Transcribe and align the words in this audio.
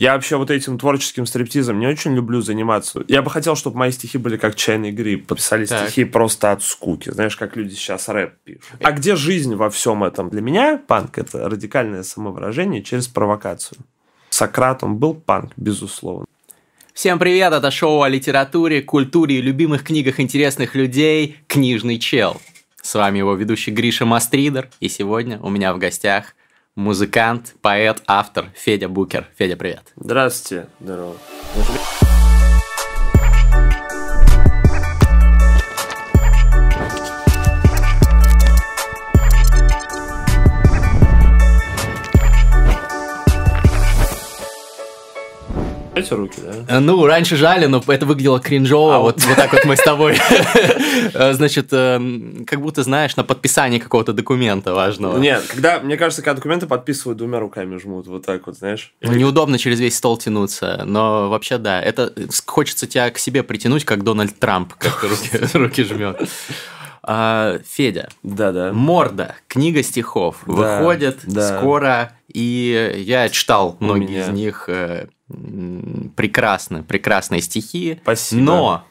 Я 0.00 0.14
вообще 0.14 0.38
вот 0.38 0.50
этим 0.50 0.78
творческим 0.78 1.26
стриптизом 1.26 1.78
не 1.78 1.86
очень 1.86 2.14
люблю 2.14 2.40
заниматься. 2.40 3.04
Я 3.06 3.20
бы 3.20 3.30
хотел, 3.30 3.54
чтобы 3.54 3.76
мои 3.76 3.90
стихи 3.90 4.16
были 4.16 4.38
как 4.38 4.54
чайный 4.54 4.92
гриб. 4.92 5.26
Подписали 5.26 5.66
так. 5.66 5.90
стихи 5.90 6.04
просто 6.04 6.52
от 6.52 6.62
скуки. 6.62 7.10
Знаешь, 7.10 7.36
как 7.36 7.54
люди 7.54 7.74
сейчас 7.74 8.08
рэп 8.08 8.32
пишут. 8.42 8.64
А 8.80 8.92
где 8.92 9.14
жизнь 9.14 9.54
во 9.56 9.68
всем 9.68 10.02
этом? 10.02 10.30
Для 10.30 10.40
меня 10.40 10.78
панк– 10.78 11.18
это 11.18 11.46
радикальное 11.46 12.02
самовыражение 12.02 12.82
через 12.82 13.08
провокацию. 13.08 13.76
Сократом 14.30 14.96
был 14.96 15.12
панк, 15.12 15.52
безусловно. 15.58 16.24
Всем 16.94 17.18
привет, 17.18 17.52
это 17.52 17.70
шоу 17.70 18.00
о 18.00 18.08
литературе, 18.08 18.80
культуре 18.80 19.36
и 19.36 19.42
любимых 19.42 19.84
книгах 19.84 20.18
интересных 20.18 20.74
людей 20.74 21.36
«Книжный 21.46 21.98
чел». 21.98 22.40
С 22.80 22.94
вами 22.94 23.18
его 23.18 23.34
ведущий 23.34 23.70
Гриша 23.70 24.06
Мастридер, 24.06 24.70
и 24.80 24.88
сегодня 24.88 25.38
у 25.40 25.50
меня 25.50 25.74
в 25.74 25.78
гостях 25.78 26.34
музыкант, 26.80 27.54
поэт, 27.62 28.02
автор 28.06 28.46
Федя 28.54 28.88
Букер. 28.88 29.28
Федя, 29.36 29.56
привет. 29.56 29.92
Здравствуйте. 29.96 30.66
Здорово. 30.80 31.16
Эти 46.00 46.12
руки, 46.12 46.40
да? 46.42 46.76
Э, 46.76 46.78
ну, 46.80 47.04
раньше 47.06 47.36
жали, 47.36 47.66
но 47.66 47.82
это 47.86 48.06
выглядело 48.06 48.40
кринжово. 48.40 48.96
А 48.96 48.98
вот, 48.98 49.22
вот 49.24 49.36
так 49.36 49.52
вот 49.52 49.64
мы 49.64 49.76
с 49.76 49.82
тобой. 49.82 50.18
Э, 51.12 51.32
значит, 51.32 51.68
эм, 51.72 52.44
как 52.46 52.60
будто, 52.60 52.82
знаешь, 52.82 53.16
на 53.16 53.24
подписании 53.24 53.78
какого-то 53.78 54.12
документа 54.12 54.74
важного. 54.74 55.18
Нет, 55.18 55.44
когда, 55.48 55.80
мне 55.80 55.96
кажется, 55.96 56.22
когда 56.22 56.36
документы 56.36 56.66
подписывают, 56.66 57.18
двумя 57.18 57.40
руками 57.40 57.78
жмут, 57.78 58.06
вот 58.06 58.24
так 58.24 58.46
вот, 58.46 58.56
знаешь. 58.56 58.92
Ну, 59.00 59.12
неудобно 59.12 59.58
через 59.58 59.80
весь 59.80 59.96
стол 59.96 60.18
тянуться, 60.18 60.82
но 60.84 61.28
вообще 61.28 61.58
да, 61.58 61.80
это 61.80 62.12
хочется 62.46 62.86
тебя 62.86 63.10
к 63.10 63.18
себе 63.18 63.42
притянуть, 63.42 63.84
как 63.84 64.04
Дональд 64.04 64.38
Трамп, 64.38 64.74
как 64.74 65.04
руки, 65.54 65.82
жмет. 65.84 66.28
А, 67.02 67.58
Федя. 67.66 68.08
Да-да. 68.22 68.72
Морда, 68.72 69.36
книга 69.48 69.82
стихов, 69.82 70.36
да, 70.46 70.52
выходит 70.52 71.20
да. 71.24 71.58
скоро, 71.58 72.12
и 72.28 73.02
я 73.04 73.28
читал 73.28 73.76
многие 73.80 74.22
из 74.22 74.28
них 74.28 74.64
э, 74.68 75.08
прекрасно, 76.16 76.82
прекрасные 76.82 77.40
стихи. 77.40 77.98
Спасибо. 78.02 78.42
Но 78.42 78.86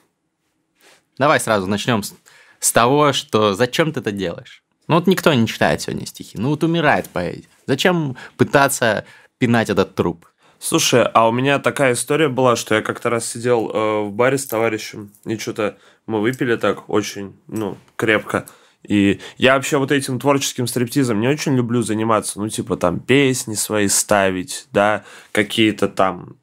давай 1.18 1.40
сразу 1.40 1.68
начнем 1.68 2.04
с, 2.04 2.14
с 2.60 2.72
того, 2.72 3.14
что 3.14 3.54
зачем 3.54 3.92
ты 3.92 4.00
это 4.00 4.12
делаешь? 4.12 4.64
Ну 4.88 4.96
вот 4.96 5.08
никто 5.08 5.34
не 5.34 5.48
читает 5.48 5.82
сегодня 5.82 6.06
стихи. 6.06 6.38
Ну 6.38 6.50
вот 6.50 6.64
умирает 6.64 7.10
поэзия. 7.10 7.48
Зачем 7.68 8.18
пытаться 8.38 9.06
пинать 9.38 9.70
этот 9.70 9.96
труп? 9.96 10.26
Слушай, 10.60 11.04
а 11.04 11.30
у 11.30 11.32
меня 11.32 11.60
такая 11.60 11.94
история 11.94 12.28
была, 12.28 12.56
что 12.56 12.76
я 12.76 12.82
как-то 12.82 13.10
раз 13.10 13.26
сидел 13.26 13.70
э, 13.70 14.02
в 14.02 14.12
баре 14.12 14.38
с 14.38 14.46
товарищем, 14.46 15.12
и 15.24 15.38
что-то 15.38 15.78
мы 16.06 16.20
выпили 16.20 16.58
так 16.58 16.90
очень, 16.90 17.34
ну, 17.48 17.78
крепко. 17.96 18.46
И 18.84 19.20
я 19.38 19.56
вообще 19.56 19.78
вот 19.78 19.92
этим 19.92 20.20
творческим 20.20 20.68
стриптизом 20.68 21.20
не 21.20 21.28
очень 21.28 21.56
люблю 21.56 21.82
заниматься. 21.82 22.40
Ну, 22.40 22.50
типа 22.50 22.78
там 22.78 23.00
песни 23.00 23.56
свои 23.56 23.88
ставить, 23.88 24.68
да, 24.72 25.04
какие-то 25.32 25.88
там 25.88 26.38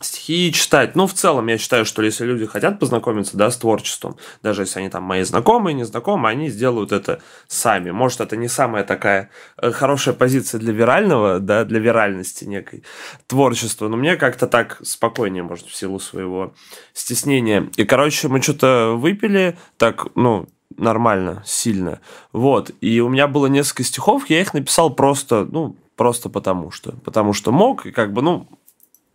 стихи 0.00 0.52
читать. 0.52 0.94
Ну, 0.94 1.06
в 1.06 1.14
целом, 1.14 1.46
я 1.46 1.58
считаю, 1.58 1.84
что 1.84 2.02
если 2.02 2.24
люди 2.24 2.46
хотят 2.46 2.78
познакомиться, 2.78 3.36
да, 3.36 3.50
с 3.50 3.56
творчеством, 3.56 4.16
даже 4.42 4.62
если 4.62 4.80
они 4.80 4.90
там 4.90 5.02
мои 5.02 5.22
знакомые, 5.22 5.74
незнакомые, 5.74 6.32
они 6.32 6.48
сделают 6.48 6.92
это 6.92 7.22
сами. 7.48 7.90
Может, 7.90 8.20
это 8.20 8.36
не 8.36 8.48
самая 8.48 8.84
такая 8.84 9.30
э, 9.56 9.70
хорошая 9.72 10.14
позиция 10.14 10.58
для 10.58 10.72
вирального, 10.72 11.40
да, 11.40 11.64
для 11.64 11.80
виральности 11.80 12.44
некой 12.44 12.84
творчества, 13.26 13.88
но 13.88 13.96
мне 13.96 14.16
как-то 14.16 14.46
так 14.46 14.80
спокойнее, 14.84 15.42
может, 15.42 15.66
в 15.66 15.74
силу 15.74 15.98
своего 15.98 16.54
стеснения. 16.92 17.70
И, 17.76 17.84
короче, 17.84 18.28
мы 18.28 18.42
что-то 18.42 18.94
выпили, 18.96 19.58
так, 19.78 20.08
ну, 20.14 20.46
нормально, 20.76 21.42
сильно. 21.46 22.00
Вот. 22.32 22.70
И 22.80 23.00
у 23.00 23.08
меня 23.08 23.26
было 23.26 23.46
несколько 23.46 23.84
стихов, 23.84 24.28
я 24.30 24.40
их 24.40 24.54
написал 24.54 24.90
просто, 24.90 25.46
ну, 25.50 25.76
просто 25.96 26.28
потому 26.28 26.70
что. 26.70 26.92
Потому 27.04 27.32
что 27.32 27.52
мог, 27.52 27.86
и 27.86 27.90
как 27.90 28.12
бы, 28.12 28.22
ну, 28.22 28.48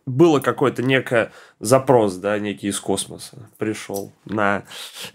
было 0.06 0.40
какой-то 0.40 0.84
некий 0.84 1.30
запрос, 1.59 2.16
да, 2.16 2.38
некий 2.40 2.68
из 2.68 2.80
космоса 2.80 3.50
пришел 3.58 4.12
на 4.25 4.63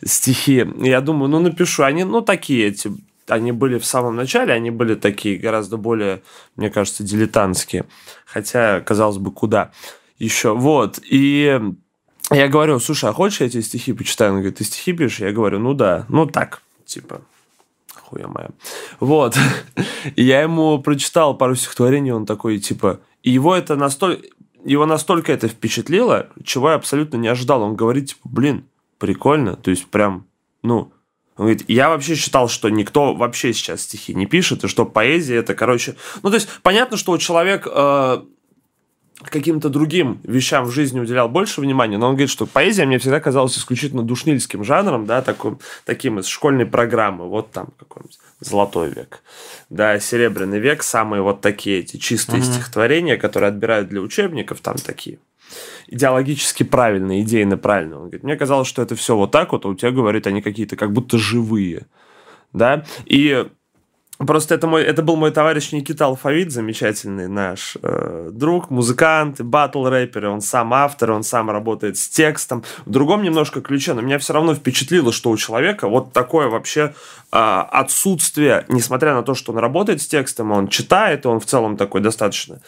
стихи. 0.04 0.66
Я 0.78 1.00
думаю, 1.00 1.28
ну, 1.28 1.40
напишу. 1.40 1.82
Они, 1.82 2.04
ну, 2.04 2.22
такие 2.22 2.68
эти, 2.68 2.90
они 3.26 3.52
были 3.52 3.78
в 3.78 3.84
самом 3.84 4.16
начале, 4.16 4.52
они 4.52 4.70
были 4.70 4.94
такие 4.94 5.38
гораздо 5.38 5.76
более, 5.76 6.22
мне 6.56 6.70
кажется, 6.70 7.02
дилетантские. 7.02 7.84
Хотя, 8.24 8.80
казалось 8.80 9.18
бы, 9.18 9.32
куда 9.32 9.72
еще. 10.18 10.54
Вот. 10.54 11.00
И 11.02 11.60
я 12.30 12.48
говорю, 12.48 12.78
слушай, 12.80 13.08
а 13.08 13.12
хочешь 13.12 13.40
я 13.40 13.46
эти 13.46 13.60
стихи 13.60 13.92
почитаю? 13.92 14.32
Он 14.32 14.38
говорит, 14.38 14.58
ты 14.58 14.64
стихи 14.64 14.92
пишешь? 14.92 15.20
Я 15.20 15.32
говорю, 15.32 15.58
ну 15.58 15.74
да, 15.74 16.06
ну 16.08 16.26
так, 16.26 16.62
типа, 16.84 17.22
хуя 18.06 18.26
моя. 18.26 18.50
Вот. 19.00 19.36
Я 20.16 20.42
ему 20.42 20.78
прочитал 20.80 21.36
пару 21.36 21.54
стихотворений, 21.54 22.12
он 22.12 22.26
такой, 22.26 22.58
типа, 22.58 23.00
и 23.22 23.30
его 23.30 23.54
это 23.54 23.76
настолько, 23.76 24.26
его 24.64 24.86
настолько 24.86 25.32
это 25.32 25.48
впечатлило, 25.48 26.28
чего 26.44 26.70
я 26.70 26.76
абсолютно 26.76 27.16
не 27.16 27.28
ожидал. 27.28 27.62
Он 27.62 27.76
говорит, 27.76 28.10
типа, 28.10 28.28
блин, 28.28 28.64
прикольно, 28.98 29.56
то 29.56 29.70
есть 29.70 29.86
прям, 29.86 30.26
ну, 30.62 30.92
он 31.36 31.44
говорит, 31.46 31.64
я 31.68 31.90
вообще 31.90 32.14
считал, 32.14 32.48
что 32.48 32.70
никто 32.70 33.14
вообще 33.14 33.52
сейчас 33.52 33.82
стихи 33.82 34.14
не 34.14 34.26
пишет, 34.26 34.64
и 34.64 34.68
что 34.68 34.86
поэзия 34.86 35.36
это, 35.36 35.54
короче... 35.54 35.96
Ну, 36.22 36.30
то 36.30 36.36
есть, 36.36 36.48
понятно, 36.62 36.96
что 36.96 37.12
у 37.12 37.18
человека 37.18 37.70
э, 37.74 38.24
каким-то 39.30 39.68
другим 39.68 40.20
вещам 40.24 40.64
в 40.64 40.70
жизни 40.70 41.00
уделял 41.00 41.28
больше 41.28 41.60
внимания, 41.60 41.98
но 41.98 42.08
он 42.08 42.14
говорит, 42.14 42.30
что 42.30 42.46
поэзия 42.46 42.86
мне 42.86 42.98
всегда 42.98 43.20
казалась 43.20 43.56
исключительно 43.56 44.02
душнильским 44.02 44.64
жанром, 44.64 45.06
да, 45.06 45.22
таким, 45.22 45.58
таким 45.84 46.18
из 46.18 46.26
школьной 46.26 46.66
программы, 46.66 47.28
вот 47.28 47.50
там 47.50 47.68
какой-нибудь 47.78 48.18
золотой 48.40 48.90
век, 48.90 49.22
да, 49.70 49.98
серебряный 49.98 50.58
век, 50.58 50.82
самые 50.82 51.22
вот 51.22 51.40
такие 51.40 51.80
эти 51.80 51.96
чистые 51.96 52.40
mm-hmm. 52.40 52.52
стихотворения, 52.52 53.16
которые 53.16 53.48
отбирают 53.48 53.88
для 53.88 54.00
учебников, 54.00 54.60
там 54.60 54.76
такие 54.76 55.18
идеологически 55.88 56.62
правильные, 56.64 57.22
идейно 57.22 57.56
правильные. 57.56 57.96
Он 57.96 58.02
говорит, 58.02 58.24
мне 58.24 58.36
казалось, 58.36 58.68
что 58.68 58.82
это 58.82 58.96
все 58.96 59.16
вот 59.16 59.30
так 59.30 59.52
вот, 59.52 59.64
а 59.64 59.68
у 59.68 59.74
тебя, 59.74 59.90
говорит, 59.90 60.26
они 60.26 60.42
какие-то 60.42 60.76
как 60.76 60.92
будто 60.92 61.18
живые, 61.18 61.86
да, 62.52 62.84
и 63.04 63.46
Просто 64.18 64.54
это, 64.54 64.66
мой, 64.66 64.82
это 64.82 65.02
был 65.02 65.16
мой 65.16 65.30
товарищ 65.30 65.72
Никита 65.72 66.06
Алфавит, 66.06 66.50
замечательный 66.50 67.28
наш 67.28 67.76
э, 67.82 68.30
друг, 68.32 68.70
музыкант, 68.70 69.40
батл-рэпер, 69.40 70.26
он 70.26 70.40
сам 70.40 70.72
автор, 70.72 71.12
он 71.12 71.22
сам 71.22 71.50
работает 71.50 71.98
с 71.98 72.08
текстом. 72.08 72.64
В 72.86 72.90
другом 72.90 73.22
немножко 73.22 73.60
ключе, 73.60 73.92
но 73.92 74.00
меня 74.00 74.18
все 74.18 74.32
равно 74.32 74.54
впечатлило, 74.54 75.12
что 75.12 75.30
у 75.30 75.36
человека 75.36 75.88
вот 75.88 76.14
такое 76.14 76.48
вообще 76.48 76.94
э, 77.30 77.36
отсутствие, 77.36 78.64
несмотря 78.68 79.12
на 79.12 79.22
то, 79.22 79.34
что 79.34 79.52
он 79.52 79.58
работает 79.58 80.00
с 80.00 80.06
текстом, 80.06 80.50
он 80.50 80.68
читает, 80.68 81.26
он 81.26 81.38
в 81.38 81.44
целом 81.44 81.76
такой 81.76 82.00
достаточно 82.00 82.60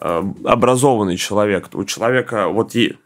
э, 0.00 0.22
образованный 0.44 1.18
человек. 1.18 1.68
У 1.74 1.84
человека 1.84 2.48
вот 2.48 2.74
и 2.74 2.96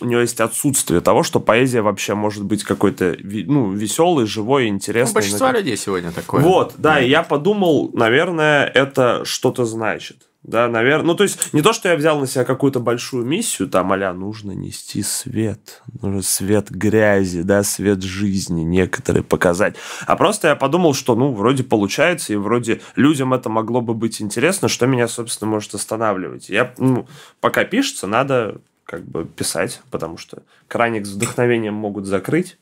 у 0.00 0.06
него 0.06 0.20
есть 0.20 0.40
отсутствие 0.40 1.00
того, 1.00 1.22
что 1.22 1.38
поэзия 1.40 1.80
вообще 1.80 2.14
может 2.14 2.44
быть 2.44 2.64
какой-то 2.64 3.16
ну, 3.22 3.72
веселый, 3.72 4.26
живой, 4.26 4.66
интересный. 4.66 5.12
Ну, 5.12 5.14
большинство 5.14 5.50
людей 5.50 5.76
сегодня 5.76 6.10
такое. 6.10 6.42
Вот, 6.42 6.74
да, 6.78 7.00
и 7.00 7.08
я 7.08 7.22
подумал, 7.22 7.90
наверное, 7.94 8.66
это 8.66 9.24
что-то 9.24 9.64
значит. 9.64 10.28
Да, 10.42 10.68
наверное. 10.68 11.06
Ну, 11.06 11.14
то 11.14 11.22
есть, 11.22 11.54
не 11.54 11.62
то, 11.62 11.72
что 11.72 11.88
я 11.88 11.96
взял 11.96 12.20
на 12.20 12.26
себя 12.26 12.44
какую-то 12.44 12.78
большую 12.78 13.24
миссию, 13.24 13.66
там, 13.66 13.90
а 13.92 14.12
нужно 14.12 14.52
нести 14.52 15.02
свет, 15.02 15.82
нужно 16.02 16.20
свет 16.20 16.70
грязи, 16.70 17.40
да, 17.40 17.62
свет 17.62 18.02
жизни 18.02 18.60
некоторые 18.60 19.22
показать. 19.22 19.76
А 20.06 20.16
просто 20.16 20.48
я 20.48 20.56
подумал, 20.56 20.92
что, 20.92 21.14
ну, 21.14 21.32
вроде 21.32 21.64
получается, 21.64 22.34
и 22.34 22.36
вроде 22.36 22.82
людям 22.94 23.32
это 23.32 23.48
могло 23.48 23.80
бы 23.80 23.94
быть 23.94 24.20
интересно, 24.20 24.68
что 24.68 24.86
меня, 24.86 25.08
собственно, 25.08 25.50
может 25.50 25.72
останавливать. 25.74 26.50
Я, 26.50 26.74
ну, 26.76 27.06
пока 27.40 27.64
пишется, 27.64 28.06
надо 28.06 28.60
как 28.84 29.04
бы 29.04 29.24
писать, 29.24 29.80
потому 29.90 30.16
что 30.16 30.42
краник 30.68 31.06
с 31.06 31.10
вдохновением 31.10 31.74
могут 31.74 32.06
закрыть, 32.06 32.58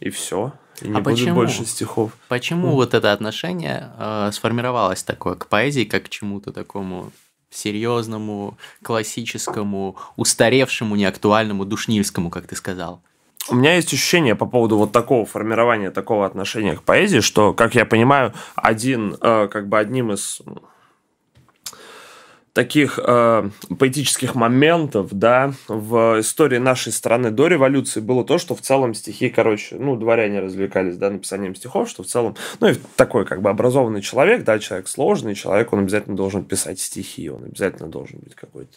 и 0.00 0.10
все. 0.10 0.52
И 0.80 0.88
не 0.88 0.96
а 0.96 1.00
будет 1.00 1.18
почему? 1.18 1.34
больше 1.34 1.64
стихов. 1.64 2.12
Почему 2.28 2.68
mm. 2.68 2.72
вот 2.72 2.94
это 2.94 3.12
отношение 3.12 3.90
э, 3.98 4.30
сформировалось 4.32 5.02
такое 5.02 5.34
к 5.34 5.46
поэзии, 5.46 5.84
как 5.84 6.04
к 6.04 6.08
чему-то 6.08 6.52
такому 6.52 7.10
серьезному, 7.50 8.58
классическому, 8.82 9.96
устаревшему, 10.16 10.96
неактуальному, 10.96 11.64
душнильскому, 11.64 12.30
как 12.30 12.46
ты 12.46 12.56
сказал? 12.56 13.02
У 13.50 13.54
меня 13.54 13.76
есть 13.76 13.92
ощущение 13.92 14.34
по 14.34 14.44
поводу 14.44 14.76
вот 14.76 14.92
такого 14.92 15.24
формирования, 15.24 15.90
такого 15.90 16.26
отношения 16.26 16.76
к 16.76 16.82
поэзии, 16.82 17.20
что, 17.20 17.54
как 17.54 17.74
я 17.74 17.86
понимаю, 17.86 18.34
один, 18.54 19.16
э, 19.20 19.48
как 19.48 19.68
бы 19.68 19.78
одним 19.78 20.12
из 20.12 20.42
таких 22.58 22.98
э, 23.00 23.50
поэтических 23.78 24.34
моментов, 24.34 25.10
да, 25.12 25.52
в 25.68 26.18
истории 26.18 26.58
нашей 26.58 26.90
страны 26.90 27.30
до 27.30 27.46
революции 27.46 28.00
было 28.00 28.24
то, 28.24 28.36
что 28.38 28.56
в 28.56 28.60
целом 28.62 28.94
стихи, 28.94 29.28
короче, 29.28 29.76
ну, 29.76 29.94
дворяне 29.94 30.40
развлекались, 30.40 30.96
да, 30.96 31.08
написанием 31.08 31.54
стихов, 31.54 31.88
что 31.88 32.02
в 32.02 32.06
целом, 32.06 32.34
ну, 32.58 32.66
и 32.66 32.74
такой, 32.96 33.24
как 33.26 33.42
бы, 33.42 33.50
образованный 33.50 34.02
человек, 34.02 34.42
да, 34.42 34.58
человек 34.58 34.88
сложный, 34.88 35.36
человек, 35.36 35.72
он 35.72 35.78
обязательно 35.78 36.16
должен 36.16 36.42
писать 36.42 36.80
стихи, 36.80 37.30
он 37.30 37.44
обязательно 37.44 37.88
должен 37.88 38.18
быть 38.18 38.34
какой-то 38.34 38.76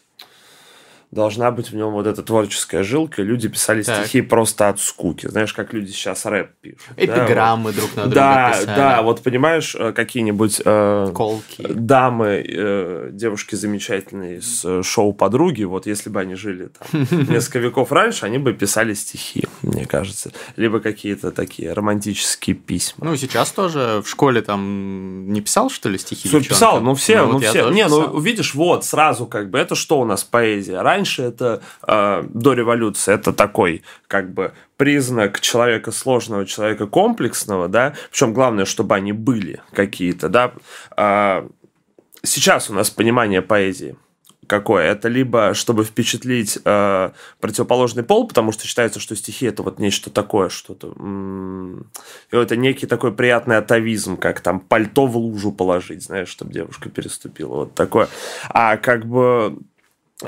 должна 1.11 1.51
быть 1.51 1.71
в 1.71 1.75
нем 1.75 1.91
вот 1.91 2.07
эта 2.07 2.23
творческая 2.23 2.83
жилка, 2.83 3.21
люди 3.21 3.49
писали 3.49 3.83
Так. 3.83 4.05
стихи 4.05 4.21
просто 4.21 4.69
от 4.69 4.79
скуки. 4.79 5.27
Знаешь, 5.27 5.51
как 5.53 5.73
люди 5.73 5.91
сейчас 5.91 6.25
рэп 6.25 6.51
пишут. 6.61 6.79
да, 6.95 7.03
Эпиграммы 7.03 7.73
друг 7.73 7.89
на 7.97 8.03
вот. 8.03 8.11
друга 8.11 8.15
Да, 8.15 8.49
писали. 8.51 8.65
да, 8.67 9.01
вот 9.01 9.21
понимаешь, 9.21 9.75
э, 9.77 9.91
какие-нибудь 9.91 10.61
э, 10.63 11.11
Колки. 11.13 11.67
дамы, 11.67 12.41
э, 12.47 13.09
девушки 13.11 13.55
замечательные 13.55 14.41
с 14.41 14.63
э, 14.63 14.83
шоу 14.83 15.11
«Подруги», 15.11 15.63
вот 15.65 15.85
если 15.85 16.09
бы 16.09 16.21
они 16.21 16.35
жили 16.35 16.69
там 16.69 17.07
несколько 17.29 17.59
веков 17.59 17.91
раньше, 17.91 18.25
они 18.25 18.37
бы 18.37 18.53
писали 18.53 18.93
стихи, 18.93 19.43
мне 19.63 19.85
кажется. 19.85 20.31
Либо 20.55 20.79
какие-то 20.79 21.31
такие 21.31 21.73
романтические 21.73 22.55
письма. 22.55 23.05
Ну, 23.07 23.17
сейчас 23.17 23.51
тоже 23.51 24.01
в 24.05 24.09
школе 24.09 24.41
там 24.41 25.31
не 25.33 25.41
писал, 25.41 25.69
что 25.69 25.89
ли, 25.89 25.97
стихи 25.97 26.29
девчонкам? 26.29 26.47
писал, 26.49 26.81
ну 26.81 26.95
все, 26.95 27.25
ну, 27.25 27.33
вот 27.33 27.43
я 27.43 27.49
все. 27.49 27.69
Не, 27.69 27.87
ну 27.89 28.01
писал. 28.03 28.19
видишь, 28.21 28.55
вот 28.55 28.85
сразу 28.85 29.25
как 29.25 29.49
бы 29.49 29.59
это 29.59 29.75
что 29.75 29.99
у 29.99 30.05
нас 30.05 30.23
поэзия? 30.23 30.81
Раньше 30.81 31.00
это 31.23 31.61
э, 31.87 32.23
до 32.29 32.53
революции 32.53 33.13
это 33.13 33.33
такой 33.33 33.83
как 34.07 34.33
бы 34.33 34.53
признак 34.77 35.39
человека 35.39 35.91
сложного, 35.91 36.45
человека 36.45 36.87
комплексного, 36.87 37.67
да. 37.67 37.93
Причем 38.09 38.33
главное, 38.33 38.65
чтобы 38.65 38.95
они 38.95 39.13
были 39.13 39.61
какие-то, 39.73 40.29
да. 40.29 40.53
А, 40.97 41.47
сейчас 42.23 42.69
у 42.69 42.73
нас 42.73 42.89
понимание 42.89 43.41
поэзии 43.41 43.95
какое? 44.51 44.83
Это 44.83 45.07
либо 45.07 45.53
чтобы 45.53 45.85
впечатлить 45.85 46.59
э, 46.65 47.11
противоположный 47.39 48.03
пол, 48.03 48.27
потому 48.27 48.51
что 48.51 48.67
считается, 48.67 48.99
что 48.99 49.15
стихи 49.15 49.45
это 49.45 49.63
вот 49.63 49.79
нечто 49.79 50.09
такое, 50.09 50.49
что-то. 50.49 50.93
м, 50.97 51.89
и 52.31 52.35
это 52.35 52.57
некий 52.57 52.85
такой 52.85 53.13
приятный 53.13 53.57
атовизм, 53.57 54.17
как 54.17 54.41
там 54.41 54.59
пальто 54.59 55.05
в 55.07 55.15
лужу 55.15 55.53
положить, 55.53 56.03
знаешь, 56.03 56.27
чтобы 56.27 56.51
девушка 56.51 56.89
переступила. 56.89 57.55
Вот 57.55 57.75
такое. 57.75 58.09
А 58.49 58.75
как 58.75 59.05
бы 59.05 59.57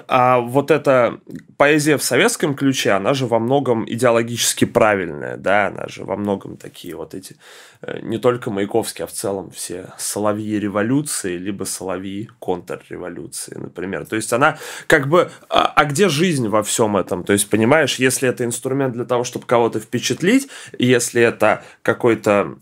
а 0.08 0.40
вот 0.40 0.72
эта 0.72 1.20
поэзия 1.58 1.98
в 1.98 2.04
советском 2.04 2.56
ключе, 2.56 2.92
она 2.92 3.14
же 3.14 3.28
во 3.28 3.40
многом 3.40 3.86
идеологически 3.88 4.66
правильная, 4.66 5.38
да, 5.38 5.68
она 5.68 5.88
же 5.88 6.04
во 6.04 6.16
многом 6.16 6.58
такие 6.58 6.96
вот 6.96 7.14
эти, 7.14 7.36
э, 7.82 8.00
не 8.02 8.18
только 8.18 8.50
Маяковский, 8.50 9.04
а 9.04 9.08
в 9.08 9.12
целом 9.12 9.52
все 9.52 9.94
соловьи 9.98 10.60
революции, 10.60 11.38
либо 11.38 11.64
соловьи 11.64 12.30
контрреволюции, 12.40 13.56
например. 13.56 14.06
То 14.06 14.16
есть 14.16 14.34
она 14.34 14.58
как 14.88 15.08
бы, 15.08 15.32
а, 15.50 15.72
а 15.76 15.86
где 15.86 16.10
жизнь 16.10 16.48
во 16.48 16.64
всем 16.64 16.98
этом? 16.98 17.24
То 17.24 17.34
есть, 17.34 17.50
понимаешь, 17.50 17.96
если 17.96 18.28
это 18.28 18.46
инструмент 18.46 18.94
для 18.94 19.06
того, 19.06 19.24
чтобы 19.24 19.46
кого-то 19.46 19.80
впечатлить, 19.80 20.50
если 20.78 21.22
это 21.22 21.64
какой-то... 21.84 22.56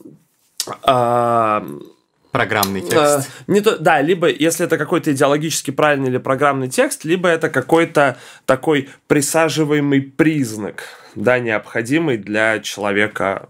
а, 0.83 1.65
Программный 2.31 2.81
Э, 2.81 2.89
текст. 2.89 3.29
не 3.47 3.61
то, 3.61 3.77
да, 3.77 4.01
либо 4.01 4.29
если 4.29 4.65
это 4.65 4.77
какой-то 4.77 5.11
идеологически 5.11 5.71
правильный 5.71 6.09
или 6.09 6.17
программный 6.17 6.69
текст, 6.69 7.03
либо 7.03 7.27
это 7.27 7.49
какой-то 7.49 8.17
такой 8.45 8.89
присаживаемый 9.07 10.01
признак, 10.01 10.83
да, 11.15 11.39
необходимый 11.39 12.17
для 12.17 12.59
человека 12.59 13.47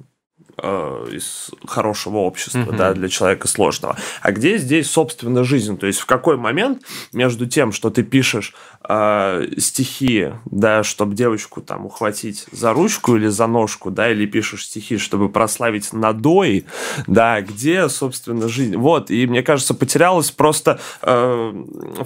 э, 0.61 1.07
из 1.11 1.51
хорошего 1.67 2.17
общества, 2.17 2.59
Мгм. 2.59 2.77
да, 2.77 2.93
для 2.93 3.09
человека 3.09 3.47
сложного. 3.47 3.97
А 4.21 4.31
где 4.31 4.57
здесь, 4.57 4.89
собственно, 4.89 5.43
жизнь? 5.43 5.77
То 5.77 5.87
есть 5.87 5.99
в 5.99 6.05
какой 6.05 6.37
момент 6.37 6.83
между 7.13 7.45
тем, 7.47 7.71
что 7.71 7.89
ты 7.89 8.03
пишешь 8.03 8.53
э, 8.87 9.47
стихи, 9.57 10.29
да, 10.45 10.83
чтобы 10.83 11.15
девочку 11.15 11.61
там 11.61 11.85
ухватить 11.85 12.45
за 12.51 12.73
ручку 12.73 13.15
или 13.15 13.27
за 13.27 13.47
ножку, 13.47 13.91
да, 13.91 14.11
или 14.11 14.25
пишешь 14.25 14.65
стихи, 14.65 14.97
чтобы 14.97 15.29
прославить 15.29 15.93
надой, 15.93 16.65
да, 17.07 17.41
где, 17.41 17.89
собственно, 17.89 18.47
жизнь? 18.47 18.75
Вот, 18.75 19.11
и 19.11 19.27
мне 19.27 19.43
кажется, 19.43 19.73
потерялось 19.73 20.31
просто 20.31 20.79
э, 21.01 21.53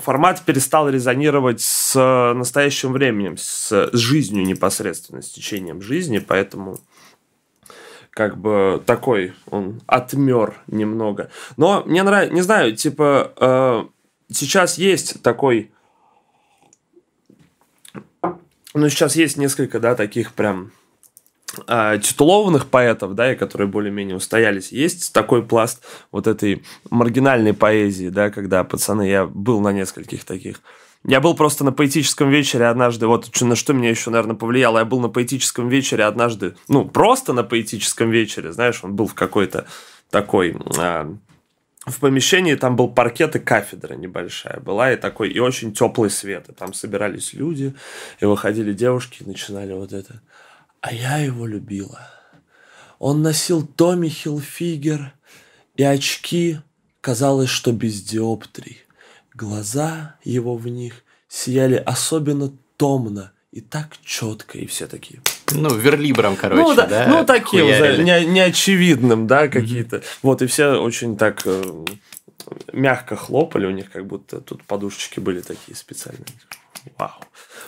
формат 0.04 0.42
перестал 0.46 0.90
резонировать 0.90 1.62
с 1.62 2.34
настоящим 2.36 2.92
временем, 2.92 3.38
с, 3.38 3.90
с 3.92 3.98
жизнью 3.98 4.46
непосредственно, 4.46 5.22
с 5.22 5.30
течением 5.30 5.81
жизни, 5.81 6.19
поэтому 6.19 6.80
как 8.15 8.38
бы 8.38 8.81
такой 8.85 9.33
он 9.51 9.81
отмер 9.88 10.56
немного. 10.67 11.29
Но 11.57 11.83
мне 11.85 12.01
нравится, 12.01 12.33
не 12.33 12.41
знаю, 12.41 12.73
типа 12.73 13.33
э, 13.38 13.85
сейчас 14.33 14.77
есть 14.77 15.21
такой, 15.21 15.71
ну 18.73 18.88
сейчас 18.88 19.17
есть 19.17 19.35
несколько, 19.35 19.81
да, 19.81 19.95
таких 19.95 20.31
прям 20.31 20.71
э, 21.67 22.00
титулованных 22.01 22.67
поэтов, 22.67 23.15
да, 23.15 23.33
и 23.33 23.35
которые 23.35 23.67
более-менее 23.67 24.15
устоялись. 24.15 24.71
Есть 24.71 25.11
такой 25.11 25.45
пласт 25.45 25.83
вот 26.13 26.25
этой 26.25 26.63
маргинальной 26.89 27.53
поэзии, 27.53 28.07
да, 28.07 28.29
когда 28.29 28.63
пацаны, 28.63 29.09
я 29.09 29.25
был 29.25 29.59
на 29.59 29.73
нескольких 29.73 30.23
таких. 30.23 30.61
Я 31.07 31.22
был 31.22 31.36
просто 31.36 31.63
на 31.63 31.72
поэтическом 31.72 32.31
вечере 32.31 32.66
однажды, 32.66 33.06
вот 33.06 33.30
на 33.42 33.56
что 33.56 33.74
меня 33.74 33.90
еще, 33.90 34.10
наверное, 34.10 34.36
повлияло. 34.36 34.80
Я 34.80 34.86
был 34.86 35.00
на 35.00 35.10
поэтическом 35.10 35.69
вечере 35.69 36.04
однажды, 36.04 36.56
ну, 36.68 36.86
просто 36.86 37.31
на 37.31 37.44
поэтическом 37.44 38.10
вечере, 38.10 38.52
знаешь, 38.52 38.84
он 38.84 38.96
был 38.96 39.07
в 39.07 39.13
какой-то 39.13 39.68
такой... 40.10 40.57
а, 40.78 41.16
в 41.86 42.00
помещении 42.00 42.56
там 42.56 42.75
был 42.75 42.88
паркет 42.88 43.36
и 43.36 43.40
кафедра 43.40 43.94
небольшая 43.94 44.60
была, 44.60 44.92
и 44.92 44.96
такой, 44.96 45.30
и 45.30 45.38
очень 45.38 45.72
теплый 45.72 46.10
свет. 46.10 46.50
И 46.50 46.52
там 46.52 46.74
собирались 46.74 47.34
люди, 47.34 47.75
и 48.19 48.25
выходили 48.25 48.74
девушки, 48.74 49.22
и 49.22 49.28
начинали 49.28 49.74
вот 49.74 49.94
это. 49.94 50.19
А 50.81 50.92
я 50.92 51.18
его 51.18 51.46
любила. 51.46 52.10
Он 52.98 53.22
носил 53.22 53.68
Томми 53.68 54.07
Хилфигер 54.07 55.13
и 55.75 55.84
очки, 55.84 56.57
казалось, 57.02 57.50
что 57.50 57.72
без 57.72 58.02
диоптрий. 58.02 58.84
Глаза 59.35 60.15
его 60.23 60.55
в 60.55 60.67
них 60.67 61.03
сияли 61.27 61.75
особенно 61.75 62.53
томно 62.77 63.33
и 63.51 63.61
так 63.61 63.97
четко, 64.03 64.57
и 64.57 64.65
все 64.65 64.87
такие. 64.87 65.21
Ну, 65.51 65.73
верлибром, 65.75 66.35
короче, 66.35 66.61
ну, 66.61 66.73
да, 66.75 66.87
да? 66.87 67.07
ну 67.07 67.25
такие 67.25 67.63
уже 67.63 67.77
хуярили. 67.77 68.03
не- 68.03 68.25
неочевидным, 68.25 69.27
да, 69.27 69.47
какие-то. 69.47 70.01
Вот, 70.23 70.41
и 70.41 70.47
все 70.47 70.81
очень 70.81 71.17
так 71.17 71.41
э, 71.45 71.85
мягко 72.73 73.15
хлопали, 73.15 73.65
у 73.65 73.71
них 73.71 73.91
как 73.91 74.05
будто 74.05 74.41
тут 74.41 74.63
подушечки 74.63 75.19
были 75.19 75.41
такие 75.41 75.75
специальные. 75.75 76.25
Вау. 76.97 77.11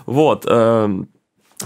Вот. 0.05 0.45
эм, 0.45 1.09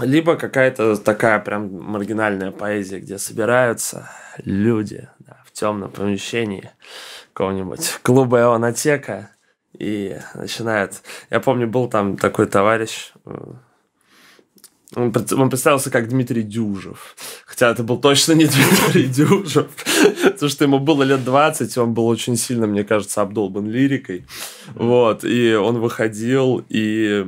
либо 0.00 0.36
какая-то 0.36 0.96
такая 0.96 1.38
прям 1.38 1.72
маргинальная 1.80 2.50
поэзия, 2.50 2.98
где 2.98 3.18
собираются 3.18 4.10
люди 4.38 5.08
да, 5.18 5.42
в 5.44 5.52
темном 5.52 5.90
помещении 5.90 6.70
какого-нибудь 7.32 7.98
клуба 8.02 8.40
Ионотека 8.40 9.30
и 9.78 10.18
начинают... 10.34 11.02
Я 11.30 11.40
помню, 11.40 11.66
был 11.66 11.88
там 11.88 12.16
такой 12.16 12.46
товарищ, 12.46 13.12
э, 13.24 13.52
он, 14.94 15.12
пред- 15.12 15.32
он 15.32 15.48
представился 15.48 15.90
как 15.90 16.08
Дмитрий 16.08 16.42
Дюжев. 16.42 17.16
Хотя 17.46 17.70
это 17.70 17.82
был 17.82 17.98
точно 17.98 18.32
не 18.32 18.46
Дмитрий 18.46 19.06
Дюжев. 19.06 19.68
Потому 20.22 20.48
что 20.50 20.64
ему 20.64 20.78
было 20.78 21.02
лет 21.02 21.24
20, 21.24 21.76
и 21.76 21.80
он 21.80 21.94
был 21.94 22.06
очень 22.06 22.36
сильно, 22.36 22.66
мне 22.66 22.84
кажется, 22.84 23.22
обдолбан 23.22 23.68
лирикой. 23.68 24.26
Вот. 24.74 25.24
И 25.24 25.54
он 25.54 25.80
выходил, 25.80 26.64
и 26.68 27.26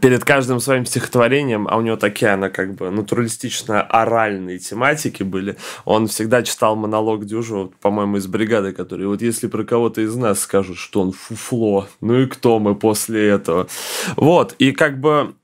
перед 0.00 0.24
каждым 0.24 0.60
своим 0.60 0.86
стихотворением, 0.86 1.68
а 1.68 1.76
у 1.76 1.82
него 1.82 1.96
такие, 1.96 2.32
она 2.32 2.48
как 2.48 2.74
бы 2.74 2.90
натуралистично-оральные 2.90 4.58
тематики 4.58 5.22
были, 5.22 5.56
он 5.84 6.06
всегда 6.06 6.42
читал 6.42 6.76
монолог 6.76 7.26
Дюжева, 7.26 7.70
по-моему, 7.80 8.16
из 8.16 8.26
бригады, 8.26 8.72
который 8.72 9.06
вот 9.06 9.20
если 9.20 9.48
про 9.48 9.64
кого-то 9.64 10.00
из 10.00 10.14
нас 10.16 10.40
скажут, 10.40 10.78
что 10.78 11.02
он 11.02 11.12
фуфло, 11.12 11.88
ну 12.00 12.18
и 12.20 12.26
кто 12.26 12.58
мы 12.58 12.74
после 12.74 13.28
этого? 13.28 13.68
Вот, 14.16 14.54
и 14.58 14.72
как 14.72 14.98
бы 14.98 15.34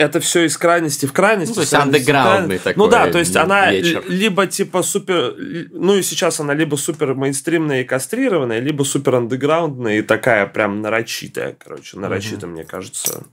это 0.00 0.18
все 0.18 0.44
из 0.46 0.56
крайности 0.56 1.04
в 1.04 1.12
крайность. 1.12 1.50
Ну, 1.50 1.54
то 1.56 1.60
есть 1.60 1.74
андеграундный 1.74 2.58
такой 2.58 2.74
Ну 2.76 2.88
да, 2.88 3.10
то 3.10 3.18
есть 3.18 3.36
она 3.36 3.70
вечер. 3.70 4.02
либо 4.08 4.46
типа 4.46 4.82
супер... 4.82 5.34
Ну 5.72 5.96
и 5.96 6.02
сейчас 6.02 6.40
она 6.40 6.54
либо 6.54 6.76
супер 6.76 7.14
мейнстримная 7.14 7.82
и 7.82 7.84
кастрированная, 7.84 8.60
либо 8.60 8.82
супер 8.84 9.16
андеграундная 9.16 9.98
и 9.98 10.02
такая 10.02 10.46
прям 10.46 10.80
нарочитая, 10.80 11.54
короче, 11.62 11.98
нарочито, 11.98 12.46
мне 12.46 12.64
кажется, 12.64 13.24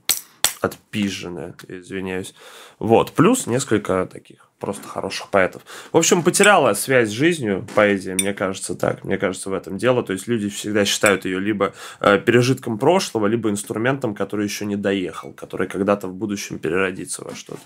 отпиженная, 0.60 1.54
извиняюсь. 1.68 2.34
Вот, 2.78 3.12
плюс 3.12 3.46
несколько 3.46 4.06
таких 4.06 4.48
просто 4.58 4.88
хороших 4.88 5.28
поэтов. 5.28 5.62
В 5.92 5.96
общем, 5.96 6.22
потеряла 6.22 6.74
связь 6.74 7.10
с 7.10 7.12
жизнью 7.12 7.66
поэзия, 7.74 8.14
мне 8.14 8.34
кажется, 8.34 8.74
так. 8.74 9.04
Мне 9.04 9.16
кажется, 9.16 9.50
в 9.50 9.52
этом 9.52 9.78
дело. 9.78 10.02
То 10.02 10.12
есть 10.12 10.26
люди 10.26 10.48
всегда 10.48 10.84
считают 10.84 11.24
ее 11.24 11.38
либо 11.38 11.74
э, 12.00 12.18
пережитком 12.18 12.78
прошлого, 12.78 13.26
либо 13.26 13.50
инструментом, 13.50 14.14
который 14.14 14.44
еще 14.44 14.66
не 14.66 14.76
доехал, 14.76 15.32
который 15.32 15.68
когда-то 15.68 16.08
в 16.08 16.14
будущем 16.14 16.58
переродится 16.58 17.24
во 17.24 17.34
что-то. 17.34 17.60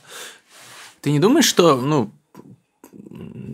Ты 1.00 1.11
не 1.11 1.18
думаешь, 1.18 1.46
что, 1.46 1.80
ну, 1.80 2.12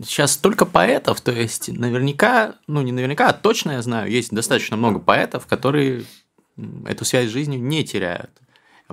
сейчас 0.03 0.33
столько 0.33 0.65
поэтов, 0.65 1.21
то 1.21 1.31
есть 1.31 1.69
наверняка, 1.69 2.55
ну 2.67 2.81
не 2.81 2.91
наверняка, 2.91 3.29
а 3.29 3.33
точно 3.33 3.71
я 3.71 3.81
знаю, 3.81 4.11
есть 4.11 4.31
достаточно 4.31 4.75
много 4.75 4.99
поэтов, 4.99 5.47
которые 5.47 6.03
эту 6.85 7.05
связь 7.05 7.29
с 7.29 7.33
жизнью 7.33 7.61
не 7.61 7.85
теряют. 7.85 8.31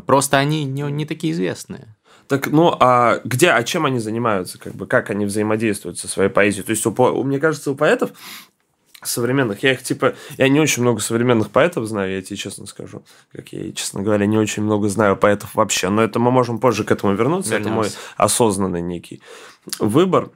Просто 0.04 0.36
они 0.36 0.64
не, 0.64 0.82
не 0.82 1.06
такие 1.06 1.32
известные. 1.32 1.88
Так, 2.28 2.48
ну, 2.48 2.76
а 2.80 3.20
где, 3.24 3.50
а 3.50 3.62
чем 3.62 3.86
они 3.86 4.00
занимаются, 4.00 4.58
как 4.58 4.74
бы, 4.74 4.86
как 4.86 5.10
они 5.10 5.24
взаимодействуют 5.24 5.98
со 5.98 6.08
своей 6.08 6.28
поэзией? 6.28 6.64
То 6.64 6.70
есть, 6.70 6.84
у, 6.84 6.92
по- 6.92 7.22
мне 7.22 7.38
кажется, 7.38 7.70
у 7.70 7.76
поэтов 7.76 8.10
современных. 9.02 9.62
Я 9.62 9.72
их, 9.72 9.82
типа, 9.82 10.14
я 10.36 10.48
не 10.48 10.58
очень 10.58 10.82
много 10.82 11.00
современных 11.00 11.50
поэтов 11.50 11.86
знаю, 11.86 12.12
я 12.12 12.22
тебе 12.22 12.36
честно 12.36 12.66
скажу. 12.66 13.04
Как 13.32 13.52
я, 13.52 13.72
честно 13.72 14.02
говоря, 14.02 14.26
не 14.26 14.38
очень 14.38 14.64
много 14.64 14.88
знаю 14.88 15.16
поэтов 15.16 15.54
вообще. 15.54 15.88
Но 15.88 16.02
это 16.02 16.18
мы 16.18 16.32
можем 16.32 16.58
позже 16.58 16.82
к 16.82 16.90
этому 16.90 17.14
вернуться. 17.14 17.52
Вернемся. 17.52 17.70
Это 17.70 17.76
мой 17.76 17.90
осознанный 18.16 18.82
некий 18.82 19.22
выбор. 19.78 20.30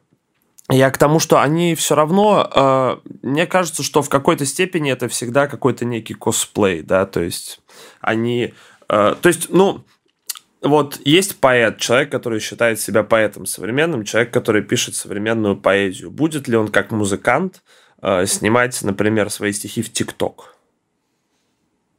Я 0.68 0.90
к 0.90 0.98
тому, 0.98 1.18
что 1.18 1.40
они 1.40 1.74
все 1.74 1.96
равно, 1.96 2.48
э, 2.54 3.10
мне 3.22 3.46
кажется, 3.48 3.82
что 3.82 4.02
в 4.02 4.08
какой-то 4.08 4.46
степени 4.46 4.92
это 4.92 5.08
всегда 5.08 5.48
какой-то 5.48 5.84
некий 5.84 6.14
косплей, 6.14 6.82
да, 6.82 7.06
то 7.06 7.20
есть 7.20 7.60
они, 8.00 8.54
то 8.90 9.28
есть, 9.28 9.50
ну, 9.50 9.84
вот 10.62 11.00
есть 11.04 11.40
поэт, 11.40 11.78
человек, 11.78 12.10
который 12.10 12.40
считает 12.40 12.80
себя 12.80 13.02
поэтом 13.02 13.46
современным, 13.46 14.04
человек, 14.04 14.32
который 14.32 14.62
пишет 14.62 14.94
современную 14.94 15.56
поэзию. 15.56 16.10
Будет 16.10 16.48
ли 16.48 16.56
он 16.56 16.68
как 16.68 16.90
музыкант 16.90 17.62
э, 18.02 18.26
снимать, 18.26 18.80
например, 18.82 19.30
свои 19.30 19.52
стихи 19.52 19.82
в 19.82 19.92
ТикТок? 19.92 20.56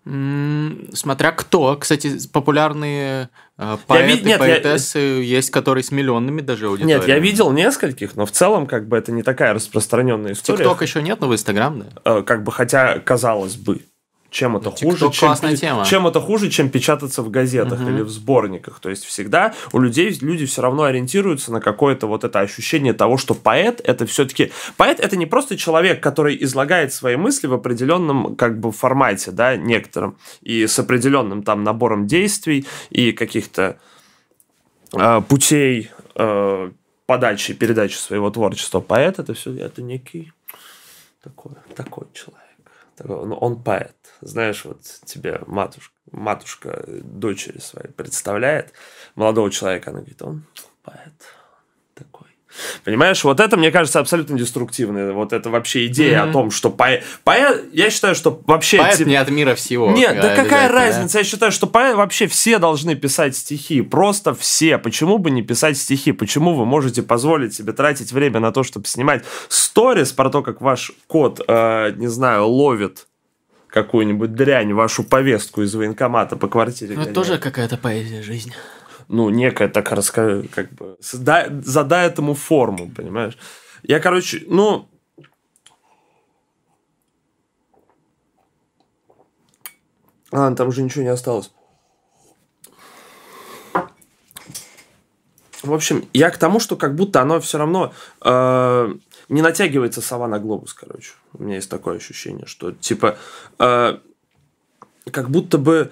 Смотря 0.04 1.32
кто. 1.32 1.78
Кстати, 1.78 2.28
популярные 2.28 3.30
э, 3.58 3.78
поэты, 3.86 4.24
я, 4.24 4.26
нет, 4.30 4.40
поэтессы 4.40 4.98
я... 4.98 5.20
есть, 5.20 5.52
которые 5.52 5.84
с 5.84 5.92
миллионными 5.92 6.42
даже 6.42 6.66
аудиториями. 6.68 7.00
Нет, 7.00 7.08
я 7.08 7.20
видел 7.20 7.52
нескольких, 7.52 8.16
но 8.16 8.26
в 8.26 8.32
целом 8.32 8.66
как 8.66 8.88
бы 8.88 8.98
это 8.98 9.12
не 9.12 9.22
такая 9.22 9.54
распространенная 9.54 10.34
история. 10.34 10.58
ТикТок 10.58 10.82
еще 10.82 11.04
нет, 11.04 11.22
но 11.22 11.28
в 11.28 11.34
Инстаграм, 11.34 11.80
да? 11.80 11.86
Э, 12.04 12.24
как 12.24 12.44
бы, 12.44 12.52
хотя 12.52 13.00
казалось 13.00 13.56
бы. 13.56 13.82
Чем 14.32 14.56
это 14.56 14.70
ну, 14.70 14.76
хуже, 14.78 15.12
чем, 15.12 15.36
тема. 15.58 15.86
чем 15.86 16.08
это 16.08 16.22
хуже, 16.22 16.50
чем 16.50 16.70
печататься 16.70 17.22
в 17.22 17.30
газетах 17.30 17.82
угу. 17.82 17.90
или 17.90 18.02
в 18.02 18.10
сборниках. 18.10 18.80
То 18.80 18.90
есть 18.90 19.04
всегда 19.04 19.54
у 19.74 19.80
людей 19.80 20.18
люди 20.22 20.46
все 20.46 20.62
равно 20.62 20.84
ориентируются 20.84 21.52
на 21.52 21.60
какое-то 21.60 22.08
вот 22.08 22.24
это 22.24 22.40
ощущение 22.40 22.94
того, 22.94 23.18
что 23.18 23.34
поэт 23.34 23.82
это 23.84 24.06
все-таки 24.06 24.54
поэт 24.78 25.02
это 25.02 25.18
не 25.18 25.26
просто 25.26 25.58
человек, 25.58 26.02
который 26.02 26.42
излагает 26.44 26.94
свои 26.94 27.18
мысли 27.18 27.48
в 27.48 27.54
определенном 27.54 28.38
как 28.38 28.58
бы 28.58 28.72
формате, 28.72 29.32
да, 29.32 29.58
некотором 29.58 30.18
и 30.42 30.66
с 30.66 30.80
определенным 30.80 31.44
там 31.44 31.66
набором 31.66 32.08
действий 32.08 32.66
и 32.90 33.12
каких-то 33.12 33.80
э, 34.94 35.22
путей 35.28 35.92
э, 36.16 36.72
подачи, 37.06 37.54
передачи 37.54 37.98
своего 37.98 38.30
творчества. 38.30 38.80
Поэт 38.80 39.20
это 39.20 39.34
все 39.34 39.54
это 39.58 39.82
некий 39.82 40.32
такой 41.22 41.52
такой 41.76 42.08
человек. 42.14 42.40
Такой, 42.96 43.26
ну, 43.26 43.36
он 43.36 43.62
поэт 43.62 43.96
знаешь, 44.22 44.66
вот 44.66 44.82
тебе 45.06 45.42
матушка, 45.48 45.94
матушка 46.12 46.84
дочери 46.88 47.60
своей 47.60 47.90
представляет 47.90 48.74
молодого 49.16 49.52
человека, 49.52 49.92
она 49.92 50.00
говорит, 50.00 50.22
он 50.22 50.46
поэт 50.84 51.14
такой. 51.96 52.28
Понимаешь, 52.84 53.24
вот 53.24 53.40
это, 53.40 53.58
мне 53.58 53.72
кажется, 53.72 54.00
абсолютно 54.00 54.38
деструктивная. 54.38 55.14
Вот 55.14 55.34
это 55.34 55.50
вообще 55.50 55.88
идея 55.88 56.20
mm-hmm. 56.20 56.30
о 56.30 56.34
том, 56.34 56.52
что 56.52 56.70
поэт... 56.70 57.04
поэт... 57.24 57.66
Я 57.74 57.90
считаю, 57.90 58.16
что 58.16 58.42
вообще... 58.46 58.78
Поэт 58.78 58.98
тип... 58.98 59.08
не 59.08 59.16
от 59.16 59.30
мира 59.30 59.56
всего. 59.56 59.92
Нет, 59.92 60.20
да 60.20 60.36
какая 60.36 60.70
разница? 60.70 61.14
Да? 61.14 61.20
Я 61.20 61.26
считаю, 61.26 61.52
что 61.52 61.68
поэт... 61.68 61.96
вообще 61.96 62.28
все 62.28 62.60
должны 62.60 62.96
писать 62.96 63.36
стихи. 63.36 63.82
Просто 63.82 64.34
все. 64.34 64.78
Почему 64.78 65.18
бы 65.18 65.32
не 65.32 65.42
писать 65.42 65.78
стихи? 65.78 66.12
Почему 66.12 66.54
вы 66.54 66.66
можете 66.66 67.04
позволить 67.04 67.54
себе 67.54 67.74
тратить 67.74 68.12
время 68.12 68.40
на 68.40 68.52
то, 68.52 68.64
чтобы 68.64 68.86
снимать 68.86 69.24
сторис 69.48 70.12
про 70.12 70.30
то, 70.30 70.42
как 70.42 70.62
ваш 70.62 70.92
кот, 71.08 71.42
э, 71.48 71.94
не 71.96 72.08
знаю, 72.08 72.48
ловит 72.48 73.08
какую-нибудь 73.72 74.36
дрянь, 74.36 74.74
вашу 74.74 75.04
повестку 75.04 75.64
из 75.64 75.74
военкомата 75.74 76.36
по 76.36 76.48
квартире. 76.48 76.96
Ну, 76.96 77.02
это 77.02 77.14
тоже 77.14 77.38
какая-то 77.38 77.78
поэзия 77.78 78.22
жизни. 78.22 78.54
Ну, 79.08 79.30
некая 79.30 79.70
так 79.70 79.92
расскажи, 79.92 80.48
как 80.54 80.72
бы, 80.74 80.98
задай, 81.00 81.50
задай 81.64 82.08
этому 82.08 82.34
форму, 82.34 82.92
понимаешь? 82.96 83.38
Я, 83.84 84.00
короче, 84.00 84.44
ну, 84.48 84.88
А, 90.32 90.54
там 90.56 90.70
уже 90.70 90.82
ничего 90.82 91.04
не 91.04 91.10
осталось. 91.10 91.52
В 95.62 95.74
общем, 95.74 96.08
я 96.14 96.32
к 96.32 96.38
тому, 96.38 96.60
что 96.60 96.76
как 96.76 96.96
будто 96.96 97.22
оно 97.22 97.40
все 97.40 97.58
равно 97.58 97.94
э, 98.22 98.94
не 99.32 99.42
натягивается 99.42 100.02
сова 100.02 100.28
на 100.28 100.40
глобус, 100.40 100.74
короче. 100.74 101.14
У 101.34 101.44
меня 101.44 101.56
есть 101.56 101.70
такое 101.70 101.98
ощущение, 101.98 102.46
что 102.46 102.74
типа 102.74 103.18
э, 103.60 103.98
как 105.10 105.30
будто 105.30 105.58
бы 105.58 105.92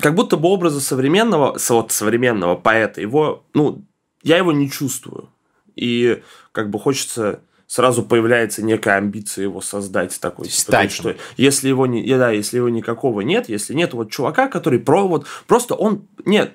как 0.00 0.14
будто 0.14 0.36
бы 0.36 0.48
образа 0.48 0.80
современного, 0.80 1.58
вот, 1.68 1.92
современного 1.92 2.54
поэта, 2.54 3.00
его, 3.00 3.44
ну, 3.54 3.84
я 4.22 4.36
его 4.36 4.52
не 4.52 4.70
чувствую. 4.70 5.28
И 5.74 6.22
как 6.52 6.70
бы 6.70 6.78
хочется 6.78 7.40
сразу 7.66 8.04
появляется 8.04 8.62
некая 8.62 8.96
амбиция 8.98 9.44
его 9.44 9.60
создать 9.60 10.20
такой. 10.20 10.46
Типа, 10.46 10.88
что 10.88 11.16
если 11.36 11.68
его 11.68 11.86
не, 11.86 12.06
да, 12.16 12.30
если 12.30 12.58
его 12.58 12.68
никакого 12.68 13.22
нет, 13.22 13.48
если 13.48 13.74
нет 13.74 13.92
вот 13.94 14.10
чувака, 14.10 14.48
который 14.48 14.78
про 14.78 15.08
вот 15.08 15.26
просто 15.46 15.74
он 15.74 16.06
нет, 16.24 16.52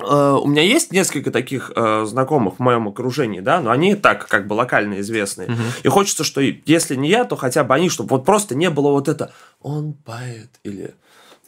у 0.00 0.48
меня 0.48 0.62
есть 0.62 0.92
несколько 0.92 1.30
таких 1.30 1.70
э, 1.74 2.04
знакомых 2.04 2.56
в 2.56 2.58
моем 2.58 2.88
окружении, 2.88 3.40
да, 3.40 3.60
но 3.60 3.70
они 3.70 3.94
так 3.94 4.26
как 4.26 4.48
бы 4.48 4.54
локально 4.54 5.00
известные. 5.00 5.48
Угу. 5.48 5.62
И 5.84 5.88
хочется, 5.88 6.24
что 6.24 6.40
если 6.40 6.96
не 6.96 7.08
я, 7.08 7.24
то 7.24 7.36
хотя 7.36 7.62
бы 7.62 7.74
они, 7.74 7.88
чтобы 7.88 8.10
вот 8.10 8.24
просто 8.24 8.56
не 8.56 8.70
было 8.70 8.90
вот 8.90 9.08
это 9.08 9.32
«он 9.62 9.92
поэт» 9.92 10.50
или 10.64 10.94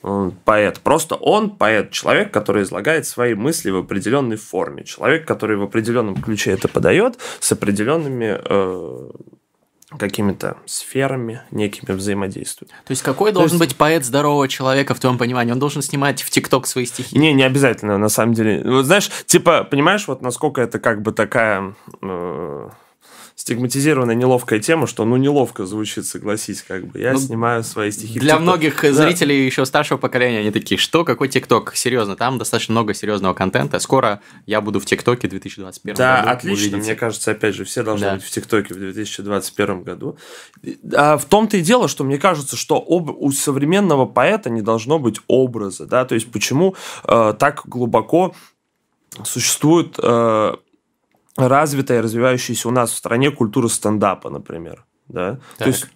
он 0.03 0.33
поэт. 0.45 0.81
Просто 0.81 1.17
он 1.17 1.51
поэт, 1.51 1.91
человек, 1.91 2.33
который 2.33 2.63
излагает 2.63 3.07
свои 3.07 3.35
мысли 3.35 3.71
в 3.71 3.79
определенной 3.79 4.37
форме. 4.37 4.85
Человек, 4.85 5.27
который 5.27 5.57
в 5.57 5.63
определенном 5.63 6.23
ключе 6.23 6.53
это 6.53 6.69
подает 6.69 7.19
с 7.41 7.51
определенными 7.51 8.39
э, 8.39 9.11
какими-то 9.91 10.57
сферами 10.67 11.43
некими 11.51 11.95
взаимодействует. 11.95 12.71
То 12.71 12.91
есть 12.91 13.03
какой 13.03 13.31
То 13.31 13.41
должен 13.41 13.59
есть... 13.59 13.71
быть 13.71 13.77
поэт 13.77 14.05
здорового 14.05 14.49
человека 14.49 14.95
в 14.95 15.01
твоем 15.01 15.17
понимании? 15.17 15.53
Он 15.53 15.59
должен 15.59 15.83
снимать 15.83 16.23
в 16.23 16.31
ТикТок 16.31 16.67
свои 16.67 16.87
стихи? 16.87 17.17
Не, 17.19 17.33
не 17.33 17.45
обязательно, 17.45 17.97
на 17.97 18.09
самом 18.09 18.35
деле. 18.35 18.63
Вот 18.65 18.87
знаешь, 18.87 19.11
типа, 19.27 19.65
понимаешь, 19.65 20.09
вот 20.09 20.23
насколько 20.23 20.61
это 20.61 20.79
как 20.79 21.03
бы 21.03 21.13
такая... 21.13 21.75
Э 22.03 22.69
стигматизированная 23.37 24.15
неловкая 24.15 24.61
тема, 24.61 24.87
что 24.87 25.05
ну 25.05 25.17
неловко 25.19 25.67
звучит, 25.67 26.07
согласись, 26.07 26.63
как 26.67 26.87
бы. 26.87 26.99
Я 26.99 27.13
ну, 27.13 27.19
снимаю 27.19 27.63
свои 27.63 27.91
стихи. 27.91 28.19
Для 28.19 28.39
многих 28.39 28.81
да. 28.81 28.93
зрителей 28.93 29.45
еще 29.45 29.67
старшего 29.67 29.99
поколения 29.99 30.41
они 30.41 30.51
такие, 30.51 30.79
что, 30.79 31.05
какой 31.05 31.29
ТикТок? 31.29 31.77
Серьезно, 31.77 32.17
там 32.17 32.39
достаточно 32.39 32.73
много 32.73 32.95
серьезного 32.95 33.35
контента. 33.35 33.79
Скоро 33.79 34.23
я 34.47 34.63
буду 34.63 34.81
в 34.81 34.87
ТикТоке 34.87 35.29
в 35.29 35.31
2021 35.31 35.95
да, 35.97 36.17
году. 36.17 36.27
Да, 36.27 36.33
отлично. 36.33 36.79
Мне 36.79 36.95
кажется, 36.95 37.31
опять 37.33 37.55
же, 37.55 37.65
все 37.67 37.83
должны 37.83 38.07
да. 38.07 38.15
быть 38.15 38.25
в 38.25 38.31
ТикТоке 38.31 38.73
в 38.73 38.79
2021 38.79 39.83
году. 39.83 40.17
А 40.95 41.19
в 41.19 41.27
том-то 41.27 41.59
и 41.59 41.61
дело, 41.61 41.89
что 41.89 42.05
мне 42.05 42.17
кажется, 42.17 42.57
что 42.57 42.83
об... 42.89 43.11
у 43.11 43.31
современного 43.33 44.07
поэта 44.07 44.49
не 44.49 44.63
должно 44.63 44.99
быть 44.99 45.21
образа, 45.27 45.85
да, 45.85 46.07
то 46.07 46.15
есть 46.15 46.33
почему 46.33 46.75
э, 47.05 47.35
так 47.39 47.63
глубоко 47.67 48.35
существует 49.25 49.99
э, 50.03 50.57
развитая, 51.37 52.03
развивающаяся 52.03 52.69
у 52.69 52.73
нас 52.73 52.91
в 52.91 52.97
стране 52.97 53.31
культура 53.31 53.69
стендапа, 53.69 54.31
например. 54.31 54.85
Да? 55.09 55.39
То 55.59 55.67
есть 55.67 55.87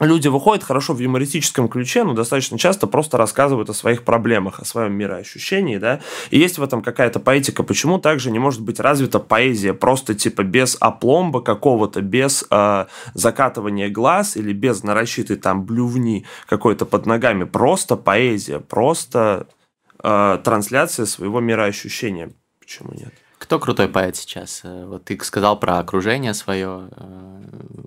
люди 0.00 0.28
выходят 0.28 0.64
хорошо 0.64 0.92
в 0.92 0.98
юмористическом 0.98 1.68
ключе, 1.68 2.04
но 2.04 2.14
достаточно 2.14 2.58
часто 2.58 2.86
просто 2.86 3.16
рассказывают 3.16 3.70
о 3.70 3.74
своих 3.74 4.04
проблемах, 4.04 4.60
о 4.60 4.64
своем 4.64 4.94
мироощущении, 4.94 5.78
да, 5.78 6.00
и 6.30 6.38
есть 6.38 6.58
в 6.58 6.62
этом 6.62 6.82
какая-то 6.82 7.20
поэтика. 7.20 7.62
Почему 7.62 7.98
также 7.98 8.30
не 8.30 8.38
может 8.38 8.60
быть 8.62 8.80
развита 8.80 9.20
поэзия 9.20 9.72
просто 9.72 10.14
типа 10.14 10.42
без 10.42 10.76
опломба 10.80 11.40
какого-то, 11.40 12.00
без 12.00 12.44
э, 12.50 12.86
закатывания 13.14 13.88
глаз 13.88 14.36
или 14.36 14.52
без 14.52 14.82
нарочитой 14.82 15.36
там 15.36 15.64
блювни 15.64 16.26
какой-то 16.48 16.86
под 16.86 17.06
ногами, 17.06 17.44
просто 17.44 17.96
поэзия, 17.96 18.58
просто 18.58 19.46
э, 20.02 20.38
трансляция 20.42 21.06
своего 21.06 21.40
мироощущения. 21.40 22.32
Почему 22.58 22.92
нет? 22.92 23.12
Кто 23.38 23.58
крутой 23.58 23.88
поэт 23.88 24.16
сейчас? 24.16 24.60
Э, 24.64 24.86
вот 24.86 25.04
ты 25.04 25.18
сказал 25.22 25.58
про 25.58 25.78
окружение 25.78 26.34
свое. 26.34 26.88
Э, 26.96 27.42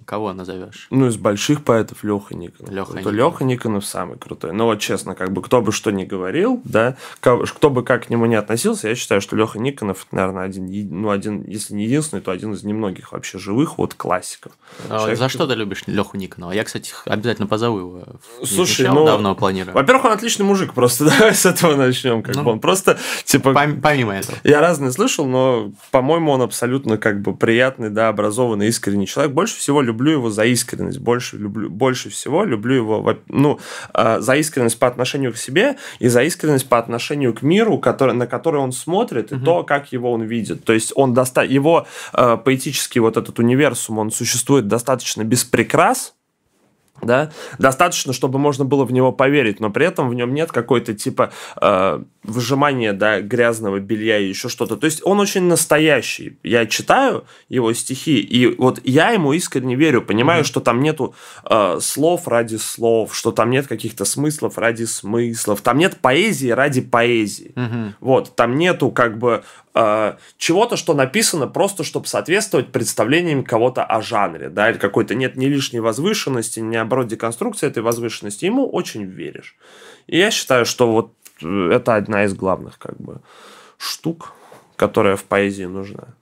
кого 0.05 0.31
назовешь? 0.33 0.87
Ну, 0.91 1.07
из 1.07 1.17
больших 1.17 1.63
поэтов 1.63 2.03
Леха 2.03 2.35
Никонов. 2.35 2.71
Леха 2.71 2.91
Никонов. 2.97 3.13
Леха 3.13 3.43
Никонов 3.43 3.85
самый 3.85 4.17
крутой. 4.17 4.53
Но 4.53 4.65
вот 4.65 4.79
честно, 4.79 5.15
как 5.15 5.31
бы 5.31 5.41
кто 5.41 5.61
бы 5.61 5.71
что 5.71 5.91
ни 5.91 6.05
говорил, 6.05 6.61
да, 6.63 6.95
кто 7.19 7.69
бы 7.69 7.83
как 7.83 8.07
к 8.07 8.09
нему 8.09 8.25
не 8.25 8.35
относился, 8.35 8.89
я 8.89 8.95
считаю, 8.95 9.19
что 9.19 9.35
Леха 9.35 9.59
Никонов, 9.59 10.07
наверное, 10.11 10.43
один, 10.43 10.67
ну, 11.01 11.09
один, 11.09 11.43
если 11.47 11.73
не 11.73 11.85
единственный, 11.85 12.21
то 12.21 12.31
один 12.31 12.53
из 12.53 12.63
немногих 12.63 13.11
вообще 13.11 13.39
живых 13.39 13.77
вот 13.77 13.93
классиков. 13.95 14.53
А 14.89 14.99
Человек, 14.99 15.17
за 15.17 15.29
что 15.29 15.47
ты 15.47 15.55
любишь 15.55 15.83
Леху 15.87 16.17
Никонова? 16.17 16.51
Я, 16.51 16.63
кстати, 16.63 16.93
обязательно 17.05 17.47
позову 17.47 17.79
его. 17.79 18.03
Слушай, 18.43 18.87
ну, 18.89 19.05
давно 19.05 19.35
планирую. 19.35 19.73
Во-первых, 19.73 20.05
он 20.05 20.11
отличный 20.11 20.45
мужик, 20.45 20.73
просто 20.73 21.05
давай 21.09 21.33
с 21.33 21.45
этого 21.45 21.75
начнем. 21.75 22.21
Как 22.21 22.35
ну, 22.35 22.43
бы 22.43 22.51
он 22.51 22.59
просто, 22.59 22.97
типа... 23.25 23.53
Помимо 23.53 24.13
этого. 24.13 24.37
Я 24.43 24.61
разные 24.61 24.91
слышал, 24.91 25.25
но 25.25 25.46
но, 25.47 25.71
по-моему, 25.91 26.31
он 26.31 26.41
абсолютно 26.41 26.97
как 26.97 27.21
бы 27.21 27.35
приятный, 27.35 27.89
да, 27.89 28.09
образованный, 28.09 28.67
искренний 28.67 29.07
человек. 29.07 29.33
Больше 29.33 29.57
всего 29.57 29.81
люблю 29.81 30.11
его 30.11 30.29
за 30.29 30.45
искренность, 30.45 30.99
больше, 30.99 31.37
люблю, 31.37 31.69
больше 31.69 32.09
всего 32.09 32.43
люблю 32.43 32.75
его, 32.75 33.17
ну, 33.27 33.59
э, 33.93 34.19
за 34.19 34.35
искренность 34.35 34.79
по 34.79 34.87
отношению 34.87 35.33
к 35.33 35.37
себе 35.37 35.77
и 35.99 36.09
за 36.09 36.23
искренность 36.23 36.67
по 36.67 36.77
отношению 36.77 37.33
к 37.33 37.41
миру, 37.41 37.77
который, 37.77 38.13
на 38.13 38.27
который 38.27 38.59
он 38.59 38.71
смотрит, 38.71 39.31
и 39.31 39.35
угу. 39.35 39.45
то, 39.45 39.63
как 39.63 39.91
его 39.93 40.11
он 40.11 40.23
видит. 40.23 40.63
То 40.63 40.73
есть 40.73 40.91
он 40.95 41.13
доста... 41.13 41.43
его 41.43 41.87
э, 42.13 42.37
поэтический 42.43 42.99
вот 42.99 43.15
этот 43.17 43.39
универсум, 43.39 43.99
он 43.99 44.11
существует 44.11 44.67
достаточно 44.67 45.23
без 45.23 45.43
прикрас, 45.43 46.16
да, 47.01 47.31
достаточно, 47.59 48.13
чтобы 48.13 48.39
можно 48.39 48.65
было 48.65 48.85
в 48.85 48.91
него 48.91 49.11
поверить, 49.11 49.59
но 49.59 49.69
при 49.69 49.85
этом 49.85 50.09
в 50.09 50.15
нем 50.15 50.33
нет 50.33 50.51
какой-то 50.51 50.93
типа 50.93 51.31
э, 51.61 52.03
выжимания, 52.23 52.93
да, 52.93 53.21
грязного 53.21 53.79
белья 53.79 54.17
и 54.19 54.27
еще 54.27 54.49
что-то. 54.49 54.77
То 54.77 54.85
есть 54.85 55.01
он 55.03 55.19
очень 55.19 55.43
настоящий. 55.43 56.37
Я 56.43 56.65
читаю 56.65 57.25
его 57.49 57.73
стихи, 57.73 58.19
и 58.19 58.47
вот 58.57 58.81
я 58.83 59.11
ему 59.11 59.33
искренне 59.33 59.75
верю, 59.75 60.01
понимаю, 60.01 60.43
mm-hmm. 60.43 60.47
что 60.47 60.59
там 60.59 60.81
нету 60.81 61.15
э, 61.49 61.79
слов 61.81 62.27
ради 62.27 62.55
слов, 62.55 63.15
что 63.15 63.31
там 63.31 63.49
нет 63.49 63.67
каких-то 63.67 64.05
смыслов 64.05 64.57
ради 64.57 64.83
смыслов, 64.83 65.61
там 65.61 65.77
нет 65.77 65.97
поэзии 65.97 66.49
ради 66.49 66.81
поэзии. 66.81 67.51
Mm-hmm. 67.55 67.91
Вот, 67.99 68.35
там 68.35 68.57
нету 68.57 68.91
как 68.91 69.17
бы 69.17 69.43
э, 69.77 70.17
чего-то, 70.37 70.75
что 70.77 70.93
написано 70.93 71.47
просто, 71.47 71.83
чтобы 71.83 72.07
соответствовать 72.07 72.71
представлениям 72.71 73.43
кого-то 73.43 73.83
о 73.83 74.01
жанре, 74.01 74.49
да, 74.49 74.69
или 74.69 74.77
какой-то 74.77 75.15
нет 75.15 75.35
ни 75.35 75.45
лишней 75.45 75.79
возвышенности, 75.79 76.59
ни 76.59 76.75
наоборот 76.75 77.07
деконструкции 77.07 77.67
этой 77.67 77.83
возвышенности. 77.83 78.45
Ему 78.45 78.67
очень 78.67 79.03
веришь. 79.03 79.55
И 80.07 80.17
я 80.17 80.31
считаю, 80.31 80.65
что 80.65 80.91
вот 80.91 81.13
э, 81.43 81.69
это 81.73 81.95
одна 81.95 82.23
из 82.23 82.33
главных 82.33 82.79
как 82.79 82.97
бы 82.97 83.21
штук, 83.77 84.33
которая 84.75 85.15
в 85.15 85.23
поэзии 85.23 85.65
нужна. 85.65 86.15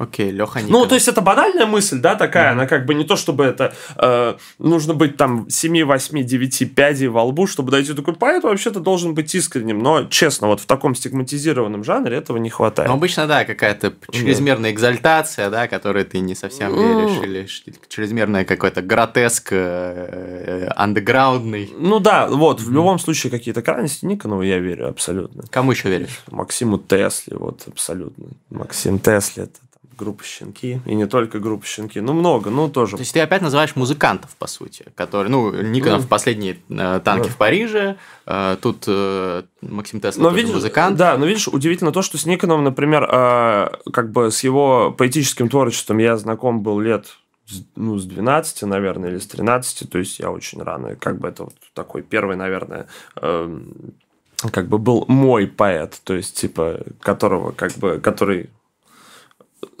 Окей, 0.00 0.30
Леха 0.30 0.60
Ну, 0.66 0.86
то 0.86 0.94
есть 0.94 1.08
это 1.08 1.20
банальная 1.20 1.66
мысль, 1.66 2.00
да, 2.00 2.14
такая, 2.14 2.48
mm-hmm. 2.48 2.52
она 2.52 2.66
как 2.66 2.86
бы 2.86 2.94
не 2.94 3.04
то, 3.04 3.16
чтобы 3.16 3.44
это 3.44 3.74
э, 3.98 4.34
нужно 4.58 4.94
быть 4.94 5.18
там 5.18 5.50
7, 5.50 5.84
8, 5.84 6.24
9 6.24 6.74
пядей 6.74 7.08
во 7.08 7.22
лбу, 7.24 7.46
чтобы 7.46 7.70
дойти 7.70 7.92
такой 7.92 8.14
поэт, 8.14 8.42
вообще-то 8.42 8.80
должен 8.80 9.12
быть 9.12 9.34
искренним, 9.34 9.80
но 9.80 10.04
честно, 10.04 10.46
вот 10.46 10.60
в 10.60 10.64
таком 10.64 10.94
стигматизированном 10.94 11.84
жанре 11.84 12.16
этого 12.16 12.38
не 12.38 12.48
хватает. 12.48 12.88
Ну, 12.88 12.94
обычно, 12.94 13.26
да, 13.26 13.44
какая-то 13.44 13.92
чрезмерная 14.10 14.70
yeah. 14.70 14.72
экзальтация, 14.72 15.50
да, 15.50 15.68
которой 15.68 16.04
ты 16.04 16.20
не 16.20 16.34
совсем 16.34 16.74
веришь, 16.74 17.18
mm. 17.18 17.24
или 17.26 17.46
чрезмерная 17.90 18.46
какой-то 18.46 18.80
гротеск 18.80 19.48
э, 19.50 20.70
андеграундный. 20.76 21.74
Ну 21.78 22.00
да, 22.00 22.26
вот, 22.26 22.62
в 22.62 22.72
любом 22.72 22.98
случае 22.98 23.30
какие-то 23.30 23.60
крайности 23.60 24.06
Никонову 24.06 24.40
я 24.40 24.60
верю 24.60 24.88
абсолютно. 24.88 25.42
Кому 25.50 25.72
еще 25.72 25.90
веришь? 25.90 26.22
Максиму 26.30 26.78
Тесли, 26.78 27.34
вот, 27.34 27.64
абсолютно. 27.66 28.28
Максим 28.48 28.98
Тесли, 28.98 29.42
это 29.42 29.58
группа 30.00 30.24
«Щенки», 30.24 30.80
и 30.86 30.94
не 30.94 31.06
только 31.06 31.38
группа 31.38 31.66
«Щенки», 31.66 32.00
ну, 32.00 32.14
много, 32.14 32.50
ну, 32.50 32.68
тоже. 32.68 32.96
То 32.96 33.02
есть, 33.02 33.12
ты 33.12 33.20
опять 33.20 33.42
называешь 33.42 33.76
музыкантов, 33.76 34.34
по 34.36 34.46
сути, 34.46 34.86
которые, 34.94 35.30
ну, 35.30 35.52
Никонов 35.62 36.02
ну, 36.02 36.08
последние 36.08 36.56
э, 36.70 37.00
танки 37.04 37.26
ну. 37.26 37.34
в 37.34 37.36
Париже, 37.36 37.96
э, 38.26 38.56
тут 38.60 38.84
э, 38.86 39.42
Максим 39.60 40.00
Тесла 40.00 40.24
но 40.24 40.30
видишь, 40.30 40.54
музыкант. 40.54 40.96
Да, 40.96 41.16
но 41.18 41.26
видишь, 41.26 41.48
удивительно 41.48 41.92
то, 41.92 42.00
что 42.00 42.16
с 42.16 42.24
Никоновым, 42.24 42.64
например, 42.64 43.06
э, 43.10 43.68
как 43.92 44.10
бы 44.10 44.30
с 44.30 44.42
его 44.42 44.94
поэтическим 44.96 45.48
творчеством 45.48 45.98
я 45.98 46.16
знаком 46.16 46.62
был 46.62 46.80
лет 46.80 47.18
ну, 47.76 47.98
с 47.98 48.06
12, 48.06 48.62
наверное, 48.62 49.10
или 49.10 49.18
с 49.18 49.26
13, 49.26 49.90
то 49.90 49.98
есть 49.98 50.18
я 50.18 50.30
очень 50.30 50.62
рано, 50.62 50.96
как 50.96 51.18
бы 51.18 51.28
это 51.28 51.44
вот 51.44 51.54
такой 51.74 52.02
первый, 52.02 52.36
наверное, 52.36 52.86
э, 53.16 53.60
как 54.52 54.68
бы 54.68 54.78
был 54.78 55.04
мой 55.08 55.46
поэт, 55.46 56.00
то 56.04 56.14
есть, 56.14 56.36
типа, 56.36 56.80
которого, 57.00 57.52
как 57.52 57.72
бы, 57.72 57.98
который 57.98 58.50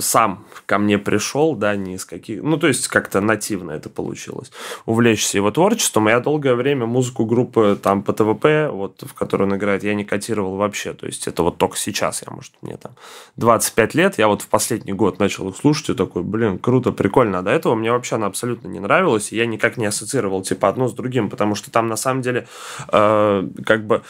сам 0.00 0.44
ко 0.66 0.78
мне 0.78 0.98
пришел, 0.98 1.54
да, 1.54 1.76
не 1.76 1.94
из 1.94 2.04
каких... 2.04 2.42
Ну, 2.42 2.56
то 2.56 2.68
есть, 2.68 2.88
как-то 2.88 3.20
нативно 3.20 3.72
это 3.72 3.88
получилось. 3.88 4.50
Увлечься 4.86 5.38
его 5.38 5.50
творчеством. 5.50 6.08
Я 6.08 6.20
долгое 6.20 6.54
время 6.54 6.86
музыку 6.86 7.24
группы 7.24 7.78
там 7.80 8.02
по 8.02 8.12
ТВП, 8.12 8.68
вот, 8.70 9.02
в 9.02 9.14
которой 9.14 9.44
он 9.44 9.56
играет, 9.56 9.84
я 9.84 9.94
не 9.94 10.04
котировал 10.04 10.56
вообще. 10.56 10.92
То 10.92 11.06
есть, 11.06 11.26
это 11.26 11.42
вот 11.42 11.58
только 11.58 11.76
сейчас, 11.76 12.22
я, 12.26 12.32
может, 12.32 12.52
мне 12.62 12.76
там 12.76 12.92
25 13.36 13.94
лет, 13.94 14.18
я 14.18 14.28
вот 14.28 14.42
в 14.42 14.48
последний 14.48 14.92
год 14.92 15.18
начал 15.18 15.48
их 15.48 15.56
слушать 15.56 15.90
и 15.90 15.94
такой, 15.94 16.22
блин, 16.22 16.58
круто, 16.58 16.92
прикольно. 16.92 17.40
А 17.40 17.42
до 17.42 17.50
этого 17.50 17.74
мне 17.74 17.92
вообще 17.92 18.16
она 18.16 18.26
абсолютно 18.26 18.68
не 18.68 18.80
нравилась, 18.80 19.32
и 19.32 19.36
я 19.36 19.46
никак 19.46 19.76
не 19.76 19.86
ассоциировал, 19.86 20.42
типа, 20.42 20.68
одно 20.68 20.88
с 20.88 20.92
другим, 20.92 21.30
потому 21.30 21.54
что 21.54 21.70
там, 21.70 21.88
на 21.88 21.96
самом 21.96 22.22
деле, 22.22 22.46
э, 22.92 23.48
как 23.64 23.86
бы 23.86 24.02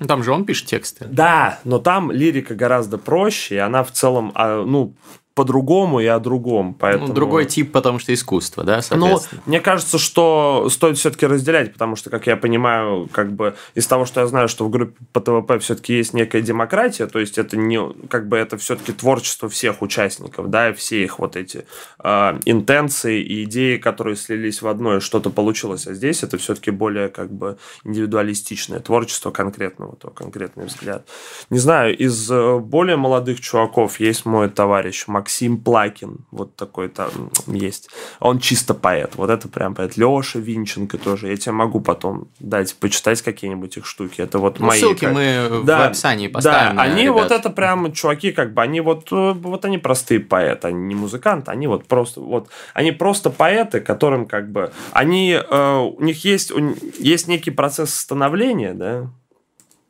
ну, 0.00 0.06
там 0.06 0.24
же 0.24 0.32
он 0.32 0.44
пишет 0.44 0.66
тексты. 0.66 1.06
Да, 1.08 1.60
но 1.64 1.78
там 1.78 2.10
лирика 2.10 2.54
гораздо 2.54 2.98
проще, 2.98 3.56
и 3.56 3.58
она 3.58 3.84
в 3.84 3.92
целом, 3.92 4.32
а, 4.34 4.64
ну, 4.64 4.94
по-другому 5.34 6.00
и 6.00 6.06
о 6.06 6.20
другом. 6.20 6.68
Ну, 6.68 6.76
поэтому... 6.78 7.08
Ну, 7.08 7.14
другой 7.14 7.44
тип, 7.46 7.72
потому 7.72 7.98
что 7.98 8.14
искусство, 8.14 8.62
да, 8.62 8.80
Ну, 8.92 9.18
мне 9.46 9.60
кажется, 9.60 9.98
что 9.98 10.68
стоит 10.70 10.96
все-таки 10.96 11.26
разделять, 11.26 11.72
потому 11.72 11.96
что, 11.96 12.08
как 12.08 12.28
я 12.28 12.36
понимаю, 12.36 13.08
как 13.10 13.32
бы 13.32 13.56
из 13.74 13.86
того, 13.86 14.04
что 14.04 14.20
я 14.20 14.26
знаю, 14.28 14.48
что 14.48 14.64
в 14.64 14.70
группе 14.70 14.94
по 15.12 15.20
ТВП 15.20 15.58
все-таки 15.58 15.94
есть 15.94 16.14
некая 16.14 16.40
демократия, 16.40 17.06
то 17.06 17.18
есть 17.18 17.36
это 17.36 17.56
не, 17.56 17.80
как 18.08 18.28
бы 18.28 18.36
это 18.36 18.56
все-таки 18.58 18.92
творчество 18.92 19.48
всех 19.48 19.82
участников, 19.82 20.50
да, 20.50 20.70
и 20.70 20.72
все 20.72 21.02
их 21.02 21.18
вот 21.18 21.34
эти 21.34 21.66
э, 22.02 22.38
интенции 22.44 23.20
и 23.20 23.42
идеи, 23.42 23.76
которые 23.76 24.14
слились 24.14 24.62
в 24.62 24.68
одно, 24.68 24.96
и 24.96 25.00
что-то 25.00 25.30
получилось. 25.30 25.88
А 25.88 25.94
здесь 25.94 26.22
это 26.22 26.38
все-таки 26.38 26.70
более 26.70 27.08
как 27.08 27.32
бы 27.32 27.58
индивидуалистичное 27.82 28.78
творчество 28.78 29.32
конкретного, 29.32 29.96
то 29.96 30.10
конкретный 30.10 30.66
взгляд. 30.66 31.08
Не 31.50 31.58
знаю, 31.58 31.96
из 31.96 32.30
э, 32.30 32.58
более 32.58 32.96
молодых 32.96 33.40
чуваков 33.40 33.98
есть 33.98 34.26
мой 34.26 34.48
товарищ 34.48 35.08
Макс 35.08 35.23
Максим 35.24 35.56
Плакин, 35.56 36.18
вот 36.30 36.54
такой 36.54 36.90
там 36.90 37.30
есть. 37.46 37.88
Он 38.20 38.38
чисто 38.38 38.74
поэт, 38.74 39.12
вот 39.14 39.30
это 39.30 39.48
прям 39.48 39.74
поэт. 39.74 39.96
Леша 39.96 40.38
Винченко 40.38 40.98
тоже, 40.98 41.28
я 41.28 41.36
тебе 41.38 41.52
могу 41.52 41.80
потом 41.80 42.28
дать 42.40 42.74
почитать 42.74 43.22
какие-нибудь 43.22 43.78
их 43.78 43.86
штуки. 43.86 44.20
Это 44.20 44.38
вот 44.38 44.60
ну, 44.60 44.66
мои. 44.66 44.80
Ссылки 44.80 45.06
как... 45.06 45.14
мы 45.14 45.62
да, 45.64 45.78
в 45.78 45.82
описании 45.86 46.28
поставим. 46.28 46.76
Да, 46.76 46.82
они 46.82 47.04
ребят. 47.04 47.14
вот 47.14 47.30
это 47.30 47.48
прям 47.48 47.90
чуваки, 47.94 48.32
как 48.32 48.52
бы, 48.52 48.60
они 48.60 48.82
вот, 48.82 49.10
э, 49.12 49.32
вот 49.32 49.64
они 49.64 49.78
простые 49.78 50.20
поэты, 50.20 50.68
они 50.68 50.88
не 50.88 50.94
музыканты, 50.94 51.50
они 51.50 51.68
вот 51.68 51.86
просто, 51.86 52.20
вот, 52.20 52.50
они 52.74 52.92
просто 52.92 53.30
поэты, 53.30 53.80
которым 53.80 54.26
как 54.26 54.52
бы, 54.52 54.72
они, 54.92 55.32
э, 55.32 55.76
у 55.78 56.02
них 56.02 56.22
есть, 56.26 56.50
у, 56.50 56.74
есть 56.98 57.28
некий 57.28 57.50
процесс 57.50 57.94
становления, 57.94 58.74
да, 58.74 59.10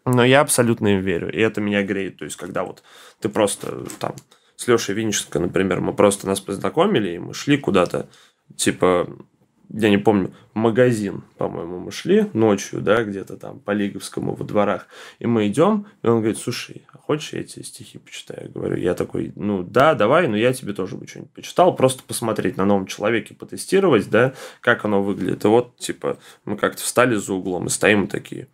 но 0.05 0.25
я 0.25 0.43
абсолютно 0.43 0.95
им 0.95 1.01
верю, 1.01 1.33
и 1.33 1.41
это 1.41 1.61
меня 1.61 1.83
греет. 1.83 2.19
То 2.19 2.25
есть, 2.25 2.37
когда 2.37 2.63
вот 2.63 2.85
ты 3.21 3.29
просто 3.29 3.85
там 3.99 4.15
с 4.57 4.69
Лешей 4.69 4.95
Винченко, 4.95 5.39
например, 5.39 5.81
мы 5.81 5.93
просто 5.93 6.27
нас 6.27 6.41
познакомили, 6.41 7.11
и 7.13 7.19
мы 7.19 7.35
шли 7.35 7.57
куда-то, 7.57 8.09
типа, 8.57 9.09
я 9.71 9.91
не 9.91 9.99
помню, 9.99 10.33
магазин, 10.53 11.25
по-моему, 11.37 11.81
мы 11.81 11.91
шли 11.91 12.31
ночью, 12.33 12.81
да, 12.81 13.03
где-то 13.03 13.37
там 13.37 13.59
по 13.61 13.73
Лиговскому 13.73 14.35
во 14.35 14.45
дворах, 14.45 14.87
и 15.19 15.27
мы 15.27 15.49
идем, 15.49 15.87
и 16.03 16.07
он 16.07 16.19
говорит, 16.19 16.39
слушай, 16.39 16.87
а 16.93 16.99
хочешь 16.99 17.33
я 17.33 17.41
эти 17.41 17.63
стихи 17.63 17.99
почитаю? 17.99 18.45
Я 18.45 18.49
говорю, 18.49 18.77
я 18.77 18.95
такой, 18.95 19.33
ну 19.35 19.63
да, 19.63 19.95
давай, 19.95 20.29
но 20.29 20.37
я 20.37 20.53
тебе 20.53 20.75
тоже 20.75 20.97
бы 20.97 21.07
что-нибудь 21.07 21.33
почитал, 21.33 21.75
просто 21.75 22.05
посмотреть 22.05 22.57
на 22.57 22.65
новом 22.65 22.87
человеке, 22.87 23.35
потестировать, 23.35 24.09
да, 24.11 24.35
как 24.61 24.85
оно 24.85 25.03
выглядит. 25.03 25.45
И 25.45 25.49
вот, 25.49 25.77
типа, 25.77 26.19
мы 26.45 26.57
как-то 26.57 26.83
встали 26.83 27.17
за 27.17 27.33
углом 27.33 27.67
и 27.67 27.71
стоим 27.71 28.07
такие, 28.07 28.49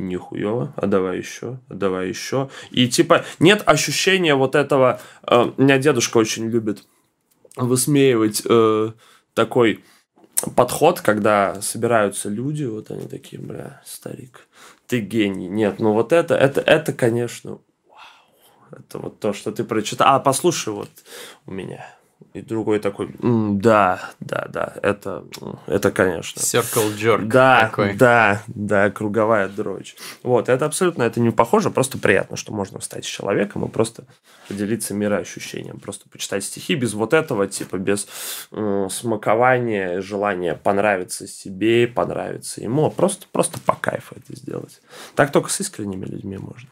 нихуево, 0.00 0.72
а 0.76 0.86
давай 0.86 1.18
еще, 1.18 1.58
а 1.68 1.74
давай 1.74 2.08
еще. 2.08 2.50
И 2.70 2.88
типа 2.88 3.24
нет 3.38 3.62
ощущения 3.66 4.34
вот 4.34 4.54
этого... 4.54 5.00
Э, 5.22 5.52
меня 5.56 5.78
дедушка 5.78 6.18
очень 6.18 6.48
любит 6.48 6.84
высмеивать 7.56 8.42
э, 8.48 8.92
такой 9.34 9.84
подход, 10.54 11.00
когда 11.00 11.60
собираются 11.60 12.28
люди, 12.28 12.64
вот 12.64 12.90
они 12.90 13.06
такие, 13.06 13.40
бля, 13.40 13.82
старик, 13.84 14.46
ты 14.86 15.00
гений. 15.00 15.48
Нет, 15.48 15.78
ну 15.78 15.92
вот 15.92 16.12
это, 16.12 16.34
это, 16.34 16.60
это, 16.60 16.92
конечно, 16.92 17.58
вау. 17.88 17.98
Это 18.72 18.98
вот 18.98 19.20
то, 19.20 19.32
что 19.32 19.52
ты 19.52 19.64
прочитал. 19.64 20.14
А, 20.14 20.20
послушай, 20.20 20.72
вот 20.72 20.90
у 21.46 21.52
меня 21.52 21.97
и 22.38 22.42
другой 22.42 22.78
такой, 22.78 23.10
да, 23.20 24.10
да, 24.20 24.46
да, 24.48 24.74
это, 24.82 25.24
это, 25.66 25.90
конечно. 25.90 26.40
Circle 26.40 26.96
jerk. 26.96 27.24
Да, 27.26 27.68
такой. 27.68 27.94
да, 27.94 28.42
да, 28.46 28.90
круговая 28.90 29.48
дрочь. 29.48 29.96
Вот, 30.22 30.48
это 30.48 30.66
абсолютно, 30.66 31.02
это 31.02 31.20
не 31.20 31.30
похоже, 31.30 31.70
просто 31.70 31.98
приятно, 31.98 32.36
что 32.36 32.52
можно 32.52 32.78
встать 32.78 33.04
с 33.04 33.08
человеком 33.08 33.64
и 33.64 33.68
просто 33.68 34.04
поделиться 34.48 34.94
мироощущением, 34.94 35.78
просто 35.80 36.08
почитать 36.08 36.44
стихи 36.44 36.74
без 36.74 36.94
вот 36.94 37.12
этого, 37.12 37.46
типа, 37.46 37.76
без 37.78 38.06
э, 38.52 38.88
смакования, 38.90 40.00
желания 40.00 40.54
понравиться 40.54 41.26
себе, 41.26 41.86
понравиться 41.86 42.60
ему, 42.60 42.86
а 42.86 42.90
просто, 42.90 43.26
просто 43.32 43.60
по 43.60 43.74
кайфу 43.74 44.16
это 44.16 44.38
сделать. 44.38 44.80
Так 45.14 45.32
только 45.32 45.50
с 45.50 45.60
искренними 45.60 46.06
людьми 46.06 46.38
можно. 46.38 46.68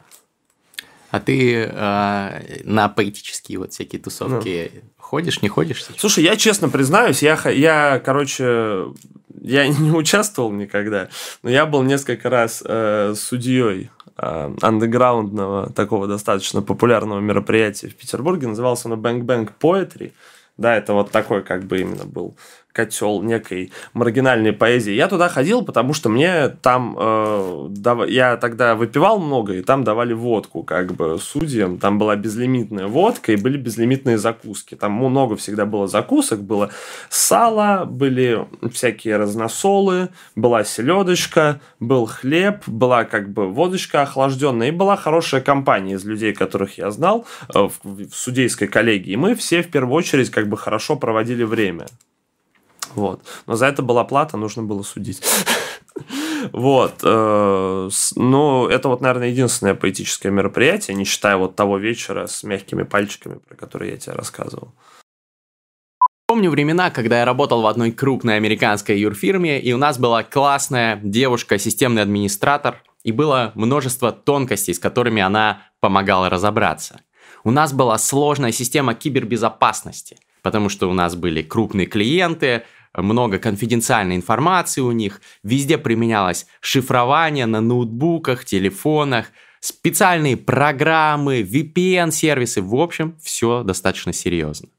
А 1.09 1.19
ты 1.19 1.63
э, 1.63 2.61
на 2.63 2.89
поэтические 2.89 3.59
вот 3.59 3.73
всякие 3.73 4.01
тусовки 4.01 4.71
ну. 4.73 4.81
ходишь, 4.97 5.41
не 5.41 5.47
ходишь? 5.47 5.83
Сейчас? 5.83 5.99
Слушай, 5.99 6.25
я 6.25 6.35
честно 6.35 6.69
признаюсь, 6.69 7.23
я, 7.23 7.39
я, 7.49 7.99
короче, 8.03 8.87
я 9.41 9.67
не 9.67 9.91
участвовал 9.91 10.51
никогда, 10.51 11.09
но 11.43 11.49
я 11.49 11.65
был 11.65 11.83
несколько 11.83 12.29
раз 12.29 12.61
э, 12.65 13.13
судьей 13.15 13.89
э, 14.17 14.55
андеграундного, 14.61 15.71
такого 15.71 16.07
достаточно 16.07 16.61
популярного 16.61 17.19
мероприятия 17.19 17.87
в 17.87 17.95
Петербурге. 17.95 18.47
Назывался 18.47 18.89
оно 18.89 18.95
Bang 18.95 19.21
Bang 19.21 19.49
Poetry. 19.59 20.11
Да, 20.57 20.75
это 20.75 20.93
вот 20.93 21.11
такой 21.11 21.43
как 21.43 21.65
бы 21.65 21.79
именно 21.79 22.05
был 22.05 22.35
котел 22.77 23.23
некой 23.23 23.71
маргинальной 23.93 24.53
поэзии. 24.53 24.93
Я 24.93 25.07
туда 25.07 25.29
ходил, 25.29 25.63
потому 25.63 25.93
что 25.93 26.09
мне 26.09 26.49
там... 26.49 26.95
Э, 26.99 27.67
дав... 27.69 28.07
Я 28.07 28.37
тогда 28.37 28.75
выпивал 28.75 29.19
много, 29.19 29.53
и 29.53 29.63
там 29.63 29.83
давали 29.83 30.13
водку 30.13 30.61
как 30.61 30.93
бы 30.93 31.17
судьям. 31.19 31.79
Там 31.79 31.97
была 31.97 32.15
безлимитная 32.15 32.85
водка, 32.85 33.31
и 33.31 33.35
были 33.35 33.57
безлимитные 33.57 34.19
закуски. 34.19 34.75
Там 34.75 34.91
много 34.91 35.35
всегда 35.37 35.65
было 35.65 35.87
закусок. 35.87 36.41
Было 36.43 36.69
сало, 37.09 37.85
были 37.85 38.45
всякие 38.71 39.17
разносолы, 39.17 40.09
была 40.35 40.63
селедочка, 40.63 41.59
был 41.79 42.05
хлеб, 42.05 42.57
была 42.67 43.05
как 43.05 43.33
бы 43.33 43.47
водочка 43.47 44.03
охлажденная, 44.03 44.67
и 44.67 44.71
была 44.71 44.95
хорошая 44.97 45.41
компания 45.41 45.95
из 45.95 46.05
людей, 46.05 46.31
которых 46.31 46.77
я 46.77 46.91
знал 46.91 47.25
э, 47.55 47.57
в, 47.57 47.71
в 47.83 48.13
судейской 48.13 48.67
коллегии. 48.67 49.13
И 49.13 49.17
мы 49.17 49.33
все 49.33 49.63
в 49.63 49.69
первую 49.69 49.95
очередь 49.95 50.29
как 50.29 50.47
бы 50.47 50.57
хорошо 50.57 50.95
проводили 50.95 51.43
время. 51.43 51.87
Вот. 52.97 53.21
Но 53.45 53.55
за 53.55 53.67
это 53.67 53.83
была 53.83 54.03
плата, 54.03 54.37
нужно 54.37 54.63
было 54.63 54.83
судить. 54.83 55.21
Вот. 56.51 57.01
Э, 57.03 57.89
ну, 58.15 58.67
это 58.67 58.89
вот, 58.89 59.01
наверное, 59.01 59.29
единственное 59.29 59.73
поэтическое 59.73 60.31
мероприятие, 60.31 60.95
не 60.95 61.03
считая 61.03 61.35
вот 61.35 61.55
того 61.55 61.79
вечера 61.79 62.27
с 62.27 62.43
мягкими 62.43 62.83
пальчиками, 62.83 63.39
про 63.39 63.55
который 63.55 63.89
я 63.89 63.97
тебе 63.97 64.13
рассказывал. 64.13 64.71
Помню 66.27 66.51
времена, 66.51 66.91
когда 66.91 67.19
я 67.19 67.25
работал 67.25 67.61
в 67.63 67.65
одной 67.65 67.91
крупной 67.91 68.37
американской 68.37 68.99
юрфирме, 68.99 69.59
и 69.59 69.73
у 69.73 69.77
нас 69.77 69.97
была 69.97 70.23
классная 70.23 70.99
девушка, 71.03 71.57
системный 71.57 72.03
администратор, 72.03 72.83
и 73.03 73.11
было 73.11 73.51
множество 73.55 74.11
тонкостей, 74.11 74.75
с 74.75 74.79
которыми 74.79 75.21
она 75.21 75.63
помогала 75.79 76.29
разобраться. 76.29 77.01
У 77.43 77.51
нас 77.51 77.73
была 77.73 77.97
сложная 77.97 78.51
система 78.51 78.93
кибербезопасности, 78.93 80.17
потому 80.43 80.69
что 80.69 80.89
у 80.89 80.93
нас 80.93 81.15
были 81.15 81.41
крупные 81.41 81.87
клиенты, 81.87 82.63
много 82.93 83.39
конфиденциальной 83.39 84.15
информации 84.15 84.81
у 84.81 84.91
них, 84.91 85.21
везде 85.43 85.77
применялось 85.77 86.47
шифрование 86.61 87.45
на 87.45 87.61
ноутбуках, 87.61 88.45
телефонах, 88.45 89.27
специальные 89.59 90.37
программы, 90.37 91.41
VPN-сервисы, 91.41 92.61
в 92.61 92.75
общем, 92.75 93.17
все 93.21 93.63
достаточно 93.63 94.13
серьезно. 94.13 94.69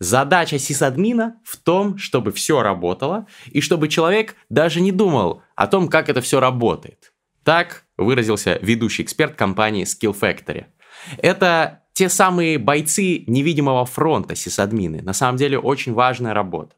Задача 0.00 0.58
сисадмина 0.58 1.40
в 1.42 1.56
том, 1.56 1.98
чтобы 1.98 2.30
все 2.30 2.62
работало, 2.62 3.26
и 3.46 3.60
чтобы 3.60 3.88
человек 3.88 4.36
даже 4.48 4.80
не 4.80 4.92
думал 4.92 5.42
о 5.56 5.66
том, 5.66 5.88
как 5.88 6.08
это 6.08 6.20
все 6.20 6.38
работает. 6.38 7.12
Так 7.42 7.84
выразился 7.96 8.58
ведущий 8.62 9.02
эксперт 9.02 9.34
компании 9.34 9.84
Skill 9.84 10.16
Factory. 10.18 10.66
Это 11.18 11.82
те 11.94 12.08
самые 12.08 12.58
бойцы 12.58 13.24
невидимого 13.26 13.84
фронта 13.86 14.36
сисадмины. 14.36 15.02
На 15.02 15.12
самом 15.12 15.36
деле 15.36 15.58
очень 15.58 15.94
важная 15.94 16.32
работа. 16.32 16.76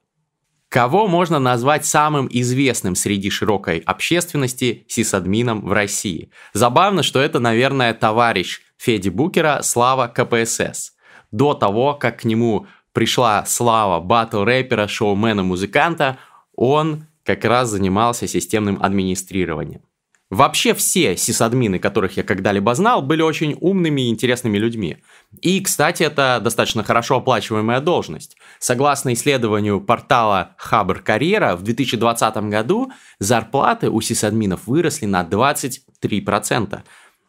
Кого 0.71 1.09
можно 1.09 1.41
назвать 1.41 1.85
самым 1.85 2.29
известным 2.31 2.95
среди 2.95 3.29
широкой 3.29 3.79
общественности 3.79 4.85
сисадмином 4.87 5.67
в 5.67 5.73
России? 5.73 6.31
Забавно, 6.53 7.03
что 7.03 7.21
это, 7.21 7.41
наверное, 7.41 7.93
товарищ 7.93 8.61
Феди 8.79 9.09
Букера 9.09 9.63
Слава 9.65 10.07
КПСС. 10.07 10.93
До 11.33 11.55
того, 11.55 11.95
как 11.95 12.21
к 12.21 12.25
нему 12.25 12.69
пришла 12.93 13.45
слава 13.47 14.01
батл-рэпера, 14.01 14.87
шоумена, 14.87 15.43
музыканта, 15.43 16.19
он 16.55 17.07
как 17.25 17.45
раз 17.45 17.71
занимался 17.71 18.29
системным 18.29 18.81
администрированием. 18.81 19.83
Вообще 20.31 20.75
все 20.75 21.17
сисадмины, 21.17 21.81
которых 21.81 22.17
я 22.17 22.23
когда-либо 22.23 22.73
знал, 22.77 23.03
были 23.03 23.21
очень 23.21 23.57
умными 23.61 24.03
и 24.03 24.11
интересными 24.11 24.59
людьми. 24.59 24.99
И, 25.41 25.61
кстати, 25.61 26.05
это 26.05 26.41
достаточно 26.41 26.85
хорошо 26.85 27.17
оплачиваемая 27.17 27.81
должность. 27.81 28.37
Согласно 28.61 29.13
исследованию 29.13 29.81
портала 29.81 30.55
Хабр 30.57 31.01
Карьера, 31.01 31.57
в 31.57 31.63
2020 31.63 32.37
году 32.49 32.93
зарплаты 33.19 33.91
у 33.91 34.01
сисадминов 34.01 34.69
выросли 34.69 35.07
на 35.07 35.25
23%. 35.25 36.81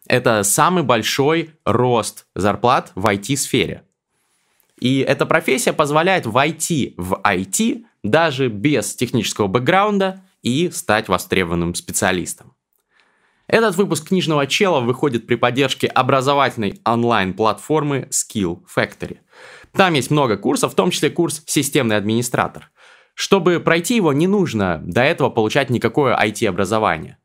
Это 0.05 0.43
самый 0.43 0.83
большой 0.83 1.55
рост 1.65 2.27
зарплат 2.35 2.91
в 2.93 3.07
IT-сфере. 3.07 3.83
И 4.79 4.99
эта 4.99 5.25
профессия 5.25 5.73
позволяет 5.73 6.27
войти 6.27 6.93
в 6.97 7.19
IT 7.23 7.83
даже 8.03 8.49
без 8.49 8.95
технического 8.95 9.47
бэкграунда 9.47 10.21
и 10.43 10.69
стать 10.69 11.07
востребованным 11.07 11.73
специалистом. 11.73 12.50
Этот 13.51 13.75
выпуск 13.75 14.07
книжного 14.07 14.47
чела 14.47 14.79
выходит 14.79 15.27
при 15.27 15.35
поддержке 15.35 15.85
образовательной 15.85 16.79
онлайн-платформы 16.85 18.07
Skill 18.09 18.61
Factory. 18.73 19.17
Там 19.73 19.93
есть 19.93 20.09
много 20.09 20.37
курсов, 20.37 20.71
в 20.71 20.75
том 20.75 20.89
числе 20.89 21.09
курс 21.09 21.43
«Системный 21.45 21.97
администратор». 21.97 22.71
Чтобы 23.13 23.59
пройти 23.59 23.97
его, 23.97 24.13
не 24.13 24.25
нужно 24.25 24.81
до 24.85 25.01
этого 25.01 25.29
получать 25.29 25.69
никакое 25.69 26.17
IT-образование. 26.17 27.17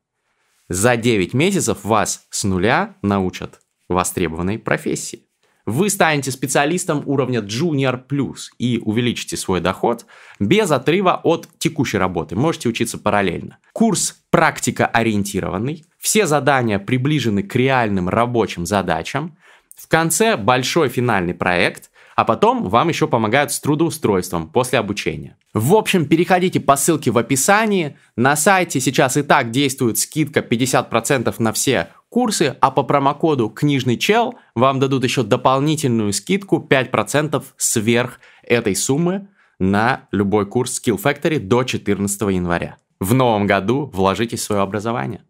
За 0.69 0.97
9 0.97 1.33
месяцев 1.33 1.85
вас 1.85 2.27
с 2.31 2.43
нуля 2.43 2.97
научат 3.03 3.61
востребованной 3.89 4.59
профессии. 4.59 5.27
Вы 5.67 5.91
станете 5.91 6.31
специалистом 6.31 7.03
уровня 7.07 7.41
Junior 7.41 8.01
Plus 8.07 8.51
и 8.57 8.81
увеличите 8.85 9.37
свой 9.37 9.61
доход 9.61 10.07
без 10.39 10.71
отрыва 10.71 11.21
от 11.25 11.49
текущей 11.59 11.99
работы. 11.99 12.37
Можете 12.37 12.69
учиться 12.69 12.99
параллельно. 12.99 13.59
Курс 13.73 14.17
практика 14.31 14.87
ориентированный, 14.87 15.85
все 16.07 16.29
задания 16.29 16.79
приближены 16.79 17.43
к 17.43 17.57
реальным 17.57 18.09
рабочим 18.09 18.65
задачам. 18.65 19.37
В 19.77 19.89
конце 19.89 20.37
большой 20.37 20.89
финальный 20.89 21.35
проект, 21.35 21.91
а 22.15 22.25
потом 22.25 22.69
вам 22.69 22.91
еще 22.91 23.09
помогают 23.09 23.51
с 23.51 23.59
трудоустройством 23.59 24.49
после 24.49 24.79
обучения. 24.79 25.37
В 25.53 25.75
общем, 25.75 26.07
переходите 26.07 26.61
по 26.61 26.77
ссылке 26.77 27.11
в 27.11 27.19
описании. 27.19 27.97
На 28.15 28.37
сайте 28.37 28.79
сейчас 28.79 29.17
и 29.17 29.23
так 29.23 29.51
действует 29.51 29.99
скидка 29.99 30.47
50% 30.49 31.35
на 31.41 31.53
все 31.53 31.89
курсы, 32.09 32.57
а 32.61 32.71
по 32.71 32.85
промокоду 32.85 33.49
«Книжный 33.49 33.97
чел» 33.97 34.37
вам 34.55 34.79
дадут 34.79 35.03
еще 35.03 35.25
дополнительную 35.25 36.13
скидку 36.13 36.65
5% 36.71 37.43
сверх 37.57 38.21
этой 38.45 38.77
суммы 38.77 39.27
на 39.59 40.07
любой 40.13 40.47
курс 40.47 40.81
Skill 40.81 41.03
Factory 41.03 41.41
до 41.41 41.65
14 41.65 42.21
января. 42.31 42.77
В 43.01 43.13
новом 43.13 43.49
году 43.49 43.91
вложитесь 43.93 44.39
в 44.39 44.45
свое 44.45 44.63
образование. 44.63 45.23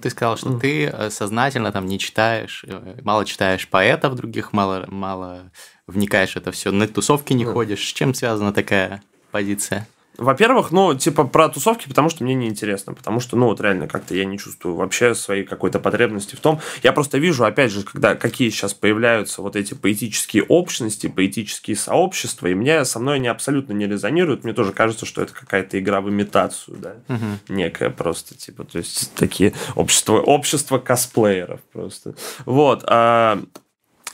Ты 0.00 0.10
сказал, 0.10 0.36
что 0.36 0.50
mm. 0.50 0.60
ты 0.60 0.84
э, 0.86 1.10
сознательно 1.10 1.70
там 1.70 1.86
не 1.86 2.00
читаешь, 2.00 2.64
э, 2.66 2.98
мало 3.02 3.24
читаешь 3.24 3.68
поэтов 3.68 4.16
других, 4.16 4.52
мало, 4.52 4.86
мало 4.88 5.52
вникаешь 5.86 6.32
в 6.32 6.36
это 6.36 6.50
все, 6.50 6.72
на 6.72 6.88
тусовки 6.88 7.32
не 7.32 7.44
mm. 7.44 7.52
ходишь. 7.52 7.86
С 7.86 7.92
чем 7.92 8.12
связана 8.12 8.52
такая 8.52 9.02
позиция? 9.30 9.86
Во-первых, 10.16 10.70
ну, 10.70 10.94
типа, 10.94 11.24
про 11.24 11.48
тусовки, 11.48 11.88
потому 11.88 12.08
что 12.08 12.24
мне 12.24 12.34
неинтересно, 12.34 12.94
потому 12.94 13.20
что, 13.20 13.36
ну, 13.36 13.46
вот 13.46 13.60
реально 13.60 13.88
как-то 13.88 14.14
я 14.14 14.24
не 14.24 14.38
чувствую 14.38 14.76
вообще 14.76 15.14
своей 15.14 15.44
какой-то 15.44 15.80
потребности 15.80 16.36
в 16.36 16.40
том. 16.40 16.60
Я 16.82 16.92
просто 16.92 17.18
вижу, 17.18 17.44
опять 17.44 17.72
же, 17.72 17.82
когда 17.82 18.14
какие 18.14 18.50
сейчас 18.50 18.74
появляются 18.74 19.42
вот 19.42 19.56
эти 19.56 19.74
поэтические 19.74 20.44
общности, 20.44 21.08
поэтические 21.08 21.76
сообщества, 21.76 22.46
и 22.46 22.54
мне 22.54 22.84
со 22.84 23.00
мной 23.00 23.16
они 23.16 23.28
абсолютно 23.28 23.72
не 23.72 23.86
резонируют. 23.86 24.44
Мне 24.44 24.52
тоже 24.52 24.72
кажется, 24.72 25.04
что 25.06 25.22
это 25.22 25.32
какая-то 25.32 25.78
игра 25.78 26.00
в 26.00 26.08
имитацию, 26.08 26.76
да, 26.78 26.94
угу. 27.08 27.26
некая 27.48 27.90
просто, 27.90 28.36
типа, 28.36 28.64
то 28.64 28.78
есть 28.78 29.14
такие 29.14 29.52
общества, 29.74 30.18
общество 30.20 30.78
косплееров 30.78 31.60
просто. 31.72 32.14
Вот. 32.44 32.84
А, 32.86 33.40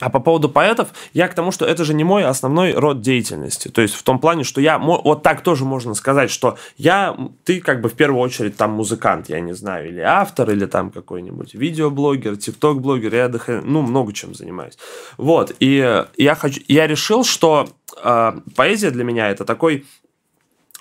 а 0.01 0.09
по 0.09 0.19
поводу 0.19 0.49
поэтов, 0.49 0.89
я 1.13 1.27
к 1.27 1.35
тому, 1.35 1.51
что 1.51 1.65
это 1.65 1.85
же 1.85 1.93
не 1.93 2.03
мой 2.03 2.25
основной 2.25 2.73
род 2.73 3.01
деятельности. 3.01 3.69
То 3.69 3.81
есть 3.81 3.93
в 3.93 4.03
том 4.03 4.19
плане, 4.19 4.43
что 4.43 4.59
я, 4.59 4.77
вот 4.77 5.23
так 5.23 5.41
тоже 5.41 5.63
можно 5.63 5.93
сказать, 5.93 6.31
что 6.31 6.57
я, 6.77 7.15
ты 7.45 7.61
как 7.61 7.81
бы 7.81 7.89
в 7.89 7.93
первую 7.93 8.19
очередь 8.21 8.57
там 8.57 8.71
музыкант, 8.71 9.29
я 9.29 9.39
не 9.39 9.53
знаю, 9.53 9.89
или 9.89 10.01
автор, 10.01 10.49
или 10.49 10.65
там 10.65 10.89
какой-нибудь 10.89 11.53
видеоблогер, 11.53 12.35
тикток-блогер, 12.35 13.13
я 13.13 13.29
дохрен, 13.29 13.61
ну, 13.63 13.81
много 13.81 14.11
чем 14.11 14.33
занимаюсь. 14.33 14.77
Вот, 15.17 15.53
и 15.59 16.03
я, 16.17 16.35
хочу, 16.35 16.61
я 16.67 16.87
решил, 16.87 17.23
что 17.23 17.69
э, 18.03 18.31
поэзия 18.55 18.89
для 18.89 19.03
меня 19.03 19.29
это 19.29 19.45
такой 19.45 19.85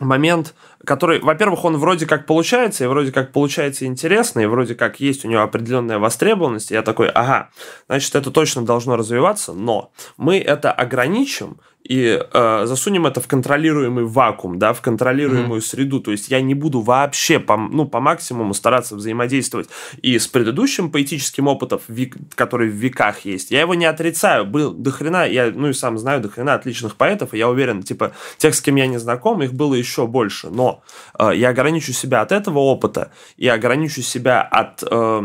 момент, 0.00 0.54
который, 0.84 1.20
во-первых, 1.20 1.64
он 1.64 1.76
вроде 1.76 2.06
как 2.06 2.26
получается, 2.26 2.84
и 2.84 2.86
вроде 2.86 3.12
как 3.12 3.32
получается 3.32 3.86
интересно, 3.86 4.40
и 4.40 4.46
вроде 4.46 4.74
как 4.74 5.00
есть 5.00 5.24
у 5.24 5.28
него 5.28 5.42
определенная 5.42 5.98
востребованность, 5.98 6.70
и 6.70 6.74
я 6.74 6.82
такой, 6.82 7.08
ага, 7.08 7.50
значит, 7.86 8.14
это 8.14 8.30
точно 8.30 8.64
должно 8.64 8.96
развиваться, 8.96 9.52
но 9.52 9.92
мы 10.16 10.38
это 10.38 10.72
ограничим 10.72 11.58
и 11.90 12.22
э, 12.22 12.62
засунем 12.66 13.06
это 13.06 13.20
в 13.20 13.26
контролируемый 13.26 14.04
вакуум, 14.04 14.60
да, 14.60 14.72
в 14.72 14.80
контролируемую 14.80 15.60
mm-hmm. 15.60 15.64
среду. 15.64 15.98
То 15.98 16.12
есть 16.12 16.28
я 16.28 16.40
не 16.40 16.54
буду 16.54 16.82
вообще 16.82 17.40
по, 17.40 17.56
ну, 17.56 17.84
по 17.84 17.98
максимуму 17.98 18.54
стараться 18.54 18.94
взаимодействовать 18.94 19.68
и 20.00 20.16
с 20.16 20.28
предыдущим 20.28 20.92
поэтическим 20.92 21.48
опытом, 21.48 21.80
век, 21.88 22.14
который 22.36 22.68
в 22.68 22.74
веках 22.74 23.24
есть. 23.24 23.50
Я 23.50 23.62
его 23.62 23.74
не 23.74 23.86
отрицаю. 23.86 24.46
Был 24.46 24.70
до 24.72 24.92
хрена, 24.92 25.26
я, 25.26 25.50
ну 25.52 25.70
и 25.70 25.72
сам 25.72 25.98
знаю, 25.98 26.20
до 26.20 26.28
хрена 26.28 26.54
отличных 26.54 26.94
поэтов, 26.94 27.34
и 27.34 27.38
я 27.38 27.48
уверен, 27.48 27.82
типа, 27.82 28.12
тех, 28.38 28.54
с 28.54 28.60
кем 28.60 28.76
я 28.76 28.86
не 28.86 29.00
знаком, 29.00 29.42
их 29.42 29.52
было 29.52 29.74
еще 29.74 30.06
больше. 30.06 30.48
Но 30.48 30.84
э, 31.18 31.32
я 31.34 31.48
ограничу 31.48 31.92
себя 31.92 32.20
от 32.20 32.30
этого 32.30 32.60
опыта 32.60 33.10
и 33.36 33.48
ограничу 33.48 34.02
себя 34.02 34.42
от 34.42 34.84
э, 34.88 35.22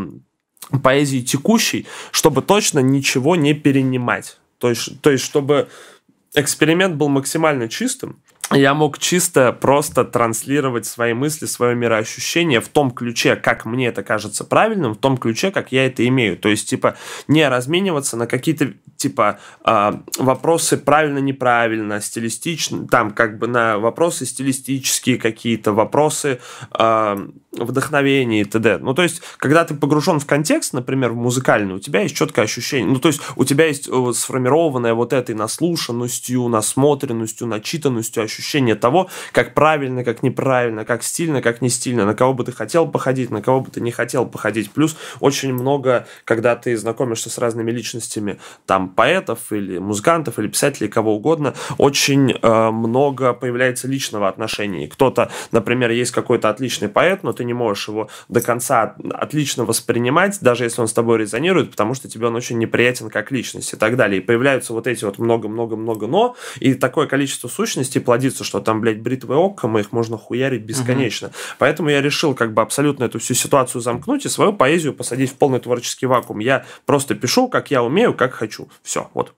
поэзии 0.82 1.20
текущей, 1.20 1.86
чтобы 2.10 2.42
точно 2.42 2.80
ничего 2.80 3.36
не 3.36 3.54
перенимать. 3.54 4.38
То 4.58 4.70
есть, 4.70 5.00
то 5.00 5.10
есть 5.10 5.22
чтобы 5.22 5.68
эксперимент 6.36 6.94
был 6.94 7.08
максимально 7.08 7.68
чистым, 7.68 8.20
я 8.52 8.74
мог 8.74 8.98
чисто 8.98 9.52
просто 9.52 10.04
транслировать 10.04 10.86
свои 10.86 11.14
мысли, 11.14 11.46
свое 11.46 11.74
мироощущение 11.74 12.60
в 12.60 12.68
том 12.68 12.92
ключе, 12.92 13.34
как 13.34 13.64
мне 13.64 13.88
это 13.88 14.04
кажется 14.04 14.44
правильным, 14.44 14.94
в 14.94 14.98
том 14.98 15.16
ключе, 15.16 15.50
как 15.50 15.72
я 15.72 15.86
это 15.86 16.06
имею. 16.06 16.36
То 16.36 16.48
есть, 16.48 16.68
типа, 16.70 16.96
не 17.26 17.48
размениваться 17.48 18.16
на 18.16 18.28
какие-то, 18.28 18.72
типа, 18.96 19.40
э, 19.64 19.92
вопросы 20.18 20.76
правильно-неправильно, 20.76 22.00
стилистично, 22.00 22.86
там, 22.86 23.10
как 23.10 23.38
бы 23.38 23.48
на 23.48 23.78
вопросы 23.78 24.24
стилистические 24.26 25.18
какие-то, 25.18 25.72
вопросы 25.72 26.38
вдохновения 27.58 28.42
и 28.42 28.44
т.д. 28.44 28.78
Ну, 28.78 28.94
то 28.94 29.02
есть, 29.02 29.22
когда 29.38 29.64
ты 29.64 29.74
погружен 29.74 30.20
в 30.20 30.26
контекст, 30.26 30.72
например, 30.72 31.12
в 31.12 31.16
музыкальный, 31.16 31.74
у 31.74 31.78
тебя 31.78 32.02
есть 32.02 32.16
четкое 32.16 32.44
ощущение, 32.44 32.92
ну, 32.92 32.98
то 32.98 33.08
есть, 33.08 33.20
у 33.36 33.44
тебя 33.44 33.66
есть 33.66 33.88
э, 33.88 34.12
сформированное 34.14 34.94
вот 34.94 35.12
этой 35.12 35.34
наслушанностью, 35.34 36.48
насмотренностью, 36.48 37.46
начитанностью 37.46 38.22
ощущение 38.22 38.74
того, 38.74 39.08
как 39.32 39.54
правильно, 39.54 40.04
как 40.04 40.22
неправильно, 40.22 40.84
как 40.84 41.02
стильно, 41.02 41.42
как 41.42 41.62
не 41.62 41.68
стильно, 41.68 42.04
на 42.04 42.14
кого 42.14 42.34
бы 42.34 42.44
ты 42.44 42.52
хотел 42.52 42.86
походить, 42.86 43.30
на 43.30 43.42
кого 43.42 43.60
бы 43.60 43.70
ты 43.70 43.80
не 43.80 43.90
хотел 43.90 44.26
походить. 44.26 44.70
Плюс 44.70 44.96
очень 45.20 45.52
много, 45.52 46.06
когда 46.24 46.56
ты 46.56 46.76
знакомишься 46.76 47.30
с 47.30 47.38
разными 47.38 47.70
личностями, 47.70 48.38
там, 48.66 48.88
поэтов 48.88 49.52
или 49.52 49.78
музыкантов 49.78 50.38
или 50.38 50.48
писателей, 50.48 50.88
кого 50.88 51.16
угодно, 51.16 51.54
очень 51.78 52.32
э, 52.32 52.70
много 52.70 53.32
появляется 53.32 53.88
личного 53.88 54.28
отношения. 54.28 54.88
Кто-то, 54.88 55.30
например, 55.52 55.90
есть 55.90 56.10
какой-то 56.10 56.48
отличный 56.50 56.88
поэт, 56.88 57.22
но 57.22 57.32
ты 57.32 57.44
не 57.46 57.54
можешь 57.54 57.88
его 57.88 58.10
до 58.28 58.42
конца 58.42 58.96
отлично 59.14 59.64
воспринимать, 59.64 60.38
даже 60.42 60.64
если 60.64 60.82
он 60.82 60.88
с 60.88 60.92
тобой 60.92 61.18
резонирует, 61.18 61.70
потому 61.70 61.94
что 61.94 62.08
тебе 62.08 62.26
он 62.26 62.36
очень 62.36 62.58
неприятен 62.58 63.08
как 63.08 63.32
личность 63.32 63.72
и 63.72 63.76
так 63.76 63.96
далее. 63.96 64.20
И 64.20 64.24
появляются 64.24 64.74
вот 64.74 64.86
эти 64.86 65.04
вот 65.04 65.18
много-много-много 65.18 66.06
но, 66.06 66.36
и 66.60 66.74
такое 66.74 67.06
количество 67.06 67.48
сущностей 67.48 68.00
плодит 68.00 68.26
гордиться, 68.26 68.44
что 68.44 68.60
там, 68.60 68.80
блядь, 68.80 69.00
бритвы 69.00 69.36
оком, 69.36 69.78
их 69.78 69.92
можно 69.92 70.16
хуярить 70.16 70.62
бесконечно. 70.62 71.28
Угу. 71.28 71.36
Поэтому 71.58 71.90
я 71.90 72.02
решил 72.02 72.34
как 72.34 72.52
бы 72.52 72.62
абсолютно 72.62 73.04
эту 73.04 73.18
всю 73.18 73.34
ситуацию 73.34 73.82
замкнуть 73.82 74.26
и 74.26 74.28
свою 74.28 74.52
поэзию 74.52 74.94
посадить 74.94 75.30
в 75.30 75.34
полный 75.34 75.60
творческий 75.60 76.06
вакуум. 76.06 76.40
Я 76.40 76.64
просто 76.84 77.14
пишу, 77.14 77.48
как 77.48 77.70
я 77.70 77.82
умею, 77.82 78.14
как 78.14 78.32
хочу. 78.34 78.68
Все, 78.82 79.10
вот. 79.14 79.34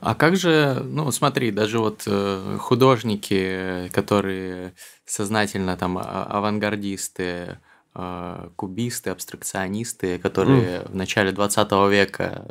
А 0.00 0.14
как 0.14 0.36
же, 0.36 0.82
ну 0.84 1.10
смотри, 1.12 1.50
даже 1.50 1.78
вот 1.78 2.02
э, 2.06 2.58
художники, 2.60 3.88
которые 3.94 4.74
сознательно 5.04 5.76
там 5.76 5.98
а, 5.98 6.24
авангардисты, 6.24 7.58
э, 7.94 8.48
кубисты, 8.56 9.10
абстракционисты, 9.10 10.18
которые 10.18 10.78
mm. 10.78 10.92
в 10.92 10.94
начале 10.94 11.32
20 11.32 11.70
века 11.90 12.46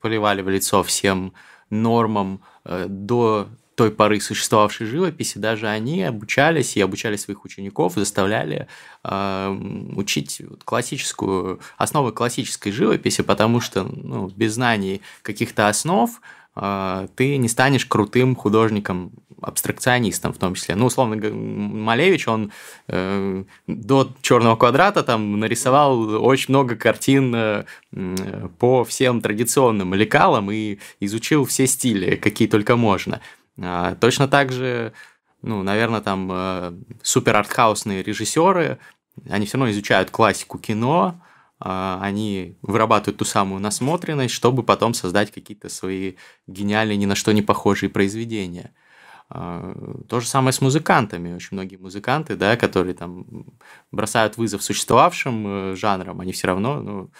поливали 0.00 0.42
в 0.42 0.48
лицо 0.48 0.82
всем 0.82 1.32
нормам 1.70 2.40
э, 2.64 2.86
до 2.88 3.48
той 3.74 3.90
поры 3.90 4.20
существовавшей 4.20 4.86
живописи, 4.86 5.38
даже 5.38 5.68
они 5.68 6.02
обучались 6.02 6.76
и 6.76 6.80
обучали 6.80 7.16
своих 7.16 7.44
учеников, 7.44 7.94
заставляли 7.94 8.68
э, 9.02 9.58
учить 9.96 10.42
классическую, 10.64 11.60
основы 11.76 12.12
классической 12.12 12.70
живописи, 12.70 13.22
потому 13.22 13.60
что 13.60 13.84
ну, 13.84 14.28
без 14.28 14.54
знаний 14.54 15.02
каких-то 15.22 15.68
основ 15.68 16.10
э, 16.10 16.20
ты 16.54 17.36
не 17.36 17.48
станешь 17.48 17.86
крутым 17.86 18.36
художником, 18.36 19.12
абстракционистом 19.44 20.32
в 20.32 20.38
том 20.38 20.54
числе. 20.54 20.74
Ну, 20.74 20.86
условно, 20.86 21.16
Малевич, 21.30 22.26
он 22.28 22.52
э, 22.88 23.44
до 23.66 24.12
черного 24.22 24.56
квадрата 24.56 25.02
там 25.02 25.38
нарисовал 25.38 26.24
очень 26.24 26.46
много 26.48 26.76
картин 26.76 27.34
э, 27.34 27.64
по 28.58 28.84
всем 28.84 29.20
традиционным 29.20 29.94
лекалам 29.94 30.50
и 30.50 30.78
изучил 31.00 31.44
все 31.44 31.66
стили, 31.66 32.16
какие 32.16 32.48
только 32.48 32.76
можно. 32.76 33.20
А, 33.60 33.94
точно 33.96 34.28
так 34.28 34.50
же, 34.52 34.92
ну, 35.42 35.62
наверное, 35.62 36.00
там 36.00 36.28
э, 36.32 36.72
супер 37.02 37.36
артхаусные 37.36 38.02
режиссеры, 38.02 38.78
они 39.28 39.46
все 39.46 39.58
равно 39.58 39.70
изучают 39.70 40.10
классику 40.10 40.58
кино, 40.58 41.20
э, 41.20 41.33
они 41.60 42.58
вырабатывают 42.62 43.18
ту 43.18 43.24
самую 43.24 43.60
насмотренность, 43.60 44.34
чтобы 44.34 44.62
потом 44.62 44.94
создать 44.94 45.30
какие-то 45.30 45.68
свои 45.68 46.14
гениальные, 46.46 46.96
ни 46.96 47.06
на 47.06 47.14
что 47.14 47.32
не 47.32 47.42
похожие 47.42 47.90
произведения. 47.90 48.72
Э, 49.30 49.74
то 50.08 50.20
же 50.20 50.26
самое 50.26 50.52
с 50.52 50.60
музыкантами. 50.60 51.34
Очень 51.34 51.50
многие 51.52 51.76
музыканты, 51.76 52.36
да, 52.36 52.56
которые 52.56 52.94
там 52.94 53.46
бросают 53.90 54.36
вызов 54.36 54.62
существовавшим 54.62 55.46
э, 55.72 55.76
жанрам, 55.76 56.20
они 56.20 56.32
все 56.32 56.46
равно, 56.46 56.82
ну, 56.82 57.10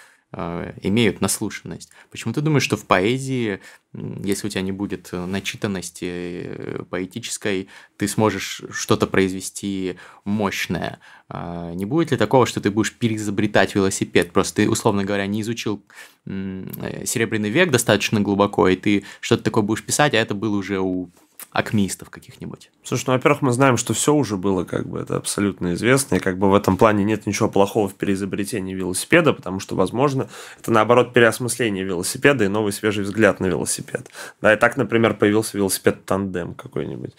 имеют 0.83 1.21
наслушанность. 1.21 1.91
Почему 2.11 2.35
ты 2.35 2.41
думаешь, 2.41 2.65
что 2.65 2.77
в 2.77 2.87
поэзии, 2.87 3.61
если 3.93 4.47
у 4.47 4.51
тебя 4.51 4.63
не 4.63 4.73
будет 4.73 5.11
э, 5.13 5.25
начитанности 5.25 6.05
э, 6.05 6.83
поэтической, 6.91 7.69
ты 7.97 8.09
сможешь 8.09 8.63
что-то 8.71 9.07
произвести 9.07 9.97
мощное? 10.25 10.99
А 11.29 11.73
не 11.75 11.85
будет 11.85 12.11
ли 12.11 12.17
такого, 12.17 12.47
что 12.47 12.61
ты 12.61 12.71
будешь 12.71 12.93
переизобретать 12.93 13.75
велосипед? 13.75 14.33
Просто 14.33 14.57
ты, 14.57 14.71
условно 14.71 15.05
говоря, 15.05 15.27
не 15.27 15.43
изучил 15.43 15.85
Серебряный 16.27 17.51
век 17.51 17.71
достаточно 17.71 18.19
глубоко, 18.19 18.67
и 18.69 18.77
ты 18.77 19.05
что-то 19.21 19.43
такое 19.43 19.63
будешь 19.63 19.85
писать, 19.85 20.15
а 20.15 20.19
это 20.19 20.35
было 20.35 20.57
уже 20.57 20.81
у 20.81 21.11
акмеистов 21.55 22.11
каких-нибудь. 22.11 22.71
Слушай, 22.83 23.05
ну, 23.07 23.13
во-первых, 23.13 23.41
мы 23.41 23.53
знаем, 23.53 23.77
что 23.77 23.95
все 23.95 24.13
уже 24.13 24.37
было, 24.37 24.65
как 24.65 24.89
бы, 24.89 24.99
это 24.99 25.17
абсолютно 25.17 25.75
известно, 25.75 26.17
и 26.17 26.19
как 26.19 26.37
бы 26.37 26.51
в 26.51 26.55
этом 26.55 26.77
плане 26.77 27.05
нет 27.05 27.27
ничего 27.27 27.49
плохого 27.49 27.89
в 27.89 27.95
переизобретении 27.95 28.75
велосипеда, 28.75 29.33
потому 29.33 29.61
что, 29.61 29.77
возможно, 29.77 30.29
это, 30.59 30.73
наоборот, 30.73 31.13
переосмысление 31.13 31.85
велосипеда 31.85 32.45
и 32.45 32.49
новый 32.49 32.73
свежий 32.73 33.05
взгляд 33.05 33.39
на 33.39 33.47
велосипед. 33.47 34.11
Да, 34.43 34.53
и 34.53 34.57
так, 34.57 34.77
например, 34.77 35.15
появился 35.15 35.57
велосипед-тандем 35.57 36.55
какой-нибудь. 36.55 37.13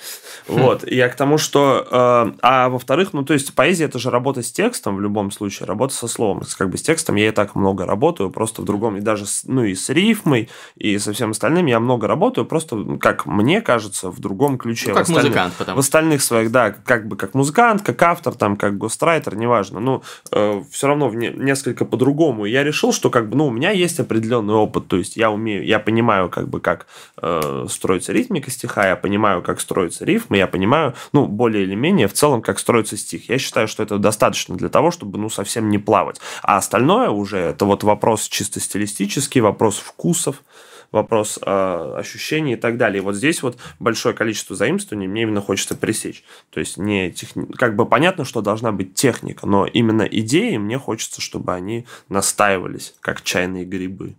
Вот, 0.49 0.85
и 0.85 0.95
я 0.95 1.07
к 1.07 1.15
тому, 1.15 1.37
что... 1.37 1.87
Э, 1.89 2.37
а 2.41 2.67
во-вторых, 2.67 3.13
ну, 3.13 3.23
то 3.23 3.33
есть, 3.33 3.55
поэзия– 3.55 3.85
это 3.85 3.99
же 3.99 4.09
работа 4.09 4.41
с 4.41 4.51
текстом 4.51 4.97
в 4.97 5.01
любом 5.01 5.31
случае, 5.31 5.65
работа 5.65 5.93
со 5.93 6.09
словом. 6.09 6.41
Как 6.57 6.69
бы 6.69 6.77
с 6.77 6.81
текстом 6.81 7.15
я 7.15 7.29
и 7.29 7.31
так 7.31 7.55
много 7.55 7.85
работаю, 7.85 8.29
просто 8.31 8.63
в 8.63 8.65
другом, 8.65 8.97
и 8.97 8.99
даже, 9.01 9.25
с, 9.25 9.45
ну, 9.45 9.63
и 9.63 9.75
с 9.75 9.87
рифмой, 9.87 10.49
и 10.75 10.97
со 10.97 11.13
всем 11.13 11.31
остальным 11.31 11.67
я 11.67 11.79
много 11.79 12.05
работаю, 12.05 12.45
просто, 12.45 12.97
как 12.99 13.25
мне 13.25 13.61
кажется, 13.61 14.11
в 14.11 14.24
другом 14.25 14.57
ключе. 14.57 14.89
Ну, 14.89 14.95
как 14.95 15.09
музыкант, 15.09 15.53
потому 15.57 15.77
В 15.77 15.79
остальных 15.79 16.21
своих, 16.21 16.51
да, 16.51 16.71
как 16.71 17.07
бы 17.07 17.15
как 17.15 17.35
музыкант, 17.35 17.83
как 17.83 18.01
автор, 18.01 18.33
там, 18.33 18.57
как 18.57 18.77
гострайтер, 18.77 19.35
неважно. 19.35 19.79
Ну, 19.79 20.03
э, 20.31 20.63
все 20.71 20.87
равно 20.87 21.09
в 21.09 21.15
не, 21.15 21.29
несколько 21.29 21.85
по-другому. 21.85 22.45
я 22.45 22.63
решил, 22.63 22.91
что 22.91 23.09
как 23.09 23.29
бы, 23.29 23.37
ну, 23.37 23.47
у 23.47 23.51
меня 23.51 23.69
есть 23.71 23.99
определенный 23.99 24.55
опыт, 24.55 24.87
то 24.87 24.97
есть 24.97 25.15
я 25.15 25.29
умею, 25.29 25.63
я 25.63 25.79
понимаю, 25.79 26.29
как 26.29 26.49
бы, 26.49 26.59
как 26.59 26.87
э, 27.21 27.67
строится 27.69 28.13
ритмика 28.13 28.49
стиха, 28.49 28.87
я 28.87 28.95
понимаю, 28.95 29.41
как 29.43 29.61
строится 29.61 30.05
рифм, 30.05 30.33
я 30.33 30.47
понимаю, 30.47 30.95
ну, 31.13 31.27
более 31.27 31.63
или 31.63 31.75
менее 31.75 32.07
в 32.07 32.13
целом, 32.13 32.41
как 32.41 32.57
строится 32.59 32.97
стих. 32.97 33.29
Я 33.29 33.37
считаю, 33.37 33.67
что 33.67 33.83
это 33.83 33.99
достаточно 33.99 34.55
для 34.55 34.69
того, 34.69 34.89
чтобы, 34.89 35.19
ну, 35.19 35.29
совсем 35.29 35.69
не 35.69 35.77
плавать. 35.77 36.19
А 36.41 36.57
остальное 36.57 37.09
уже, 37.09 37.37
это 37.37 37.65
вот 37.65 37.83
вопрос 37.83 38.27
чисто 38.27 38.59
стилистический, 38.59 39.41
вопрос 39.41 39.77
вкусов, 39.77 40.41
вопрос 40.91 41.39
э, 41.41 41.95
ощущений 41.97 42.53
и 42.53 42.55
так 42.55 42.77
далее. 42.77 43.01
И 43.01 43.03
вот 43.03 43.15
здесь 43.15 43.43
вот 43.43 43.57
большое 43.79 44.15
количество 44.15 44.55
заимствований 44.55 45.07
мне 45.07 45.23
именно 45.23 45.41
хочется 45.41 45.75
пресечь. 45.75 46.23
То 46.49 46.59
есть 46.59 46.77
не 46.77 47.11
техни... 47.11 47.45
как 47.53 47.75
бы 47.75 47.85
понятно, 47.85 48.25
что 48.25 48.41
должна 48.41 48.71
быть 48.71 48.93
техника, 48.93 49.45
но 49.47 49.65
именно 49.65 50.03
идеи 50.03 50.57
мне 50.57 50.77
хочется, 50.77 51.21
чтобы 51.21 51.53
они 51.53 51.85
настаивались, 52.09 52.95
как 53.01 53.21
чайные 53.21 53.65
грибы. 53.65 54.15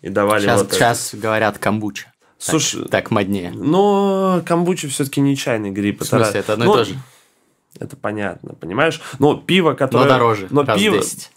И 0.00 0.08
давали 0.08 0.42
сейчас, 0.42 0.62
вот 0.62 0.72
сейчас 0.72 1.14
это. 1.14 1.22
говорят 1.22 1.58
камбуча. 1.58 2.12
Слушай, 2.38 2.82
так, 2.82 2.90
так 2.90 3.10
моднее. 3.12 3.52
Но 3.52 4.42
камбуча 4.44 4.88
все-таки 4.88 5.20
не 5.20 5.36
чайный 5.36 5.70
гриб. 5.70 6.02
В 6.02 6.04
смысле, 6.04 6.28
это, 6.28 6.38
это 6.38 6.52
одно 6.54 6.64
но... 6.64 6.74
и 6.74 6.76
то 6.76 6.84
же? 6.84 6.98
Это 7.78 7.96
понятно, 7.96 8.54
понимаешь? 8.54 9.00
Но 9.18 9.36
пиво, 9.36 9.74
которое... 9.74 10.04
Но 10.04 10.08
дороже, 10.08 10.48
но 10.50 10.64
пиво... 10.64 10.98
10. 10.98 11.30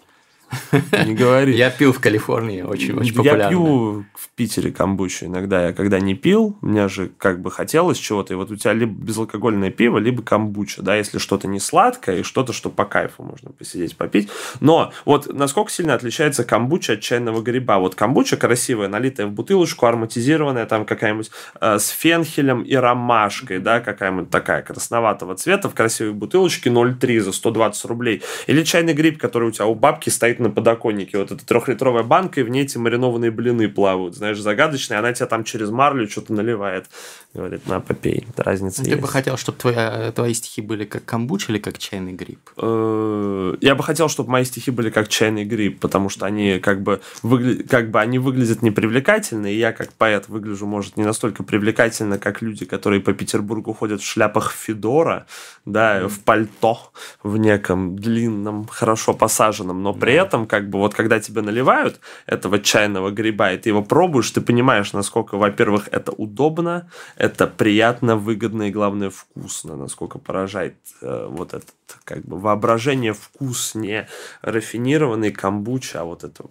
Не 1.06 1.14
говори. 1.14 1.56
Я 1.56 1.70
пил 1.70 1.94
в 1.94 2.00
Калифорнии, 2.00 2.62
очень, 2.62 2.94
очень 2.94 3.14
популярно. 3.14 3.44
Я 3.44 3.50
пью 3.50 4.06
в 4.14 4.30
Питере 4.36 4.72
камбучу 4.72 5.26
иногда. 5.26 5.68
Я 5.68 5.74
когда 5.74 6.00
не 6.00 6.16
пил, 6.16 6.58
мне 6.62 6.88
же 6.88 7.12
как 7.18 7.42
бы 7.42 7.52
хотелось 7.52 7.98
чего-то. 7.98 8.34
И 8.34 8.36
вот 8.36 8.52
у 8.52 8.56
тебя 8.56 8.74
либо 8.74 8.94
безалкогольное 8.94 9.72
пиво, 9.72 9.98
либо 9.98 10.22
камбуча, 10.22 10.82
да, 10.82 10.96
если 10.96 11.18
что-то 11.18 11.48
не 11.48 11.60
сладкое 11.60 12.20
и 12.20 12.24
что-то, 12.24 12.54
что 12.54 12.70
по 12.70 12.86
кайфу 12.86 13.24
можно 13.24 13.52
посидеть, 13.52 13.98
попить. 13.98 14.30
Но 14.60 14.92
вот 15.06 15.34
насколько 15.34 15.72
сильно 15.72 15.94
отличается 15.94 16.44
камбуча 16.44 16.94
от 16.94 17.02
чайного 17.02 17.42
гриба? 17.42 17.80
Вот 17.80 17.96
камбуча 17.96 18.38
красивая, 18.38 18.88
налитая 18.88 19.28
в 19.28 19.32
бутылочку, 19.32 19.86
ароматизированная, 19.86 20.66
там 20.66 20.86
какая-нибудь 20.86 21.32
э, 21.60 21.80
с 21.80 21.90
фенхелем 21.90 22.62
и 22.62 22.76
ромашкой, 22.76 23.60
да, 23.60 23.80
какая-нибудь 23.80 24.30
такая 24.30 24.62
красноватого 24.62 25.36
цвета 25.36 25.70
в 25.70 25.76
красивой 25.76 26.14
бутылочке 26.14 26.70
0,3 26.70 27.20
за 27.20 27.32
120 27.32 27.86
рублей. 27.86 28.22
Или 28.48 28.64
чайный 28.64 28.94
гриб, 28.94 29.20
который 29.20 29.50
у 29.50 29.52
тебя 29.52 29.66
у 29.66 29.76
бабки 29.76 30.10
стоит 30.10 30.35
стоит 30.36 30.40
на 30.40 30.50
подоконнике, 30.50 31.18
вот 31.18 31.32
эта 31.32 31.46
трехлитровая 31.46 32.04
банка, 32.04 32.42
и 32.42 32.44
в 32.44 32.50
ней 32.50 32.64
эти 32.64 32.78
маринованные 32.78 33.32
блины 33.32 33.68
плавают, 33.70 34.16
знаешь, 34.16 34.40
загадочные, 34.40 35.00
она 35.00 35.14
тебя 35.14 35.28
там 35.28 35.44
через 35.44 35.70
марлю 35.70 36.08
что-то 36.10 36.34
наливает. 36.34 36.86
Говорит, 37.34 37.68
на, 37.68 37.82
попей, 37.82 38.26
разница 38.38 38.84
Ты 38.84 38.92
есть. 38.92 39.02
бы 39.02 39.08
хотел, 39.08 39.38
чтобы 39.38 39.58
твоя, 39.58 40.12
твои 40.14 40.34
стихи 40.34 40.62
были 40.62 40.86
как 40.86 41.04
камбуч 41.04 41.50
или 41.50 41.58
как 41.58 41.78
чайный 41.78 42.14
гриб? 42.14 42.40
Э, 42.58 43.56
Я 43.60 43.76
бы 43.76 43.84
хотел, 43.84 44.08
чтобы 44.08 44.32
мои 44.32 44.46
стихи 44.46 44.72
были 44.72 44.90
как 44.90 45.10
чайный 45.10 45.44
гриб, 45.44 45.80
потому 45.80 46.10
что 46.10 46.26
они 46.26 46.60
как 46.60 46.82
бы, 46.82 47.02
выгля... 47.24 47.64
как 47.64 47.92
бы 47.92 48.00
они 48.00 48.20
выглядят 48.20 48.62
непривлекательно, 48.62 49.48
и 49.48 49.58
я 49.58 49.74
как 49.74 49.92
поэт 49.94 50.30
выгляжу, 50.30 50.66
может, 50.66 50.98
не 50.98 51.04
настолько 51.04 51.44
привлекательно, 51.44 52.18
как 52.18 52.42
люди, 52.42 52.66
которые 52.66 53.02
по 53.02 53.12
Петербургу 53.14 53.74
ходят 53.74 54.02
в 54.02 54.06
шляпах 54.06 54.54
Федора, 54.54 55.26
да, 55.66 56.08
в 56.08 56.20
пальто, 56.20 56.80
в 57.22 57.36
неком 57.38 57.98
длинном, 57.98 58.66
хорошо 58.68 59.14
посаженном, 59.14 59.84
но 59.84 59.94
при 59.94 60.14
этом, 60.26 60.48
как 60.48 60.70
бы, 60.70 60.80
вот 60.80 60.94
когда 60.94 61.20
тебе 61.20 61.42
наливают 61.42 62.00
этого 62.26 62.60
чайного 62.60 63.12
гриба, 63.12 63.52
и 63.52 63.58
ты 63.58 63.70
его 63.70 63.84
пробуешь, 63.84 64.32
ты 64.32 64.42
понимаешь, 64.42 64.94
насколько, 64.94 65.38
во-первых, 65.38 65.90
это 65.92 66.12
удобно, 66.12 66.90
это 67.18 67.48
приятно, 67.48 68.16
выгодно 68.16 68.64
и, 68.64 68.72
главное, 68.72 69.10
вкусно, 69.10 69.76
насколько 69.76 70.20
поражает 70.20 70.76
э, 71.02 71.28
вот 71.30 71.54
этот, 71.54 71.74
как 72.04 72.22
бы, 72.24 72.40
воображение 72.40 73.14
вкус 73.14 73.76
не 73.76 74.08
рафинированный 74.42 75.32
камбуча, 75.32 76.02
а 76.02 76.04
вот 76.04 76.24
этого 76.24 76.50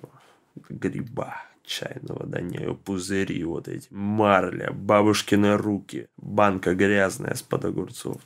гриба 0.68 1.34
чайного, 1.64 2.26
да, 2.26 2.40
не 2.40 2.74
пузыри 2.74 3.42
вот 3.44 3.68
эти, 3.68 3.86
марля, 3.90 4.70
бабушкины 4.72 5.56
руки, 5.56 6.08
банка 6.16 6.74
грязная 6.74 7.34
с-под 7.34 7.64
огурцов. 7.64 8.20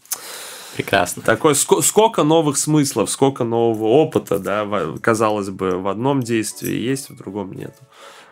Прекрасно. 0.79 1.23
Такой, 1.23 1.55
ско- 1.55 1.83
сколько 1.83 2.23
новых 2.23 2.57
смыслов, 2.57 3.11
сколько 3.11 3.43
нового 3.43 3.83
опыта, 3.88 4.38
да, 4.38 4.64
в- 4.64 5.01
казалось 5.01 5.51
бы, 5.51 5.77
в 5.77 5.88
одном 5.88 6.23
действии 6.23 6.73
есть, 6.73 7.11
в 7.11 7.17
другом 7.17 7.53
нет. 7.53 7.75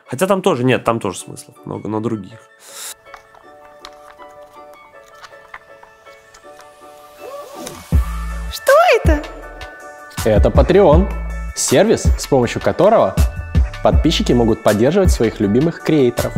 Хотя 0.07 0.29
там 0.29 0.43
тоже 0.43 0.63
нет, 0.63 0.85
там 0.85 1.01
тоже 1.01 1.19
смыслов 1.19 1.57
много, 1.65 1.89
но 1.89 1.99
других. 1.99 2.39
Что 8.53 8.73
это? 9.03 9.23
Это 10.25 10.49
Patreon. 10.51 11.09
Сервис, 11.57 12.05
с 12.17 12.27
помощью 12.29 12.61
которого 12.61 13.17
подписчики 13.83 14.33
могут 14.33 14.63
поддерживать 14.63 15.11
своих 15.11 15.41
любимых 15.41 15.83
креаторов. 15.83 16.33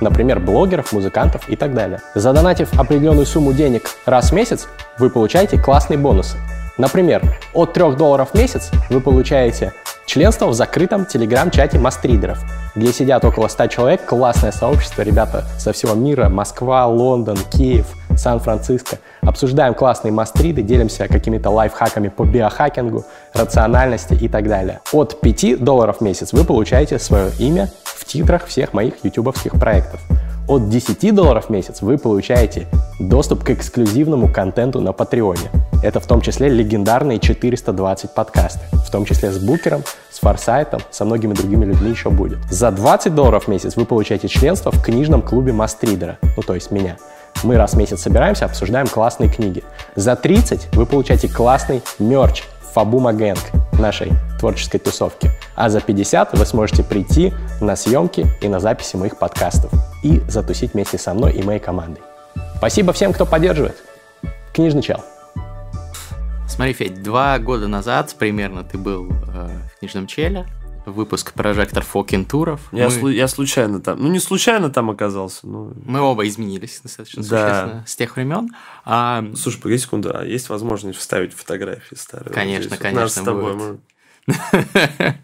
Например, 0.00 0.40
блогеров, 0.40 0.92
музыкантов 0.92 1.48
и 1.48 1.56
так 1.56 1.74
далее. 1.74 2.00
Задонатив 2.14 2.78
определенную 2.78 3.26
сумму 3.26 3.52
денег 3.52 3.90
раз 4.06 4.30
в 4.30 4.34
месяц, 4.34 4.68
вы 4.98 5.10
получаете 5.10 5.58
классные 5.58 5.98
бонусы. 5.98 6.36
Например, 6.76 7.22
от 7.52 7.72
3 7.72 7.92
долларов 7.92 8.30
в 8.32 8.34
месяц 8.38 8.70
вы 8.90 9.00
получаете 9.00 9.72
членство 10.06 10.46
в 10.46 10.54
закрытом 10.54 11.06
телеграм-чате 11.06 11.78
мастридеров, 11.78 12.42
где 12.74 12.92
сидят 12.92 13.24
около 13.24 13.46
100 13.48 13.68
человек, 13.68 14.04
классное 14.04 14.50
сообщество, 14.50 15.02
ребята 15.02 15.44
со 15.58 15.72
всего 15.72 15.94
мира, 15.94 16.28
Москва, 16.28 16.86
Лондон, 16.86 17.38
Киев, 17.52 17.86
Сан-Франциско. 18.16 18.98
Обсуждаем 19.22 19.74
классные 19.74 20.12
мастриды, 20.12 20.62
делимся 20.62 21.08
какими-то 21.08 21.50
лайфхаками 21.50 22.08
по 22.08 22.24
биохакингу, 22.24 23.04
рациональности 23.32 24.14
и 24.14 24.28
так 24.28 24.48
далее. 24.48 24.80
От 24.92 25.20
5 25.20 25.62
долларов 25.62 25.98
в 25.98 26.00
месяц 26.00 26.32
вы 26.32 26.44
получаете 26.44 26.98
свое 26.98 27.30
имя 27.38 27.70
в 27.84 28.04
титрах 28.04 28.46
всех 28.46 28.72
моих 28.72 29.04
ютубовских 29.04 29.52
проектов. 29.52 30.00
От 30.46 30.68
10 30.68 31.14
долларов 31.14 31.46
в 31.46 31.50
месяц 31.50 31.80
вы 31.80 31.96
получаете 31.96 32.66
доступ 33.00 33.44
к 33.44 33.50
эксклюзивному 33.50 34.30
контенту 34.30 34.80
на 34.80 34.92
Патреоне. 34.92 35.50
Это 35.82 36.00
в 36.00 36.06
том 36.06 36.20
числе 36.20 36.48
легендарные 36.48 37.18
420 37.18 38.10
подкасты, 38.12 38.60
в 38.72 38.90
том 38.90 39.06
числе 39.06 39.30
с 39.30 39.38
Букером, 39.38 39.82
с 40.10 40.18
Форсайтом, 40.18 40.80
со 40.90 41.06
многими 41.06 41.32
другими 41.32 41.64
людьми 41.64 41.90
еще 41.90 42.10
будет. 42.10 42.38
За 42.50 42.70
20 42.70 43.14
долларов 43.14 43.44
в 43.44 43.48
месяц 43.48 43.76
вы 43.76 43.86
получаете 43.86 44.28
членство 44.28 44.70
в 44.70 44.82
книжном 44.82 45.22
клубе 45.22 45.52
Мастридера, 45.52 46.18
ну 46.36 46.42
то 46.42 46.54
есть 46.54 46.70
меня. 46.70 46.96
Мы 47.44 47.58
раз 47.58 47.74
в 47.74 47.76
месяц 47.76 48.00
собираемся, 48.00 48.46
обсуждаем 48.46 48.86
классные 48.86 49.30
книги. 49.30 49.62
За 49.96 50.16
30 50.16 50.74
вы 50.74 50.86
получаете 50.86 51.28
классный 51.28 51.82
мерч 51.98 52.42
Фабума 52.72 53.12
Гэнг 53.12 53.38
нашей 53.78 54.12
творческой 54.40 54.78
тусовки. 54.78 55.30
А 55.54 55.68
за 55.68 55.82
50 55.82 56.38
вы 56.38 56.46
сможете 56.46 56.82
прийти 56.82 57.34
на 57.60 57.76
съемки 57.76 58.26
и 58.40 58.48
на 58.48 58.60
записи 58.60 58.96
моих 58.96 59.18
подкастов 59.18 59.70
и 60.02 60.22
затусить 60.26 60.72
вместе 60.72 60.96
со 60.96 61.12
мной 61.12 61.34
и 61.34 61.42
моей 61.42 61.60
командой. 61.60 62.02
Спасибо 62.56 62.94
всем, 62.94 63.12
кто 63.12 63.26
поддерживает. 63.26 63.76
Книжный 64.54 64.80
чел. 64.80 65.04
Смотри, 66.48 66.72
Федь, 66.72 67.02
два 67.02 67.38
года 67.38 67.68
назад 67.68 68.14
примерно 68.18 68.64
ты 68.64 68.78
был 68.78 69.10
э, 69.10 69.48
в 69.74 69.80
Книжном 69.80 70.06
Челе, 70.06 70.46
выпуск 70.86 71.32
«Прожектор 71.32 71.82
Фокин 71.84 72.24
Туров». 72.24 72.68
Я, 72.72 72.88
мы, 72.88 72.94
слу- 72.94 73.12
я 73.12 73.26
случайно 73.28 73.80
там, 73.80 74.00
ну 74.02 74.08
не 74.10 74.18
случайно 74.20 74.70
там 74.70 74.90
оказался, 74.90 75.46
ну... 75.46 75.72
мы 75.84 76.00
оба 76.00 76.26
изменились 76.26 76.80
достаточно 76.82 77.22
Да. 77.22 77.28
существенно 77.48 77.84
с 77.86 77.96
тех 77.96 78.16
времен. 78.16 78.50
А, 78.84 79.24
Слушай, 79.36 79.60
погоди 79.62 79.78
секунду, 79.80 80.10
а 80.14 80.24
есть 80.24 80.48
возможность 80.48 80.98
вставить 80.98 81.32
фотографии 81.32 81.94
старые? 81.94 82.26
Вот 82.28 82.34
Конечно, 82.34 82.70
вот 82.70 82.78
конечно, 82.78 83.00
Нас 83.02 83.12
с 83.14 83.20
тобой, 83.22 83.54
будет. 83.54 83.80
мы- 84.26 85.14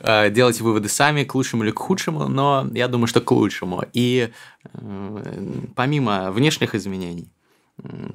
э, 0.00 0.30
делайте 0.30 0.62
выводы 0.64 0.88
сами, 0.88 1.24
к 1.24 1.34
лучшему 1.34 1.64
или 1.64 1.70
к 1.70 1.78
худшему, 1.78 2.28
но 2.28 2.66
я 2.72 2.88
думаю, 2.88 3.06
что 3.06 3.20
к 3.20 3.30
лучшему. 3.30 3.82
И 3.92 4.30
э, 4.64 5.62
помимо 5.74 6.30
внешних 6.32 6.74
изменений, 6.74 7.28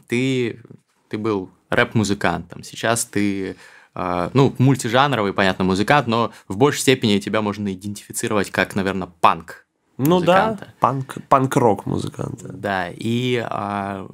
ты, 0.08 0.62
ты 1.10 1.18
был 1.18 1.50
рэп-музыкантом, 1.70 2.64
сейчас 2.64 3.06
ты 3.06 3.56
ну, 3.95 4.56
мультижанровый, 4.58 5.34
понятно, 5.34 5.65
музыкант, 5.65 6.08
но 6.08 6.32
в 6.47 6.58
большей 6.58 6.82
степени 6.82 7.19
тебя 7.19 7.41
можно 7.41 7.71
идентифицировать 7.71 8.49
как, 8.49 8.75
наверное, 8.75 9.10
панк. 9.21 9.65
Ну 9.97 10.21
да, 10.21 10.47
музыканта. 10.47 10.73
панк, 10.79 11.17
панк-рок 11.29 11.86
музыканта. 11.86 12.51
Да, 12.51 12.89
и 12.89 13.45
а, 13.47 14.08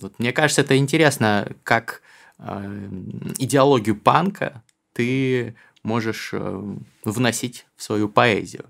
вот 0.00 0.18
мне 0.18 0.32
кажется, 0.32 0.60
это 0.60 0.76
интересно, 0.76 1.48
как 1.64 2.02
а, 2.38 2.64
идеологию 3.38 3.96
панка 3.96 4.62
ты 4.92 5.56
можешь 5.82 6.30
э, 6.32 6.74
вносить 7.04 7.66
в 7.76 7.82
свою 7.82 8.08
поэзию. 8.08 8.66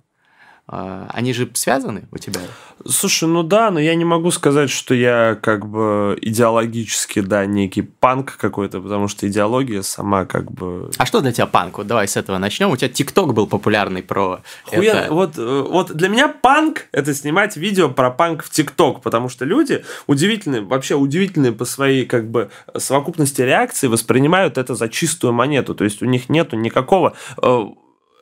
А, 0.73 1.09
Они 1.13 1.33
же 1.33 1.51
связаны 1.55 2.05
у 2.13 2.19
тебя? 2.19 2.41
Слушай, 2.87 3.29
ну 3.29 3.43
да, 3.43 3.73
но 3.73 3.81
я 3.81 3.97
не 3.97 4.05
могу 4.05 4.31
сказать, 4.31 4.71
что 4.71 4.95
я 4.95 5.37
как 5.43 5.67
бы 5.67 6.17
идеологически, 6.23 7.21
да, 7.21 7.45
некий 7.45 7.83
панк 7.83 8.37
какой-то, 8.37 8.81
потому 8.81 9.09
что 9.09 9.27
идеология 9.27 9.83
сама 9.83 10.27
как 10.27 10.53
бы... 10.53 10.89
А 10.97 11.07
что 11.07 11.21
для 11.23 11.33
тебя 11.33 11.47
панк? 11.47 11.79
Вот 11.79 11.89
давай 11.89 12.07
с 12.07 12.17
этого 12.17 12.39
начнем. 12.39 12.71
У 12.71 12.77
тебя 12.77 12.89
ТикТок 12.89 13.35
был 13.35 13.49
популярный 13.49 14.05
про 14.05 14.43
Хуя- 14.67 14.83
это. 14.83 15.13
Вот, 15.13 15.37
э, 15.37 15.67
вот 15.69 15.93
для 15.93 16.09
меня 16.09 16.29
панк– 16.29 16.87
это 16.93 17.15
снимать 17.15 17.57
видео 17.57 17.89
про 17.91 18.13
панк 18.13 18.45
в 18.45 18.51
ТикТок, 18.51 19.03
потому 19.03 19.29
что 19.29 19.45
люди 19.45 19.85
удивительные, 20.07 20.63
вообще 20.63 20.95
удивительные 20.95 21.51
по 21.53 21.65
своей 21.65 22.07
как 22.07 22.31
бы 22.31 22.51
совокупности 22.77 23.43
реакции 23.43 23.89
воспринимают 23.89 24.57
это 24.57 24.77
за 24.77 24.89
чистую 24.89 25.33
монету, 25.33 25.75
то 25.75 25.83
есть 25.83 26.01
у 26.01 26.07
них 26.07 26.29
нету 26.29 26.57
никакого... 26.57 27.15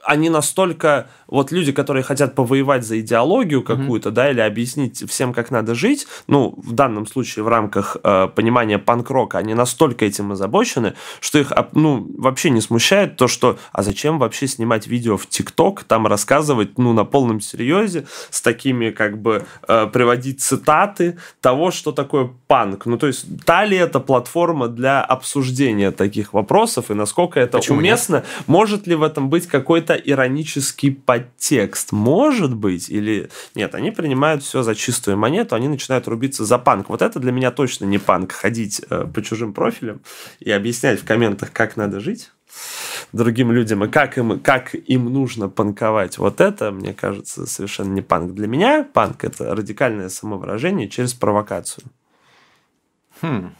они 0.08 0.30
настолько, 0.30 1.10
вот 1.26 1.52
люди, 1.52 1.70
которые 1.70 2.02
хотят 2.02 2.34
повоевать 2.34 2.82
за 2.82 2.98
идеологию 2.98 3.62
какую-то, 3.62 4.10
да, 4.10 4.30
или 4.30 4.40
объяснить 4.40 5.04
всем, 5.08 5.34
как 5.34 5.50
надо 5.50 5.74
жить, 5.74 6.06
ну, 6.28 6.54
в 6.56 6.72
данном 6.72 7.06
случае 7.06 7.42
в 7.44 7.48
рамках 7.48 7.98
э, 8.02 8.28
понимания 8.34 8.78
панк-рока, 8.78 9.36
они 9.36 9.52
настолько 9.52 10.06
этим 10.06 10.32
озабочены, 10.32 10.94
что 11.20 11.38
их, 11.38 11.52
ну, 11.72 12.10
вообще 12.16 12.48
не 12.48 12.62
смущает 12.62 13.16
то, 13.16 13.28
что, 13.28 13.58
а 13.70 13.82
зачем 13.82 14.18
вообще 14.18 14.46
снимать 14.46 14.86
видео 14.86 15.18
в 15.18 15.26
ТикТок, 15.26 15.84
там 15.84 16.06
рассказывать, 16.06 16.78
ну, 16.78 16.94
на 16.94 17.04
полном 17.04 17.42
серьезе, 17.42 18.06
с 18.30 18.40
такими, 18.40 18.88
как 18.88 19.20
бы, 19.20 19.44
э, 19.68 19.86
приводить 19.92 20.40
цитаты 20.40 21.18
того, 21.42 21.70
что 21.70 21.92
такое 21.92 22.30
панк. 22.46 22.86
Ну, 22.86 22.96
то 22.96 23.06
есть, 23.06 23.26
та 23.44 23.66
ли 23.66 23.76
это 23.76 24.00
платформа 24.00 24.68
для 24.68 25.02
обсуждения 25.02 25.90
таких 25.90 26.32
вопросов, 26.32 26.90
и 26.90 26.94
насколько 26.94 27.38
это 27.38 27.58
Почему 27.58 27.82
нет? 27.82 27.90
уместно, 27.90 28.24
может 28.46 28.86
ли 28.86 28.94
в 28.94 29.02
этом 29.02 29.28
быть 29.28 29.46
какой-то 29.46 29.97
иронический 30.04 30.92
подтекст? 30.92 31.92
Может 31.92 32.54
быть, 32.54 32.88
или 32.88 33.30
нет, 33.54 33.74
они 33.74 33.90
принимают 33.90 34.42
все 34.42 34.62
за 34.62 34.74
чистую 34.74 35.16
монету, 35.16 35.54
они 35.54 35.68
начинают 35.68 36.08
рубиться 36.08 36.44
за 36.44 36.58
панк. 36.58 36.88
Вот 36.88 37.02
это 37.02 37.18
для 37.18 37.32
меня 37.32 37.50
точно 37.50 37.84
не 37.84 37.98
панк, 37.98 38.32
ходить 38.32 38.82
э, 38.88 39.06
по 39.12 39.22
чужим 39.22 39.52
профилям 39.52 40.00
и 40.40 40.50
объяснять 40.50 41.00
в 41.00 41.04
комментах, 41.04 41.52
как 41.52 41.76
надо 41.76 42.00
жить 42.00 42.30
другим 43.12 43.52
людям 43.52 43.84
и 43.84 43.88
как 43.88 44.18
им, 44.18 44.40
как 44.40 44.74
им 44.74 45.12
нужно 45.12 45.48
панковать. 45.48 46.18
Вот 46.18 46.40
это, 46.40 46.70
мне 46.70 46.92
кажется, 46.94 47.46
совершенно 47.46 47.92
не 47.92 48.02
панк. 48.02 48.34
Для 48.34 48.46
меня 48.46 48.84
панк– 48.84 49.24
это 49.24 49.54
радикальное 49.54 50.08
самовыражение 50.08 50.88
через 50.88 51.14
провокацию. 51.14 51.84
Хм. 53.20 53.52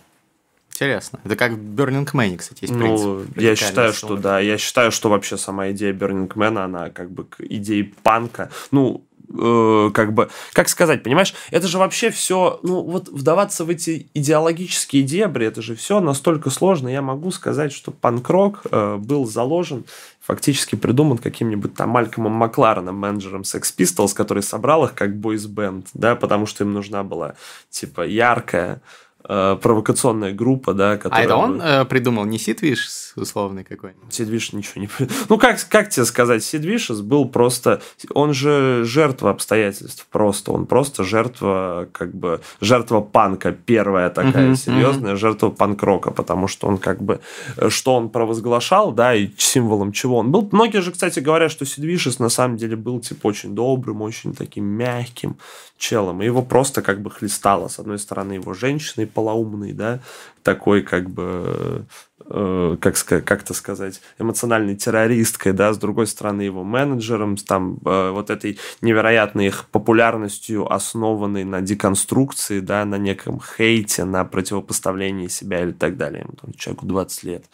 Интересно. 0.79 1.19
Это 1.25 1.35
как 1.35 1.53
в 1.53 1.75
Burning 1.75 2.07
Man, 2.13 2.37
кстати, 2.37 2.63
есть 2.63 2.73
принцип. 2.73 3.05
Ну, 3.05 3.19
я 3.35 3.51
радикального 3.51 3.57
считаю, 3.57 3.93
что 3.93 4.17
да, 4.17 4.39
я 4.39 4.59
считаю, 4.59 4.93
что 4.93 5.11
вообще 5.11 5.37
сама 5.37 5.73
идея 5.73 5.93
Burning 5.93 6.29
Man, 6.29 6.57
она 6.57 6.91
как 6.91 7.11
бы 7.11 7.25
к 7.25 7.41
идее 7.41 7.93
панка. 8.05 8.49
Ну, 8.71 9.05
э, 9.29 9.91
как 9.93 10.13
бы, 10.13 10.31
как 10.53 10.69
сказать, 10.69 11.03
понимаешь, 11.03 11.35
это 11.51 11.67
же 11.67 11.79
вообще 11.79 12.11
все, 12.11 12.61
ну, 12.63 12.83
вот 12.83 13.09
вдаваться 13.09 13.65
в 13.65 13.71
эти 13.71 14.09
идеологические 14.15 15.03
дебри, 15.03 15.47
это 15.47 15.63
же 15.63 15.75
все 15.75 15.99
настолько 15.99 16.49
сложно. 16.49 16.89
Я 16.89 17.03
могу 17.03 17.33
сказать, 17.33 17.73
что 17.73 17.91
панк-рок 17.91 18.61
э, 18.71 18.99
был 18.99 19.27
заложен 19.27 19.85
фактически 20.21 20.77
придуман 20.77 21.19
каким-нибудь 21.19 21.75
там 21.75 21.89
Малькомом 21.89 22.35
Маклареном, 22.35 22.95
менеджером 22.95 23.43
Sex 23.43 23.63
Pistols, 23.77 24.15
который 24.15 24.45
собрал 24.45 24.85
их 24.85 24.95
как 24.95 25.17
бойс-бенд, 25.17 25.89
да, 25.95 26.15
потому 26.15 26.47
что 26.47 26.63
им 26.63 26.73
нужна 26.73 27.03
была, 27.03 27.35
типа, 27.69 28.03
яркая, 28.03 28.81
провокационная 29.23 30.33
группа, 30.33 30.75
да, 30.75 30.97
которая... 30.97 31.21
А 31.21 31.25
это 31.25 31.37
он 31.37 31.61
э, 31.61 31.85
придумал, 31.85 32.25
не 32.25 32.39
Сид 32.39 32.63
Вишес 32.63 33.13
условный 33.17 33.65
какой-нибудь? 33.65 34.13
Сид 34.13 34.29
Вишес 34.29 34.53
ничего 34.55 34.81
не 34.81 34.87
придумал. 34.87 35.23
Ну, 35.29 35.39
как, 35.39 35.59
как 35.69 35.91
тебе 35.91 36.07
сказать, 36.07 36.43
Сид 36.43 36.65
Вишес 36.65 37.01
был 37.01 37.29
просто... 37.29 37.83
Он 38.15 38.33
же 38.33 38.85
жертва 38.85 39.31
обстоятельств 39.31 40.07
просто. 40.11 40.53
Он 40.53 40.67
просто 40.67 41.05
жертва, 41.05 41.89
как 41.93 42.15
бы, 42.15 42.41
жертва 42.61 43.01
панка, 43.01 43.53
первая 43.53 44.09
такая 44.09 44.53
uh-huh, 44.53 44.57
серьезная, 44.57 45.13
uh-huh. 45.13 45.19
жертва 45.19 45.51
панк-рока, 45.51 46.11
потому 46.11 46.49
что 46.49 46.67
он 46.69 46.79
как 46.79 47.03
бы... 47.03 47.21
Что 47.69 47.97
он 47.97 48.09
провозглашал, 48.09 48.93
да, 48.93 49.15
и 49.15 49.29
символом 49.37 49.93
чего 49.93 50.19
он 50.19 50.31
был. 50.31 50.49
Многие 50.53 50.81
же, 50.81 50.93
кстати, 50.93 51.21
говорят, 51.21 51.51
что 51.51 51.67
Сид 51.67 51.85
Вишес 51.85 52.19
на 52.19 52.29
самом 52.29 52.57
деле 52.57 52.77
был, 52.77 53.01
типа, 53.01 53.27
очень 53.27 53.55
добрым, 53.55 54.01
очень 54.01 54.35
таким 54.35 54.65
мягким 54.65 55.37
челом. 55.79 56.21
И 56.23 56.27
его 56.27 56.43
просто 56.43 56.83
как 56.83 57.01
бы 57.01 57.11
хлестало. 57.11 57.69
С 57.69 57.79
одной 57.79 57.99
стороны, 57.99 58.35
его 58.35 58.53
женщиной 58.53 59.07
полоумный, 59.07 59.73
да, 59.73 60.01
такой 60.43 60.83
как 60.83 61.09
бы 61.11 61.87
Э, 62.31 62.77
как, 62.79 62.95
как-то 63.25 63.55
сказать, 63.55 64.03
эмоциональной 64.19 64.77
террористкой, 64.77 65.55
да, 65.55 65.73
с 65.73 65.79
другой 65.79 66.07
стороны 66.07 66.43
его 66.43 66.63
менеджером, 66.63 67.37
там 67.37 67.79
э, 67.87 68.11
вот 68.11 68.29
этой 68.29 68.59
невероятной 68.83 69.47
их 69.47 69.65
популярностью, 69.71 70.71
основанной 70.71 71.45
на 71.45 71.63
деконструкции, 71.63 72.61
да, 72.61 72.85
на 72.85 72.97
неком 72.97 73.41
хейте, 73.41 74.05
на 74.05 74.27
противопоставлении 74.27 75.29
себя 75.29 75.63
или 75.63 75.73
так 75.73 75.97
далее. 75.97 76.27
Там, 76.43 76.53
человеку 76.53 76.85
20 76.85 77.25
лет, 77.25 77.45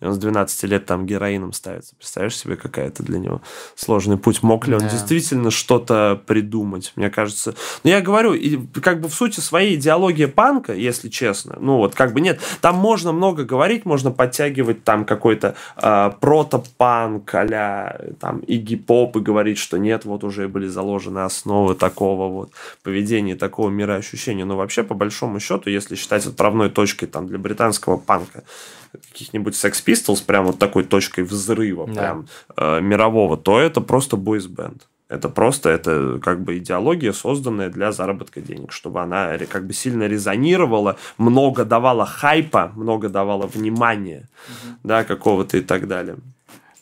и 0.00 0.04
он 0.04 0.14
с 0.14 0.18
12 0.18 0.62
лет 0.64 0.86
там 0.86 1.06
героином 1.06 1.52
ставится. 1.52 1.96
Представляешь 1.96 2.36
себе, 2.36 2.54
какая 2.54 2.86
это 2.86 3.02
для 3.02 3.18
него 3.18 3.42
сложный 3.74 4.16
путь? 4.16 4.44
Мог 4.44 4.68
ли 4.68 4.76
он 4.76 4.82
действительно 4.82 5.50
что-то 5.50 6.22
придумать? 6.24 6.92
Мне 6.94 7.10
кажется... 7.10 7.56
Но 7.82 7.90
я 7.90 8.00
говорю, 8.00 8.34
и 8.34 8.58
как 8.80 9.00
бы 9.00 9.08
в 9.08 9.14
сути 9.14 9.40
своей 9.40 9.74
идеология 9.74 10.28
панка, 10.28 10.72
если 10.72 11.08
честно, 11.08 11.56
ну 11.58 11.78
вот 11.78 11.96
как 11.96 12.12
бы 12.12 12.20
нет, 12.20 12.29
там 12.60 12.76
можно 12.76 13.12
много 13.12 13.44
говорить, 13.44 13.84
можно 13.84 14.10
подтягивать 14.10 14.84
там 14.84 15.04
какой-то 15.04 15.54
э, 15.76 16.10
протопанк 16.20 17.34
а 17.34 18.00
там 18.20 18.40
и 18.40 18.56
гип-поп 18.56 19.16
и 19.16 19.20
говорить, 19.20 19.58
что 19.58 19.78
нет, 19.78 20.04
вот 20.04 20.24
уже 20.24 20.48
были 20.48 20.66
заложены 20.66 21.20
основы 21.20 21.74
такого 21.74 22.28
вот 22.28 22.50
поведения, 22.82 23.36
такого 23.36 23.70
мироощущения. 23.70 24.44
Но 24.44 24.56
вообще, 24.56 24.82
по 24.82 24.94
большому 24.94 25.40
счету, 25.40 25.70
если 25.70 25.94
считать 25.94 26.26
отправной 26.26 26.70
точкой 26.70 27.06
там 27.06 27.26
для 27.26 27.38
британского 27.38 27.96
панка, 27.96 28.44
каких-нибудь 28.92 29.54
Sex 29.54 29.72
Pistols, 29.84 30.24
прям 30.24 30.46
вот 30.46 30.58
такой 30.58 30.84
точкой 30.84 31.24
взрыва, 31.24 31.86
да. 31.86 31.92
прям 31.92 32.26
э, 32.56 32.80
мирового, 32.80 33.36
то 33.36 33.60
это 33.60 33.80
просто 33.80 34.16
бойс-бенд. 34.16 34.82
Это 35.10 35.28
просто 35.28 35.70
это 35.70 36.20
как 36.22 36.40
бы 36.40 36.58
идеология, 36.58 37.12
созданная 37.12 37.68
для 37.68 37.90
заработка 37.90 38.40
денег, 38.40 38.70
чтобы 38.70 39.02
она 39.02 39.36
как 39.38 39.66
бы 39.66 39.72
сильно 39.72 40.04
резонировала, 40.04 40.98
много 41.18 41.64
давала 41.64 42.06
хайпа, 42.06 42.72
много 42.76 43.08
давала 43.08 43.48
внимания, 43.48 44.28
угу. 44.46 44.76
да, 44.84 45.02
какого-то 45.02 45.56
и 45.56 45.62
так 45.62 45.88
далее. 45.88 46.16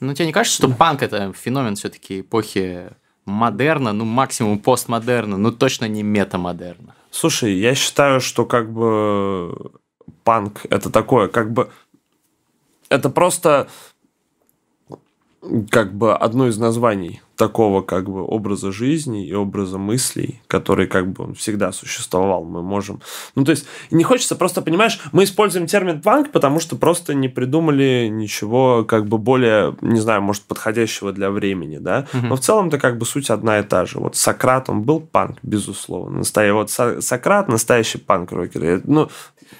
Ну, 0.00 0.12
тебе 0.12 0.26
не 0.26 0.32
кажется, 0.32 0.58
что 0.58 0.68
панк 0.68 1.02
это 1.02 1.32
феномен 1.32 1.74
все-таки 1.76 2.20
эпохи 2.20 2.90
модерна, 3.24 3.94
ну, 3.94 4.04
максимум 4.04 4.58
постмодерна, 4.58 5.38
ну, 5.38 5.50
точно 5.50 5.88
не 5.88 6.02
метамодерна? 6.02 6.94
Слушай, 7.10 7.54
я 7.54 7.74
считаю, 7.74 8.20
что 8.20 8.44
как 8.44 8.70
бы 8.70 9.72
панк 10.22 10.66
это 10.68 10.90
такое, 10.90 11.28
как 11.28 11.50
бы 11.50 11.70
это 12.90 13.08
просто 13.08 13.68
как 15.70 15.94
бы 15.94 16.14
одно 16.14 16.48
из 16.48 16.58
названий 16.58 17.22
такого 17.38 17.82
как 17.82 18.10
бы 18.10 18.24
образа 18.24 18.72
жизни 18.72 19.24
и 19.24 19.32
образа 19.32 19.78
мыслей, 19.78 20.42
который 20.48 20.88
как 20.88 21.10
бы 21.12 21.24
он 21.24 21.34
всегда 21.34 21.70
существовал. 21.70 22.44
Мы 22.44 22.62
можем... 22.62 23.00
Ну, 23.36 23.44
то 23.44 23.52
есть, 23.52 23.64
не 23.92 24.02
хочется 24.02 24.34
просто, 24.34 24.60
понимаешь, 24.60 24.98
мы 25.12 25.22
используем 25.22 25.68
термин 25.68 26.02
панк, 26.02 26.32
потому 26.32 26.58
что 26.58 26.74
просто 26.74 27.14
не 27.14 27.28
придумали 27.28 28.08
ничего 28.10 28.84
как 28.84 29.06
бы 29.06 29.18
более, 29.18 29.76
не 29.80 30.00
знаю, 30.00 30.20
может, 30.20 30.42
подходящего 30.42 31.12
для 31.12 31.30
времени, 31.30 31.78
да? 31.78 32.08
Угу. 32.12 32.26
Но 32.26 32.36
в 32.36 32.40
целом-то 32.40 32.78
как 32.78 32.98
бы 32.98 33.06
суть 33.06 33.30
одна 33.30 33.60
и 33.60 33.62
та 33.62 33.86
же. 33.86 34.00
Вот 34.00 34.16
Сократ, 34.16 34.68
он 34.68 34.82
был 34.82 35.00
панк, 35.00 35.38
безусловно. 35.42 36.18
Настоя... 36.18 36.52
Вот 36.52 36.70
Сократ 36.70 37.48
настоящий 37.48 37.98
панк-рокер. 37.98 38.82
Ну, 38.84 39.08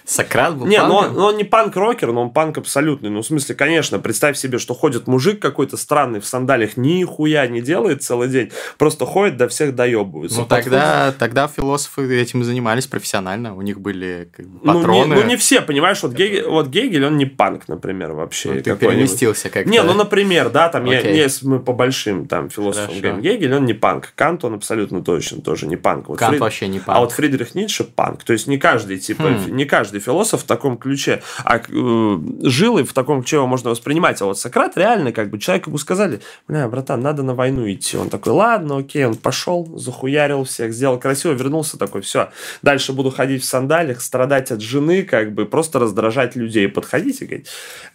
Сократ 0.04 0.56
был 0.56 0.66
Не, 0.66 0.82
но 0.82 0.98
он, 0.98 1.12
но 1.14 1.26
он 1.26 1.36
не 1.36 1.44
панк-рокер, 1.44 2.12
но 2.12 2.22
он 2.22 2.30
панк 2.30 2.56
абсолютный. 2.56 3.10
Ну, 3.10 3.20
в 3.20 3.26
смысле, 3.26 3.54
конечно, 3.54 3.98
представь 3.98 4.38
себе, 4.38 4.58
что 4.58 4.74
ходит 4.74 5.06
мужик 5.06 5.40
какой-то 5.40 5.76
странный 5.76 6.20
в 6.20 6.26
сандалиях, 6.26 6.76
нихуя 6.76 7.46
не 7.46 7.60
делает 7.60 8.02
целый 8.02 8.28
день, 8.28 8.50
просто 8.78 9.04
ходит, 9.04 9.36
до 9.36 9.48
всех 9.48 9.74
доебывается. 9.74 10.40
Ну, 10.40 10.46
тогда, 10.46 11.12
тогда 11.18 11.46
философы 11.46 12.20
этим 12.20 12.42
занимались 12.44 12.86
профессионально, 12.86 13.54
у 13.54 13.62
них 13.62 13.80
были 13.80 14.30
как 14.34 14.46
бы, 14.46 14.60
патроны. 14.60 15.08
Ну 15.08 15.14
не, 15.14 15.22
ну, 15.22 15.28
не 15.28 15.36
все, 15.36 15.60
понимаешь, 15.60 16.02
вот 16.02 16.12
Гегель, 16.12 16.44
вот 16.44 16.68
Гегель, 16.68 17.04
он 17.04 17.16
не 17.16 17.26
панк, 17.26 17.68
например, 17.68 18.12
вообще. 18.12 18.52
Ну, 18.52 18.62
ты 18.62 18.76
переместился 18.76 19.50
как-то. 19.50 19.70
Не, 19.70 19.82
ну, 19.82 19.94
например, 19.94 20.50
да, 20.50 20.68
там, 20.68 20.84
я, 20.86 21.00
если 21.00 21.46
мы 21.46 21.60
по 21.60 21.72
большим 21.72 22.26
там 22.26 22.50
философам 22.50 22.98
говорим, 22.98 23.20
Гегель, 23.20 23.54
он 23.54 23.66
не 23.66 23.74
панк, 23.74 24.12
Кант, 24.14 24.44
он 24.44 24.54
абсолютно 24.54 25.02
точно 25.02 25.42
тоже 25.42 25.66
не 25.66 25.76
панк. 25.76 26.08
Вот 26.08 26.18
Кант 26.18 26.30
Фрид... 26.30 26.40
вообще 26.40 26.68
не 26.68 26.78
панк. 26.78 26.98
А 26.98 27.00
вот 27.00 27.12
Фридрих 27.12 27.54
Ницше 27.54 27.84
панк, 27.84 28.24
то 28.24 28.32
есть 28.32 28.46
не 28.46 28.58
каждый, 28.58 28.98
типа, 28.98 29.24
хм. 29.24 29.56
не 29.56 29.64
каждый 29.64 29.77
философ 29.84 30.42
в 30.42 30.46
таком 30.46 30.76
ключе, 30.78 31.22
а 31.44 31.58
э, 31.58 32.18
жилы 32.42 32.84
в 32.84 32.92
таком 32.92 33.22
ключе 33.22 33.36
его 33.36 33.46
можно 33.46 33.70
воспринимать, 33.70 34.20
а 34.22 34.26
вот 34.26 34.38
Сократ 34.38 34.76
реально, 34.76 35.12
как 35.12 35.30
бы, 35.30 35.38
человеку 35.38 35.70
бы 35.70 35.78
сказали, 35.78 36.20
бля, 36.46 36.68
братан, 36.68 37.00
надо 37.00 37.22
на 37.22 37.34
войну 37.34 37.70
идти, 37.70 37.96
он 37.96 38.10
такой, 38.10 38.32
ладно, 38.32 38.78
окей, 38.78 39.04
он 39.04 39.16
пошел, 39.16 39.78
захуярил 39.78 40.44
всех, 40.44 40.72
сделал 40.72 40.98
красиво, 40.98 41.32
вернулся 41.32 41.78
такой, 41.78 42.02
все, 42.02 42.30
дальше 42.62 42.92
буду 42.92 43.10
ходить 43.10 43.42
в 43.42 43.46
сандалиях, 43.46 44.00
страдать 44.00 44.50
от 44.50 44.60
жены, 44.60 45.02
как 45.02 45.32
бы 45.32 45.46
просто 45.46 45.78
раздражать 45.78 46.36
людей, 46.36 46.68
подходить 46.68 47.22
и 47.22 47.26
говорить, 47.26 47.48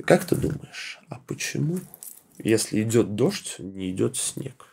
как 0.05 0.25
ты 0.25 0.35
думаешь, 0.35 0.99
а 1.09 1.19
почему, 1.27 1.79
если 2.37 2.81
идет 2.81 3.15
дождь, 3.15 3.55
не 3.59 3.91
идет 3.91 4.17
снег? 4.17 4.72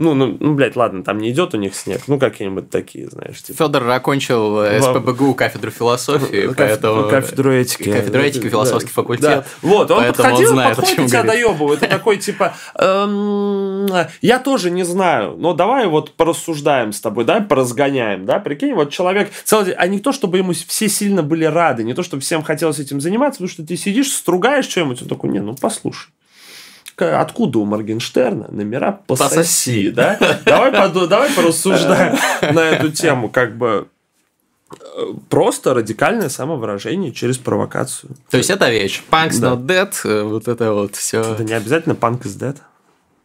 Ну, 0.00 0.14
ну, 0.14 0.34
ну, 0.40 0.54
блядь, 0.54 0.76
ладно, 0.76 1.04
там 1.04 1.18
не 1.18 1.30
идет 1.30 1.52
у 1.52 1.58
них 1.58 1.74
снег, 1.74 2.00
ну, 2.06 2.18
какие-нибудь 2.18 2.70
такие, 2.70 3.06
знаешь. 3.10 3.42
Типа. 3.42 3.64
Федор 3.64 3.86
окончил 3.90 4.64
СПБГУ 4.80 5.34
кафедру 5.34 5.70
философии, 5.70 6.46
Каф... 6.46 6.56
поэтому... 6.56 7.10
Кафедру 7.10 7.52
этики. 7.52 7.92
Кафедру 7.92 8.22
этики, 8.22 8.48
философский 8.48 8.88
да, 8.88 8.94
факультет. 8.94 9.22
Да. 9.22 9.44
Вот, 9.60 9.90
он 9.90 10.06
подходил, 10.06 10.48
он 10.48 10.54
знает, 10.54 10.76
подходит, 10.78 11.06
тебя 11.06 11.22
доебывает. 11.22 11.82
Это 11.82 11.98
такой, 11.98 12.16
типа, 12.16 12.54
эм, 12.76 13.88
я 14.22 14.38
тоже 14.38 14.70
не 14.70 14.84
знаю, 14.84 15.36
но 15.36 15.52
давай 15.52 15.86
вот 15.86 16.12
порассуждаем 16.12 16.94
с 16.94 17.00
тобой, 17.02 17.26
да, 17.26 17.42
поразгоняем, 17.42 18.24
да, 18.24 18.38
прикинь, 18.38 18.72
вот 18.72 18.88
человек 18.88 19.30
целый 19.44 19.72
а 19.72 19.86
не 19.86 19.98
то, 19.98 20.12
чтобы 20.12 20.38
ему 20.38 20.54
все 20.54 20.88
сильно 20.88 21.22
были 21.22 21.44
рады, 21.44 21.84
не 21.84 21.92
то, 21.92 22.02
чтобы 22.02 22.22
всем 22.22 22.42
хотелось 22.42 22.78
этим 22.78 23.02
заниматься, 23.02 23.40
потому 23.40 23.52
что 23.52 23.66
ты 23.66 23.76
сидишь, 23.76 24.10
стругаешь 24.12 24.66
что-нибудь, 24.66 25.02
он 25.02 25.08
такой, 25.08 25.28
не, 25.28 25.40
ну, 25.40 25.54
послушай 25.60 26.08
откуда 27.00 27.58
у 27.58 27.64
Моргенштерна 27.64 28.48
номера 28.50 29.00
пососи, 29.06 29.36
пососи. 29.36 29.90
да? 29.90 30.40
Давай, 30.44 30.72
поду, 30.72 31.06
давай 31.06 31.30
порассуждаем 31.30 32.16
на 32.54 32.60
эту 32.60 32.90
тему, 32.90 33.28
как 33.28 33.56
бы 33.56 33.88
просто 35.28 35.74
радикальное 35.74 36.28
самовыражение 36.28 37.12
через 37.12 37.38
провокацию. 37.38 38.16
То 38.30 38.36
есть 38.36 38.50
это 38.50 38.70
вещь. 38.70 39.02
Punk's 39.10 39.40
да. 39.40 39.52
not 39.52 39.66
dead, 39.66 39.94
э, 40.04 40.22
вот 40.22 40.48
это 40.48 40.72
вот 40.72 40.96
все. 40.96 41.34
Да 41.36 41.44
не 41.44 41.52
обязательно 41.52 41.94
punk 41.94 42.22
is 42.22 42.38
dead. 42.38 42.56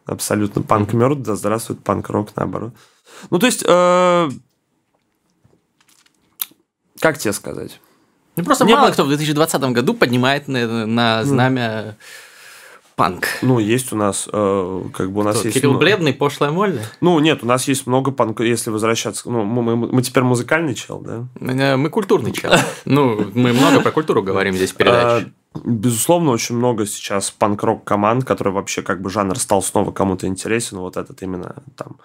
Абсолютно. 0.06 0.62
Панк 0.62 0.94
mm-hmm. 0.94 0.98
мертв, 0.98 1.22
да 1.22 1.36
здравствует 1.36 1.84
панк-рок, 1.84 2.36
наоборот. 2.36 2.74
Ну, 3.32 3.40
то 3.40 3.48
есть, 3.48 3.64
э, 3.68 4.30
как 7.00 7.18
тебе 7.18 7.34
сказать? 7.34 7.80
Ну, 8.36 8.44
просто 8.44 8.66
не 8.66 8.74
мало 8.74 8.92
кто 8.92 9.04
в 9.04 9.08
2020 9.08 9.62
году 9.62 9.94
поднимает 9.94 10.48
на, 10.48 10.86
на 10.86 11.24
знамя... 11.24 11.62
Mm 11.62 11.94
панк. 12.96 13.28
Ну, 13.42 13.60
есть 13.60 13.92
у 13.92 13.96
нас, 13.96 14.28
э, 14.32 14.82
как 14.94 15.12
бы 15.12 15.22
у 15.22 15.24
нас 15.24 15.38
Кто, 15.38 15.48
есть... 15.48 15.58
Кирилл 15.58 15.74
ну, 15.74 15.80
Бледный, 15.80 16.14
пошлая 16.14 16.52
Молли? 16.52 16.82
Ну, 17.02 17.20
нет, 17.20 17.44
у 17.44 17.46
нас 17.46 17.68
есть 17.68 17.88
много 17.88 18.12
панк, 18.12 18.40
если 18.40 18.70
возвращаться... 18.70 19.30
Ну, 19.30 19.44
мы, 19.44 19.62
мы, 19.62 19.76
мы 19.76 20.02
теперь 20.02 20.24
музыкальный 20.24 20.76
чел, 20.76 21.00
да? 21.00 21.28
Э, 21.40 21.76
мы 21.76 21.90
культурный 21.90 22.32
чел. 22.32 22.52
Ну, 22.86 23.32
мы 23.34 23.52
много 23.54 23.82
про 23.82 23.92
культуру 23.92 24.24
говорим 24.24 24.54
здесь 24.54 24.72
в 24.72 24.76
передаче. 24.76 25.28
А, 25.54 25.60
безусловно, 25.64 26.32
очень 26.32 26.56
много 26.56 26.86
сейчас 26.86 27.32
панк-рок 27.32 27.84
команд, 27.84 28.24
которые 28.24 28.54
вообще 28.54 28.82
как 28.82 29.02
бы 29.02 29.10
жанр 29.10 29.38
стал 29.40 29.62
снова 29.62 29.92
кому-то 29.92 30.28
интересен. 30.28 30.78
Вот 30.78 30.98
этот 30.98 31.22
именно 31.22 31.56
там 31.76 31.98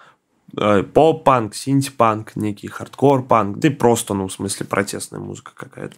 э, 0.57 0.83
поп-панк, 0.83 1.55
синти-панк, 1.55 2.35
некий 2.35 2.67
хардкор-панк, 2.67 3.59
да 3.59 3.67
и 3.69 3.71
просто, 3.71 4.13
ну, 4.13 4.27
в 4.27 4.33
смысле, 4.33 4.65
протестная 4.65 5.19
музыка 5.19 5.51
какая-то 5.55 5.95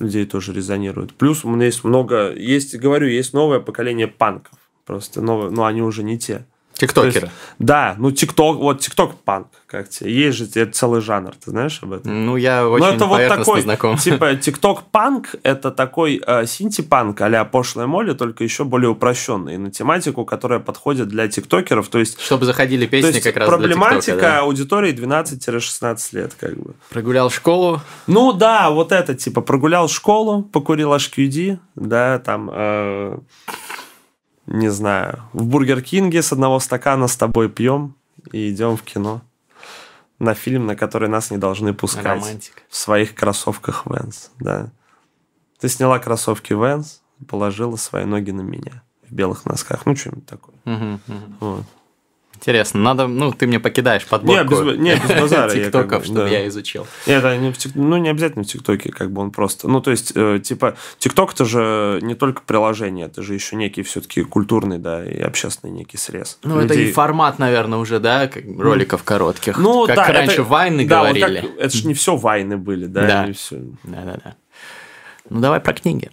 людей 0.00 0.26
тоже 0.26 0.52
резонирует. 0.52 1.14
Плюс 1.14 1.44
у 1.44 1.50
меня 1.50 1.66
есть 1.66 1.84
много, 1.84 2.34
есть, 2.34 2.76
говорю, 2.76 3.08
есть 3.08 3.32
новое 3.32 3.60
поколение 3.60 4.08
панков. 4.08 4.58
Просто 4.84 5.20
новое, 5.20 5.50
но 5.50 5.64
они 5.66 5.82
уже 5.82 6.02
не 6.02 6.18
те. 6.18 6.46
Тиктокеры. 6.80 7.26
есть, 7.26 7.32
да, 7.58 7.94
ну 7.98 8.10
тикток, 8.10 8.58
вот 8.58 8.80
тикток-панк, 8.80 9.48
как 9.66 9.88
тебе. 9.88 10.12
Есть 10.12 10.38
же 10.38 10.44
это 10.46 10.72
целый 10.72 11.00
жанр, 11.00 11.32
ты 11.44 11.50
знаешь 11.50 11.78
об 11.82 11.92
этом? 11.92 12.26
Ну, 12.26 12.36
я 12.36 12.66
очень 12.66 12.86
это 12.86 13.04
вот 13.04 13.28
такой, 13.28 13.60
знаком. 13.60 13.96
типа, 13.98 14.34
тикток-панк– 14.34 15.34
это 15.42 15.70
такой 15.70 16.22
э, 16.26 16.46
синти-панк 16.46 17.20
а-ля 17.20 17.44
Пошлая 17.44 17.86
Молли, 17.86 18.14
только 18.14 18.44
еще 18.44 18.64
более 18.64 18.90
упрощенный, 18.90 19.58
на 19.58 19.70
тематику, 19.70 20.24
которая 20.24 20.58
подходит 20.58 21.08
для 21.08 21.28
тиктокеров, 21.28 21.88
то 21.88 21.98
есть 21.98 22.18
Чтобы 22.20 22.46
заходили 22.46 22.86
песни 22.86 23.08
есть 23.08 23.22
как 23.22 23.36
раз 23.36 23.48
проблематика 23.48 24.00
для 24.00 24.00
ТикТока, 24.00 24.20
да. 24.20 24.38
аудитории 24.40 24.94
12-16 24.94 25.98
лет, 26.12 26.34
как 26.40 26.56
бы. 26.56 26.74
Прогулял 26.88 27.30
школу, 27.30 27.80
Ну 28.06 28.32
да, 28.32 28.70
вот 28.70 28.92
это, 28.92 29.14
типа, 29.14 29.42
прогулял 29.42 29.88
школу, 29.88 30.42
покурил 30.42 30.94
HQD, 30.94 31.58
да, 31.76 32.18
там, 32.18 32.50
э, 32.52 33.18
не 34.50 34.68
знаю, 34.68 35.22
в 35.32 35.46
Бургер 35.46 35.80
Кинге 35.80 36.22
с 36.22 36.32
одного 36.32 36.58
стакана 36.58 37.06
с 37.06 37.16
тобой 37.16 37.48
пьем 37.48 37.94
и 38.32 38.50
идем 38.50 38.76
в 38.76 38.82
кино 38.82 39.22
на 40.18 40.34
фильм, 40.34 40.66
на 40.66 40.76
который 40.76 41.08
нас 41.08 41.30
не 41.30 41.38
должны 41.38 41.72
пускать. 41.72 42.04
романтика. 42.04 42.60
В 42.68 42.76
своих 42.76 43.14
кроссовках 43.14 43.86
Vans, 43.86 44.30
да. 44.38 44.70
Ты 45.60 45.68
сняла 45.68 45.98
кроссовки 45.98 46.52
Vans, 46.52 47.00
положила 47.28 47.76
свои 47.76 48.04
ноги 48.04 48.32
на 48.32 48.40
меня 48.42 48.82
в 49.08 49.14
белых 49.14 49.46
носках. 49.46 49.86
Ну, 49.86 49.94
что-нибудь 49.94 50.26
такое. 50.26 50.56
Мгм, 50.64 51.00
мгм. 51.06 51.36
Вот. 51.40 51.64
Интересно, 52.40 52.80
надо, 52.80 53.06
ну, 53.06 53.32
ты 53.32 53.46
мне 53.46 53.60
покидаешь 53.60 54.06
подборку 54.06 54.62
Не, 54.62 54.72
без- 54.72 54.78
не, 54.78 54.94
без 54.94 55.20
базара, 55.20 55.50
тиктоков, 55.50 55.98
бы, 56.00 56.04
чтобы 56.06 56.20
да. 56.20 56.28
я 56.28 56.48
изучил. 56.48 56.86
Нет, 57.06 57.22
ну, 57.74 57.98
не 57.98 58.08
обязательно 58.08 58.44
в 58.44 58.46
ТикТоке, 58.46 58.90
как 58.90 59.12
бы 59.12 59.20
он 59.20 59.30
просто. 59.30 59.68
Ну, 59.68 59.82
то 59.82 59.90
есть, 59.90 60.12
э, 60.14 60.40
типа, 60.42 60.74
ТикТок 60.98 61.34
это 61.34 61.44
же 61.44 61.98
не 62.00 62.14
только 62.14 62.40
приложение, 62.40 63.06
это 63.06 63.22
же 63.22 63.34
еще 63.34 63.56
некий 63.56 63.82
все-таки 63.82 64.22
культурный, 64.22 64.78
да, 64.78 65.04
и 65.04 65.20
общественный 65.20 65.70
некий 65.70 65.98
срез. 65.98 66.38
Ну, 66.42 66.58
это 66.58 66.72
и 66.72 66.90
формат, 66.92 67.38
наверное, 67.38 67.78
уже, 67.78 68.00
да, 68.00 68.26
как 68.26 68.42
роликов 68.58 69.02
коротких. 69.02 69.58
Ну, 69.58 69.86
как 69.86 69.96
да, 69.96 70.06
раньше 70.06 70.42
вайны 70.42 70.86
да, 70.86 71.00
говорили. 71.00 71.44
это 71.58 71.76
же 71.76 71.86
не 71.86 71.92
все 71.92 72.16
вайны 72.16 72.56
были, 72.56 72.86
да, 72.86 73.02
Да. 73.26 73.32
всё. 73.34 73.56
Да-да-да. 73.84 74.34
Ну, 75.28 75.40
давай 75.40 75.60
про 75.60 75.74
книги. 75.74 76.10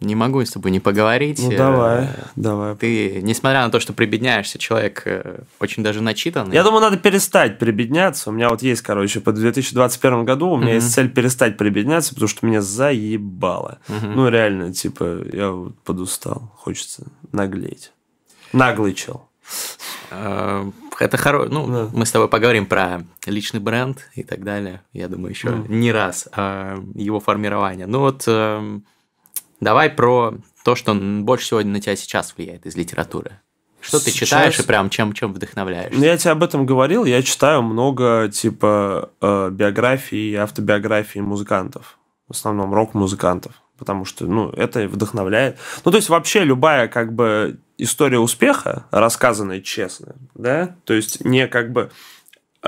Не 0.00 0.14
могу 0.14 0.44
с 0.44 0.50
тобой 0.50 0.70
не 0.70 0.80
поговорить. 0.80 1.40
Ну, 1.42 1.50
Э, 1.52 1.56
давай, 1.56 2.08
давай. 2.36 2.76
Ты, 2.76 3.20
несмотря 3.22 3.64
на 3.64 3.70
то, 3.70 3.80
что 3.80 3.92
прибедняешься, 3.92 4.58
человек 4.58 5.02
э, 5.06 5.40
очень 5.58 5.82
даже 5.82 6.02
начитанный. 6.02 6.54
Я 6.54 6.62
думаю, 6.62 6.80
надо 6.82 6.96
перестать 6.98 7.58
прибедняться. 7.58 8.30
У 8.30 8.32
меня 8.32 8.48
вот 8.50 8.62
есть, 8.62 8.82
короче, 8.82 9.20
по 9.20 9.32
2021 9.32 10.24
году 10.24 10.50
у 10.50 10.56
меня 10.56 10.66
Мгм. 10.68 10.74
есть 10.76 10.92
цель 10.92 11.08
перестать 11.10 11.56
прибедняться, 11.56 12.12
потому 12.14 12.28
что 12.28 12.44
меня 12.46 12.60
заебало. 12.60 13.78
Мгм. 13.88 14.12
Ну, 14.16 14.28
реально, 14.28 14.72
типа, 14.72 15.22
я 15.32 15.50
вот 15.50 15.78
подустал. 15.80 16.52
Хочется 16.56 17.06
наглеть. 17.32 17.92
Наглый 18.52 18.92
чел. 18.94 19.28
Э, 20.10 20.70
Это 20.98 21.18
хорошо. 21.18 21.48
Ну, 21.52 21.66
Да. 21.66 21.88
мы 21.92 22.06
с 22.06 22.10
тобой 22.10 22.26
поговорим 22.28 22.64
про 22.64 23.02
личный 23.26 23.60
бренд 23.60 24.08
и 24.14 24.22
так 24.22 24.42
далее. 24.44 24.80
Я 24.94 25.08
думаю, 25.08 25.30
еще 25.32 25.50
Мгм. 25.50 25.78
не 25.80 25.92
раз 25.92 26.26
его 26.94 27.20
формирование. 27.20 27.86
Ну 27.86 27.98
вот 28.00 28.24
эм, 28.26 28.84
давай 29.60 29.90
про 29.90 30.34
то, 30.64 30.74
что 30.74 30.94
больше 30.94 31.46
всего 31.46 31.60
на 31.62 31.80
тебя 31.80 31.96
сейчас 31.96 32.34
влияет 32.36 32.66
из 32.66 32.76
литературы. 32.76 33.40
Что 33.80 34.00
ты 34.00 34.10
Сейчас? 34.10 34.28
читаешь 34.28 34.58
и 34.58 34.62
прям 34.64 34.90
чем, 34.90 35.12
чем 35.12 35.32
вдохновляешься? 35.32 35.96
Ну, 35.96 36.04
я 36.04 36.16
тебе 36.16 36.32
об 36.32 36.42
этом 36.42 36.66
говорил. 36.66 37.04
Я 37.04 37.22
читаю 37.22 37.62
много, 37.62 38.28
типа, 38.32 39.10
э, 39.20 39.50
биографий 39.52 40.32
и 40.32 40.34
автобиографий 40.34 41.20
музыкантов. 41.20 41.96
В 42.26 42.32
основном 42.32 42.74
рок-музыкантов. 42.74 43.52
Потому 43.78 44.04
что, 44.04 44.24
ну, 44.24 44.50
это 44.50 44.88
вдохновляет. 44.88 45.58
Ну, 45.84 45.92
то 45.92 45.98
есть, 45.98 46.08
вообще 46.08 46.42
любая, 46.42 46.88
как 46.88 47.12
бы, 47.12 47.60
история 47.78 48.18
успеха, 48.18 48.86
рассказанная 48.90 49.60
честно, 49.60 50.16
да, 50.34 50.74
то 50.84 50.94
есть, 50.94 51.24
не 51.24 51.46
как 51.46 51.72
бы 51.72 51.90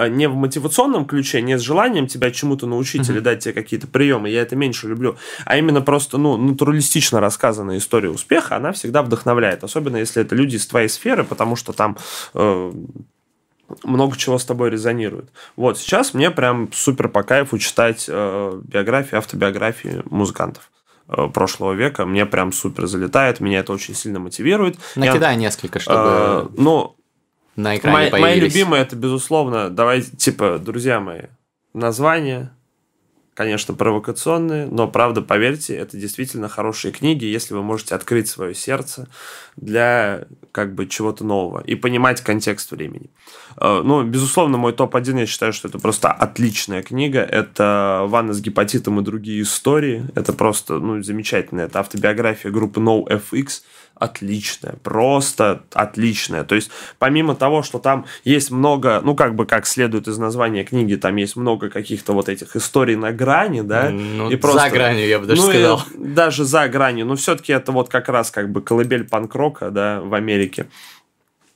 не 0.07 0.28
в 0.28 0.34
мотивационном 0.34 1.07
ключе, 1.07 1.42
не 1.42 1.59
с 1.59 1.62
желанием 1.62 2.07
тебя 2.07 2.30
чему-то 2.30 2.66
научить 2.66 3.09
или 3.09 3.20
дать 3.20 3.40
тебе 3.40 3.55
какие-то 3.55 3.86
приемы, 3.86 4.28
я 4.28 4.42
это 4.42 4.55
меньше 4.55 4.86
люблю, 4.88 5.16
а 5.44 5.57
именно 5.57 5.80
просто, 5.80 6.18
ну, 6.18 6.36
натуралистично 6.36 7.20
рассказанная 7.20 7.78
история 7.78 8.11
успеха, 8.11 8.57
она 8.57 8.72
всегда 8.72 9.03
вдохновляет, 9.03 9.64
особенно 9.64 9.96
если 9.96 10.22
это 10.22 10.34
люди 10.36 10.57
из 10.57 10.66
твоей 10.66 10.88
сферы, 10.88 11.24
потому 11.24 11.57
что 11.57 11.72
там 11.72 11.96
э, 12.34 12.72
много 13.84 14.16
чего 14.16 14.38
с 14.38 14.44
тобой 14.44 14.70
резонирует. 14.70 15.30
Вот, 15.57 15.78
сейчас 15.78 16.14
мне 16.14 16.30
прям 16.30 16.70
супер 16.72 17.09
по 17.09 17.22
кайфу 17.22 17.59
читать 17.59 18.07
э, 18.09 18.61
биографии, 18.62 19.16
автобиографии 19.16 20.03
музыкантов 20.11 20.70
э, 21.09 21.28
прошлого 21.28 21.72
века. 21.72 22.07
Мне 22.07 22.26
прям 22.26 22.53
супер 22.53 22.86
залетает, 22.86 23.40
меня 23.40 23.61
это 23.61 23.72
очень 23.72 23.94
сильно 23.94 24.18
мотивирует. 24.18 24.76
Я, 24.96 25.07
Накидай 25.07 25.36
несколько, 25.36 25.78
э, 25.78 25.82
чтобы 25.82 26.51
ну, 26.57 26.96
на 27.59 27.76
экране 27.76 27.96
мои, 27.96 28.11
мои 28.11 28.22
появились. 28.22 28.54
любимые 28.54 28.82
это, 28.82 28.94
безусловно, 28.94 29.68
давайте, 29.68 30.16
типа, 30.16 30.59
друзья 30.59 31.00
мои, 31.00 31.22
название, 31.74 32.50
конечно, 33.34 33.74
провокационные, 33.74 34.66
но, 34.66 34.86
правда, 34.86 35.22
поверьте, 35.22 35.74
это 35.76 35.96
действительно 35.96 36.48
хорошие 36.48 36.92
книги, 36.92 37.24
если 37.24 37.54
вы 37.54 37.62
можете 37.64 37.96
открыть 37.96 38.28
свое 38.28 38.54
сердце 38.54 39.09
для, 39.56 40.26
как 40.52 40.74
бы, 40.76 40.86
чего-то 40.86 41.24
нового 41.24 41.61
и 41.61 41.74
понимать 41.74 42.20
контекст 42.20 42.70
времени. 42.70 43.11
Э, 43.61 43.82
Ну, 43.84 44.04
безусловно, 44.04 44.56
мой 44.56 44.72
топ-1, 44.72 45.18
я 45.18 45.26
считаю, 45.26 45.52
что 45.52 45.66
это 45.66 45.80
просто 45.80 46.12
отличная 46.12 46.82
книга. 46.82 47.20
Это 47.22 48.04
«Ванна 48.06 48.34
с 48.34 48.40
гепатитом 48.40 49.00
и 49.00 49.02
другие 49.02 49.42
истории». 49.42 50.04
Это 50.14 50.32
просто, 50.32 50.78
ну, 50.78 51.02
замечательно. 51.02 51.62
Это 51.62 51.80
автобиография 51.80 52.52
группы 52.52 52.80
NoFX. 52.80 53.62
Отличная, 53.99 54.74
просто 54.82 55.62
отличная. 55.72 56.44
То 56.44 56.55
есть, 56.55 56.70
помимо 56.99 57.34
того, 57.34 57.62
что 57.62 57.78
там 57.78 58.07
есть 58.24 58.51
много, 58.51 59.01
ну, 59.03 59.16
как 59.16 59.34
бы, 59.34 59.44
как 59.44 59.66
следует 59.66 60.07
из 60.07 60.18
названия 60.18 60.62
книги, 60.64 60.94
там 60.94 61.16
есть 61.16 61.34
много 61.36 61.68
каких-то 61.68 62.12
вот 62.12 62.28
этих 62.28 62.55
историй 62.55 62.94
на 62.96 63.11
грани, 63.12 63.62
да, 63.62 63.90
Ну, 63.90 64.30
и 64.30 64.36
просто- 64.36 64.61
за 64.61 64.70
гранью, 64.70 65.07
я 65.09 65.18
бы 65.18 65.26
даже 65.26 65.42
ну, 65.42 65.49
и 65.49 65.53
сказал. 65.53 65.82
даже 65.96 66.44
за 66.44 66.68
гранью. 66.68 67.07
Но 67.07 67.16
все-таки 67.16 67.53
это 67.53 67.72
вот 67.72 67.88
как 67.88 68.09
раз 68.09 68.30
как 68.30 68.51
бы 68.51 68.62
колыбель 68.62 69.05
панк-рока, 69.05 69.70
да, 69.70 70.01
в 70.01 70.14
Америке. 70.14 70.66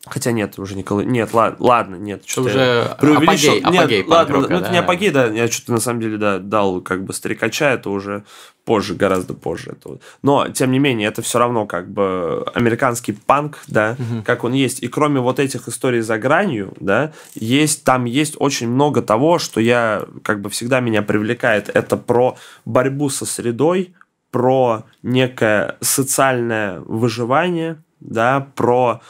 Хотя 0.05 0.32
нет, 0.32 0.59
уже 0.59 0.82
колыбель. 0.82 1.12
Нет, 1.12 1.32
ладно, 1.32 1.64
ладно 1.64 1.94
нет. 1.94 2.24
что-то 2.26 2.48
уже 2.48 2.96
преувеличил. 3.00 3.53
апогей- 3.53 3.70
Нет, 3.70 3.80
апогей 3.80 4.05
ладно, 4.05 4.16
панк-рока, 4.16 4.48
ну, 4.50 4.57
это 4.57 4.66
да. 4.66 4.72
не 4.72 4.78
апогей, 4.78 5.11
да. 5.11 5.26
Я 5.26 5.48
что-то 5.48 5.72
на 5.72 5.80
самом 5.80 6.00
деле 6.00 6.16
да, 6.18 6.38
дал 6.40 6.80
как 6.80 7.05
бы 7.05 7.12
старикача, 7.12 7.70
это 7.70 7.88
уже 7.88 8.24
позже, 8.64 8.94
гораздо 8.94 9.34
позже. 9.34 9.76
Это. 9.78 9.98
Но, 10.22 10.48
тем 10.48 10.72
не 10.72 10.80
менее, 10.80 11.07
это 11.09 11.22
все 11.22 11.38
равно 11.38 11.66
как 11.66 11.88
бы 11.88 12.44
американский 12.53 13.12
панк, 13.12 13.61
да, 13.68 13.96
как 14.24 14.42
он 14.42 14.55
есть. 14.55 14.82
И 14.82 14.88
кроме 14.88 15.20
вот 15.20 15.38
этих 15.38 15.68
историй 15.68 16.00
за 16.00 16.18
гранью, 16.18 16.74
да, 16.80 17.12
есть, 17.34 17.84
там 17.84 18.05
есть 18.05 18.34
очень 18.38 18.68
много 18.68 19.03
того, 19.03 19.38
что 19.38 19.61
я, 19.61 20.05
как 20.24 20.40
бы 20.40 20.50
всегда 20.50 20.80
меня 20.80 21.03
привлекает. 21.03 21.68
Это 21.68 21.96
про 21.96 22.36
борьбу 22.64 23.09
со 23.09 23.24
средой, 23.24 23.94
про 24.32 24.82
некое 25.05 25.76
социальное 25.80 26.80
выживание, 26.80 27.80
да, 28.00 28.48
про 28.57 29.00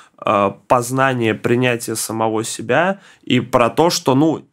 познание, 0.69 1.35
принятие 1.35 1.97
самого 1.97 2.45
себя 2.45 3.01
и 3.23 3.41
про 3.41 3.71
то, 3.71 3.91
что, 3.91 4.15
ну, 4.15 4.45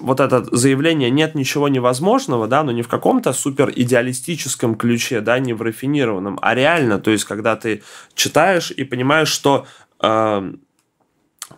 вот 0.00 0.20
это 0.20 0.44
заявление 0.54 1.10
«нет 1.10 1.34
ничего 1.34 1.68
невозможного», 1.68 2.46
да, 2.46 2.62
но 2.62 2.72
не 2.72 2.82
в 2.82 2.88
каком-то 2.88 3.32
супер 3.32 3.72
идеалистическом 3.74 4.74
ключе, 4.74 5.20
да, 5.20 5.38
не 5.38 5.52
в 5.52 5.62
рафинированном, 5.62 6.38
а 6.42 6.54
реально, 6.54 6.98
то 6.98 7.10
есть, 7.10 7.24
когда 7.24 7.56
ты 7.56 7.82
читаешь 8.14 8.70
и 8.70 8.84
понимаешь, 8.84 9.28
что, 9.28 9.66
э, 10.00 10.52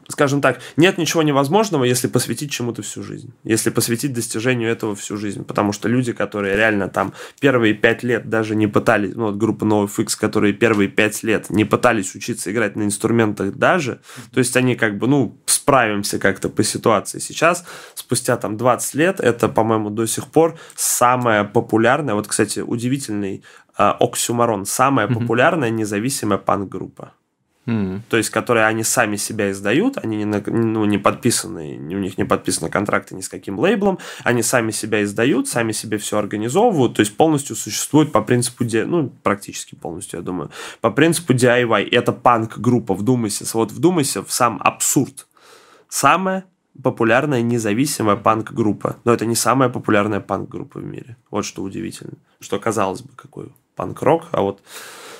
скажем 0.08 0.40
так, 0.40 0.60
нет 0.76 0.98
ничего 0.98 1.22
невозможного, 1.22 1.84
если 1.84 2.08
посвятить 2.08 2.50
чему-то 2.50 2.82
всю 2.82 3.02
жизнь, 3.02 3.32
если 3.44 3.70
посвятить 3.70 4.12
достижению 4.12 4.70
этого 4.70 4.94
всю 4.94 5.16
жизнь, 5.16 5.44
потому 5.44 5.72
что 5.72 5.88
люди, 5.88 6.12
которые 6.12 6.56
реально 6.56 6.88
там 6.88 7.12
первые 7.40 7.74
пять 7.74 8.02
лет 8.02 8.28
даже 8.28 8.54
не 8.54 8.66
пытались, 8.66 9.14
ну, 9.14 9.26
вот 9.26 9.36
группа 9.36 9.64
NoFX, 9.64 10.18
которые 10.18 10.52
первые 10.52 10.88
пять 10.88 11.22
лет 11.22 11.50
не 11.50 11.64
пытались 11.64 12.14
учиться 12.14 12.50
играть 12.50 12.76
на 12.76 12.84
инструментах 12.84 13.54
даже, 13.54 14.00
то 14.32 14.38
есть 14.38 14.56
они 14.56 14.74
как 14.74 14.98
бы, 14.98 15.06
ну, 15.06 15.38
справимся 15.46 16.18
как-то 16.18 16.48
по 16.48 16.62
ситуации. 16.62 17.18
Сейчас, 17.18 17.64
спустя 17.94 18.36
там 18.36 18.56
20 18.56 18.94
лет, 18.94 19.20
это, 19.20 19.48
по-моему, 19.48 19.90
до 19.90 20.06
сих 20.06 20.26
пор 20.26 20.58
самая 20.74 21.44
популярная, 21.44 22.14
вот, 22.14 22.26
кстати, 22.26 22.60
удивительный 22.60 23.42
э, 23.78 23.82
оксюмарон, 23.82 24.66
самая 24.66 25.08
популярная 25.08 25.70
независимая 25.70 26.38
панк-группа 26.38 27.12
То 28.08 28.16
есть 28.16 28.30
которые 28.30 28.64
они 28.64 28.82
сами 28.82 29.16
себя 29.16 29.50
издают, 29.50 29.98
они 29.98 30.16
не, 30.16 30.24
ну, 30.24 30.86
не 30.86 30.96
подписаны, 30.96 31.76
у 31.78 31.98
них 31.98 32.16
не 32.16 32.24
подписаны 32.24 32.70
контракты 32.70 33.14
ни 33.14 33.20
с 33.20 33.28
каким 33.28 33.58
лейблом, 33.58 33.98
они 34.24 34.42
сами 34.42 34.70
себя 34.70 35.02
издают, 35.02 35.48
сами 35.48 35.72
себе 35.72 35.98
все 35.98 36.16
организовывают, 36.16 36.94
то 36.94 37.00
есть 37.00 37.14
полностью 37.16 37.56
существуют 37.56 38.10
по 38.10 38.22
принципу, 38.22 38.64
ну, 38.86 39.10
практически 39.22 39.74
полностью, 39.74 40.20
я 40.20 40.24
думаю, 40.24 40.50
по 40.80 40.90
принципу 40.90 41.34
DIY. 41.34 41.88
Это 41.92 42.12
панк-группа, 42.12 42.94
вдумайся, 42.94 43.44
вот 43.52 43.70
вдумайся 43.70 44.24
в 44.24 44.32
сам 44.32 44.58
абсурд. 44.64 45.26
Самая 45.90 46.44
популярная 46.82 47.42
независимая 47.42 48.16
панк-группа. 48.16 48.96
Но 49.04 49.12
это 49.12 49.26
не 49.26 49.34
самая 49.34 49.68
популярная 49.68 50.20
панк-группа 50.20 50.78
в 50.78 50.84
мире. 50.84 51.16
Вот 51.30 51.44
что 51.44 51.62
удивительно. 51.62 52.14
Что 52.40 52.58
казалось 52.58 53.02
бы, 53.02 53.10
какой 53.16 53.52
панк-рок, 53.74 54.28
а 54.32 54.40
вот 54.40 54.62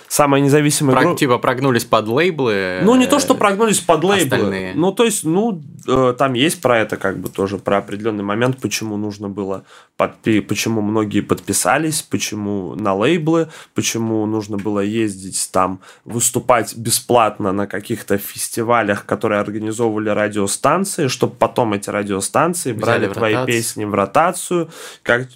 самая 0.09 0.41
независимая 0.41 0.95
Про- 0.95 1.03
группа. 1.05 1.19
Типа 1.19 1.39
прогнулись 1.39 1.85
под 1.85 2.09
лейблы. 2.09 2.81
Ну, 2.83 2.97
не 2.97 3.07
то, 3.07 3.19
что 3.19 3.35
прогнулись 3.35 3.79
под 3.81 4.05
лейблы. 4.05 4.37
остальные. 4.37 4.73
Ну, 4.75 4.93
то 4.93 5.05
есть, 5.05 5.25
ну, 5.25 5.63
э, 5.87 6.15
там 6.19 6.35
есть 6.35 6.61
про 6.61 6.79
это 6.79 6.97
как 6.97 7.19
бы 7.19 7.29
тоже, 7.29 7.59
про 7.59 7.79
определенный 7.79 8.25
момент, 8.25 8.59
почему 8.61 8.97
нужно 8.97 9.29
было, 9.29 9.65
подпи- 9.99 10.41
почему 10.41 10.81
многие 10.81 11.21
подписались, 11.21 12.03
почему 12.03 12.75
на 12.75 12.95
лейблы, 12.95 13.49
почему 13.75 14.25
нужно 14.27 14.57
было 14.57 14.81
ездить 14.81 15.49
там, 15.53 15.81
выступать 16.05 16.77
бесплатно 16.77 17.53
на 17.53 17.67
каких-то 17.67 18.19
фестивалях, 18.19 19.05
которые 19.07 19.41
организовывали 19.41 20.09
радиостанции, 20.11 21.09
чтобы 21.09 21.35
потом 21.37 21.75
эти 21.75 21.91
радиостанции 21.91 22.73
Взяли 22.73 22.81
брали 22.83 23.13
твои 23.13 23.35
ротацию. 23.35 23.57
песни 23.57 23.85
в 23.85 23.95
ротацию, 23.95 24.71
как, 25.03 25.29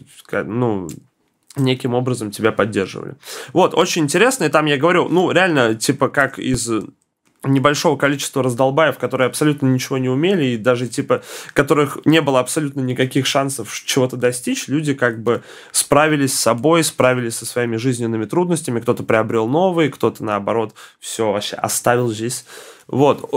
ну, 0.46 0.88
неким 1.57 1.94
образом 1.94 2.30
тебя 2.30 2.53
поддерживали. 2.53 3.16
Вот, 3.53 3.74
очень 3.74 4.03
интересно, 4.05 4.44
и 4.44 4.48
там 4.48 4.66
я 4.66 4.76
говорю, 4.76 5.09
ну, 5.09 5.30
реально, 5.30 5.74
типа, 5.74 6.09
как 6.09 6.38
из 6.38 6.70
небольшого 7.44 7.96
количества 7.96 8.42
раздолбаев, 8.42 8.98
которые 8.98 9.26
абсолютно 9.26 9.66
ничего 9.66 9.98
не 9.98 10.09
умели, 10.09 10.44
и 10.46 10.57
даже, 10.57 10.86
типа, 10.86 11.22
которых 11.53 11.98
не 12.05 12.20
было 12.20 12.40
абсолютно 12.40 12.80
никаких 12.80 13.26
шансов 13.26 13.74
чего-то 13.84 14.16
достичь, 14.16 14.68
люди 14.68 14.94
как 14.94 15.22
бы 15.22 15.42
справились 15.72 16.34
с 16.34 16.40
собой, 16.40 16.84
справились 16.84 17.36
со 17.36 17.46
своими 17.46 17.76
жизненными 17.76 18.26
трудностями, 18.26 18.80
кто-то 18.80 19.03
приобрел 19.03 19.48
новые, 19.48 19.90
кто-то, 19.90 20.22
наоборот, 20.24 20.74
все 21.00 21.32
вообще 21.32 21.57
оставил 21.57 22.12
здесь. 22.12 22.44
Вот. 22.93 23.30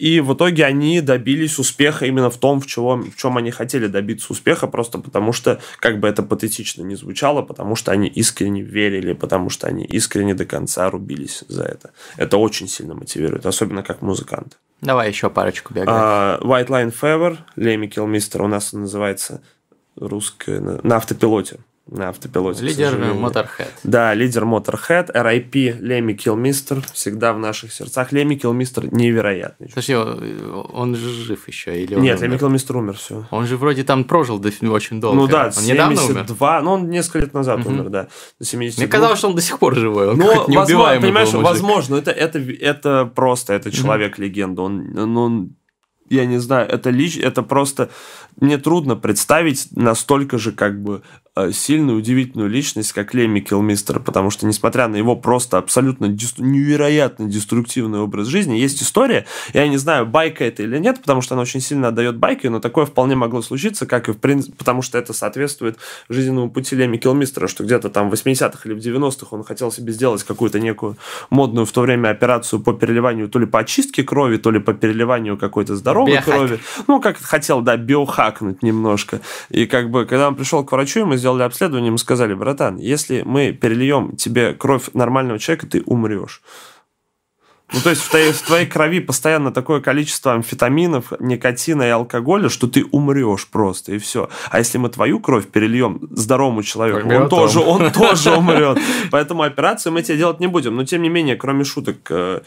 И 0.00 0.20
в 0.20 0.34
итоге 0.34 0.64
они 0.64 1.00
добились 1.00 1.58
успеха 1.60 2.04
именно 2.04 2.30
в 2.30 2.36
том, 2.36 2.60
в 2.60 2.66
чем, 2.66 3.12
в 3.12 3.16
чем 3.16 3.36
они 3.36 3.52
хотели 3.52 3.86
добиться 3.86 4.32
успеха, 4.32 4.66
просто 4.66 4.98
потому 4.98 5.32
что, 5.32 5.60
как 5.78 6.00
бы 6.00 6.08
это 6.08 6.24
патетично 6.24 6.82
не 6.82 6.96
звучало, 6.96 7.42
потому 7.42 7.76
что 7.76 7.92
они 7.92 8.08
искренне 8.08 8.60
верили, 8.60 9.12
потому 9.12 9.50
что 9.50 9.68
они 9.68 9.84
искренне 9.84 10.34
до 10.34 10.44
конца 10.44 10.90
рубились 10.90 11.44
за 11.46 11.62
это. 11.62 11.92
Это 12.16 12.38
очень 12.38 12.66
сильно 12.66 12.94
мотивирует, 12.94 13.46
особенно 13.46 13.84
как 13.84 14.02
музыкант. 14.02 14.58
Давай 14.80 15.08
еще 15.08 15.30
парочку 15.30 15.72
биографий. 15.72 16.00
А, 16.00 16.40
White 16.40 16.66
Line 16.66 16.94
Fever, 17.00 17.38
Леми 17.54 17.86
Килмистер, 17.86 18.42
у 18.42 18.48
нас 18.48 18.74
он 18.74 18.80
называется 18.80 19.42
русская 19.94 20.58
на, 20.58 20.80
на 20.82 20.96
автопилоте. 20.96 21.60
На 21.90 22.10
автопилоте. 22.10 22.64
Лидер 22.64 22.90
сожалению. 22.90 23.14
Motorhead. 23.24 23.68
Да, 23.82 24.12
лидер 24.12 24.44
Motorhead, 24.44 25.10
RIP 25.14 25.78
Леми 25.80 26.12
Килмистер, 26.12 26.82
всегда 26.92 27.32
в 27.32 27.38
наших 27.38 27.72
сердцах. 27.72 28.12
Леми 28.12 28.34
Килмистер 28.34 28.92
невероятный. 28.92 29.68
Подожди, 29.68 29.94
он, 29.94 30.94
же 30.94 31.08
жив 31.08 31.48
еще? 31.48 31.82
Или 31.82 31.94
он 31.94 32.02
Нет, 32.02 32.18
умер? 32.18 32.28
Леми 32.28 32.38
Килмистер 32.38 32.76
умер, 32.76 32.94
все. 32.94 33.26
Он 33.30 33.46
же 33.46 33.56
вроде 33.56 33.84
там 33.84 34.04
прожил 34.04 34.38
до- 34.38 34.52
очень 34.70 35.00
долго. 35.00 35.16
Ну 35.16 35.26
да, 35.26 35.50
он 35.56 35.64
недавно 35.64 35.98
умер? 36.02 36.12
72, 36.12 36.60
ну 36.62 36.72
он 36.72 36.90
несколько 36.90 37.20
лет 37.20 37.32
назад 37.32 37.60
Мгм. 37.60 37.68
умер, 37.72 37.88
да. 37.88 38.08
До 38.38 38.44
72. 38.44 38.82
Мне 38.84 38.90
казалось, 38.92 39.18
что 39.18 39.28
он 39.28 39.34
до 39.34 39.40
сих 39.40 39.58
пор 39.58 39.74
живой. 39.74 40.08
Он 40.08 40.18
Ну, 40.18 40.26
какой-то 40.26 40.52
возможно, 40.60 41.00
понимаешь, 41.00 41.30
был 41.32 41.40
мужик. 41.40 41.52
возможно, 41.54 41.96
это, 41.96 42.10
это, 42.10 42.38
это 42.38 43.10
просто, 43.14 43.54
это 43.54 43.70
человек-легенда. 43.70 44.60
Он, 44.62 44.98
он, 44.98 45.16
он- 45.16 45.54
я 46.10 46.24
не 46.24 46.38
знаю, 46.38 46.66
это 46.68 46.88
лич, 46.88 47.18
это 47.18 47.42
просто 47.42 47.90
мне 48.40 48.56
трудно 48.56 48.96
представить 48.96 49.68
настолько 49.72 50.38
же 50.38 50.52
как 50.52 50.82
бы 50.82 51.02
э, 51.26 51.27
сильную, 51.52 51.98
удивительную 51.98 52.48
личность, 52.48 52.92
как 52.92 53.14
Лемми 53.14 53.40
Килмистер, 53.40 54.00
потому 54.00 54.30
что, 54.30 54.46
несмотря 54.46 54.88
на 54.88 54.96
его 54.96 55.16
просто 55.16 55.58
абсолютно 55.58 56.06
невероятно 56.06 57.26
деструктивный 57.26 58.00
образ 58.00 58.26
жизни, 58.26 58.56
есть 58.56 58.82
история, 58.82 59.26
я 59.52 59.68
не 59.68 59.76
знаю, 59.76 60.06
байка 60.06 60.44
это 60.44 60.62
или 60.62 60.78
нет, 60.78 61.00
потому 61.00 61.20
что 61.20 61.34
она 61.34 61.42
очень 61.42 61.60
сильно 61.60 61.88
отдает 61.88 62.16
байке, 62.16 62.50
но 62.50 62.60
такое 62.60 62.86
вполне 62.86 63.16
могло 63.16 63.42
случиться, 63.42 63.86
как 63.86 64.08
и 64.08 64.12
в 64.12 64.18
принципе, 64.18 64.56
потому 64.56 64.82
что 64.82 64.98
это 64.98 65.12
соответствует 65.12 65.78
жизненному 66.08 66.50
пути 66.50 66.76
Лемми 66.76 66.96
Килмистера, 66.96 67.48
что 67.48 67.64
где-то 67.64 67.90
там 67.90 68.10
в 68.10 68.14
80-х 68.14 68.60
или 68.64 68.74
в 68.74 68.78
90-х 68.78 69.28
он 69.30 69.44
хотел 69.44 69.70
себе 69.72 69.92
сделать 69.92 70.22
какую-то 70.24 70.60
некую 70.60 70.96
модную 71.30 71.66
в 71.66 71.72
то 71.72 71.82
время 71.82 72.10
операцию 72.10 72.60
по 72.60 72.72
переливанию 72.72 73.28
то 73.28 73.38
ли 73.38 73.46
по 73.46 73.60
очистке 73.60 74.02
крови, 74.02 74.36
то 74.36 74.50
ли 74.50 74.58
по 74.58 74.74
переливанию 74.74 75.36
какой-то 75.36 75.76
здоровой 75.76 76.12
Биохак. 76.12 76.34
крови. 76.34 76.60
Ну, 76.86 77.00
как 77.00 77.18
хотел, 77.18 77.60
да, 77.60 77.76
биохакнуть 77.76 78.62
немножко. 78.62 79.20
И 79.50 79.66
как 79.66 79.90
бы, 79.90 80.06
когда 80.06 80.28
он 80.28 80.36
пришел 80.36 80.64
к 80.64 80.72
врачу, 80.72 81.00
и 81.00 81.04
мы 81.04 81.16
сделали 81.28 81.42
обследование, 81.42 81.88
ему 81.88 81.98
сказали, 81.98 82.32
братан, 82.32 82.78
если 82.78 83.22
мы 83.22 83.52
перельем 83.52 84.16
тебе 84.16 84.54
кровь 84.54 84.88
нормального 84.94 85.38
человека, 85.38 85.66
ты 85.66 85.82
умрешь. 85.82 86.42
Ну, 87.70 87.80
то 87.82 87.90
есть 87.90 88.00
в 88.00 88.08
твоей, 88.08 88.32
в 88.32 88.40
твоей 88.40 88.64
крови 88.66 89.00
постоянно 89.00 89.52
такое 89.52 89.82
количество 89.82 90.32
амфетаминов, 90.32 91.12
никотина 91.20 91.82
и 91.82 91.90
алкоголя, 91.90 92.48
что 92.48 92.66
ты 92.66 92.82
умрешь 92.92 93.46
просто, 93.46 93.92
и 93.92 93.98
все. 93.98 94.30
А 94.50 94.58
если 94.58 94.78
мы 94.78 94.88
твою 94.88 95.20
кровь 95.20 95.48
перельем 95.48 96.08
здоровому 96.10 96.62
человеку, 96.62 97.06
он 97.06 97.28
тоже, 97.28 97.60
он. 97.60 97.82
он 97.82 97.92
тоже 97.92 98.34
умрет. 98.34 98.78
Поэтому 99.10 99.42
операцию 99.42 99.92
мы 99.92 100.02
тебе 100.02 100.16
делать 100.16 100.40
не 100.40 100.46
будем. 100.46 100.76
Но, 100.76 100.86
тем 100.86 101.02
не 101.02 101.10
менее, 101.10 101.36
кроме 101.36 101.64
шуток, 101.64 101.98
э, 102.08 102.40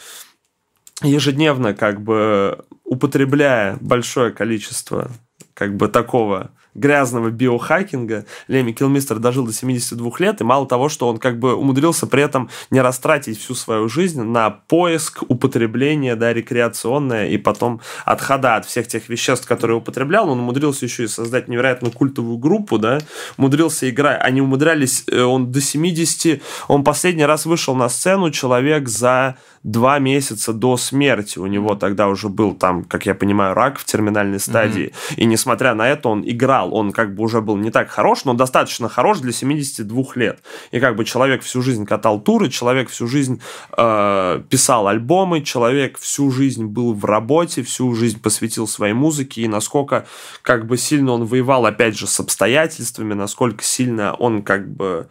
ежедневно 1.03 1.75
как 1.75 2.01
бы 2.01 2.65
употребляя 2.84 3.77
большое 3.79 4.32
количество 4.32 5.11
как 5.53 5.75
бы 5.75 5.88
такого 5.88 6.49
грязного 6.74 7.30
биохакинга, 7.30 8.26
Леми 8.47 8.72
Килмистер 8.72 9.19
дожил 9.19 9.45
до 9.45 9.53
72 9.53 10.11
лет, 10.19 10.41
и 10.41 10.43
мало 10.43 10.67
того, 10.67 10.89
что 10.89 11.07
он 11.07 11.17
как 11.17 11.39
бы 11.39 11.55
умудрился 11.55 12.07
при 12.07 12.24
этом 12.24 12.49
не 12.69 12.82
растратить 12.82 13.39
всю 13.39 13.55
свою 13.55 13.89
жизнь 13.89 14.22
на 14.22 14.49
поиск, 14.49 15.24
употребление, 15.28 16.15
да, 16.15 16.34
рекреационное, 16.34 17.30
и 17.30 17.38
потом 17.38 17.82
отхода 18.05 18.55
от 18.55 18.65
всех 18.65 18.88
тех 18.88 19.09
веществ, 19.09 19.47
которые 19.47 19.78
употреблял, 19.78 20.30
он 20.30 20.39
умудрился 20.39 20.86
еще 20.86 21.03
и 21.03 21.07
создать 21.07 21.47
невероятно 21.47 21.91
культовую 21.91 22.38
группу, 22.38 22.78
да, 22.78 22.99
умудрился 23.38 23.89
играть, 23.89 24.22
они 24.22 24.41
умудрялись, 24.41 25.03
э, 25.07 25.22
он 25.22 25.51
до 25.51 25.61
70, 25.61 26.41
он 26.67 26.84
последний 26.84 27.26
раз 27.26 27.45
вышел 27.45 27.76
на 27.76 27.89
сцену 27.89 28.32
человек 28.32 28.88
за 28.88 29.38
два 29.64 29.99
месяца 29.99 30.53
до 30.53 30.78
смерти. 30.78 31.38
У 31.39 31.45
него 31.45 31.76
тогда 31.76 32.07
уже 32.07 32.30
был 32.30 32.53
там, 32.53 32.84
как 32.84 33.05
я 33.05 33.14
понимаю, 33.14 33.53
рак 33.53 33.78
в 33.78 33.86
терминальной 33.86 34.39
стадии. 34.39 34.93
И 35.18 35.26
несмотря 35.26 35.76
на 35.76 35.88
это, 35.88 36.09
он 36.09 36.24
играл. 36.26 36.74
Он 36.74 36.91
как 36.91 37.14
бы 37.14 37.24
уже 37.24 37.41
был 37.41 37.57
не 37.57 37.70
так 37.70 37.89
хорош, 37.89 38.26
но 38.26 38.34
достаточно 38.34 38.89
хорош 38.89 39.20
для 39.20 39.32
72 39.32 40.03
лет. 40.16 40.39
И 40.72 40.80
как 40.80 40.95
бы 40.95 41.05
человек 41.05 41.43
всю 41.43 41.62
жизнь 41.62 41.86
катал 41.86 42.20
туры, 42.20 42.49
человек 42.49 42.89
всю 42.89 43.07
жизнь 43.07 43.41
э, 43.78 44.41
писал 44.49 44.88
альбомы, 44.88 45.41
человек 45.41 45.99
всю 45.99 46.32
жизнь 46.32 46.66
был 46.66 46.93
в 46.93 47.05
работе, 47.05 47.62
всю 47.64 47.93
жизнь 47.93 48.20
посвятил 48.20 48.68
своей 48.68 48.93
музыке. 48.93 49.41
И 49.41 49.47
насколько 49.47 50.07
как 50.41 50.66
бы 50.66 50.78
сильно 50.78 51.12
он 51.12 51.26
воевал, 51.26 51.66
опять 51.66 51.97
же, 51.97 52.07
с 52.07 52.20
обстоятельствами, 52.20 53.14
насколько 53.14 53.64
сильно 53.64 54.14
он 54.14 54.41
как 54.41 54.68
бы 54.68 55.07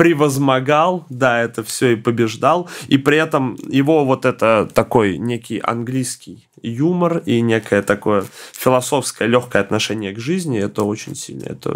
превозмогал, 0.00 1.04
да, 1.10 1.42
это 1.42 1.62
все 1.62 1.92
и 1.92 1.96
побеждал, 1.96 2.70
и 2.88 2.96
при 2.96 3.18
этом 3.18 3.58
его 3.68 4.06
вот 4.06 4.24
это 4.24 4.66
такой 4.72 5.18
некий 5.18 5.58
английский 5.58 6.48
юмор 6.62 7.18
и 7.26 7.42
некое 7.42 7.82
такое 7.82 8.24
философское 8.52 9.28
легкое 9.28 9.60
отношение 9.60 10.14
к 10.14 10.18
жизни, 10.18 10.58
это 10.58 10.84
очень 10.84 11.14
сильно, 11.14 11.44
это... 11.50 11.72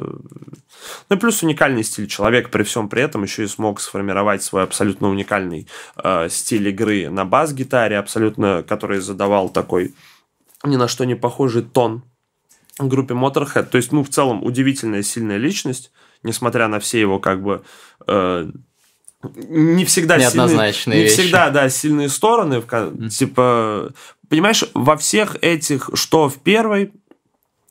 Ну 1.10 1.16
и 1.16 1.18
плюс 1.18 1.42
уникальный 1.42 1.84
стиль. 1.84 2.06
Человек 2.06 2.48
при 2.48 2.62
всем 2.62 2.88
при 2.88 3.02
этом 3.02 3.24
еще 3.24 3.44
и 3.44 3.46
смог 3.46 3.78
сформировать 3.78 4.42
свой 4.42 4.62
абсолютно 4.62 5.10
уникальный 5.10 5.68
э, 6.02 6.28
стиль 6.30 6.66
игры 6.68 7.10
на 7.10 7.26
бас-гитаре, 7.26 7.98
абсолютно, 7.98 8.64
который 8.66 9.00
задавал 9.00 9.50
такой 9.50 9.94
ни 10.64 10.76
на 10.76 10.88
что 10.88 11.04
не 11.04 11.14
похожий 11.14 11.60
тон 11.60 12.04
группе 12.78 13.12
Motorhead. 13.12 13.64
То 13.64 13.76
есть, 13.76 13.92
ну, 13.92 14.02
в 14.02 14.08
целом, 14.08 14.42
удивительная 14.42 15.02
сильная 15.02 15.36
личность, 15.36 15.92
несмотря 16.24 16.66
на 16.68 16.80
все 16.80 17.00
его, 17.00 17.18
как 17.20 17.42
бы, 17.42 17.62
э, 18.06 18.50
не 19.36 19.84
всегда 19.84 20.18
сильные, 20.18 20.34
Неоднозначные 20.34 20.98
не 20.98 21.04
вещи. 21.04 21.14
всегда, 21.22 21.50
да, 21.50 21.68
сильные 21.68 22.08
стороны, 22.08 22.60
ко- 22.62 22.92
типа, 23.08 23.92
понимаешь, 24.28 24.64
во 24.74 24.96
всех 24.96 25.36
этих, 25.42 25.90
что 25.94 26.28
в 26.28 26.38
первой, 26.42 26.92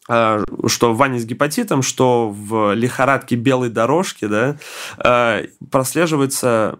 э, 0.09 0.43
что 0.67 0.93
в 0.93 0.97
Ване 0.97 1.19
с 1.19 1.25
гепатитом, 1.25 1.81
что 1.83 2.29
в 2.29 2.73
лихорадке 2.73 3.35
белой 3.35 3.69
дорожки, 3.69 4.25
да, 4.25 4.57
э, 4.97 5.47
прослеживается 5.71 6.79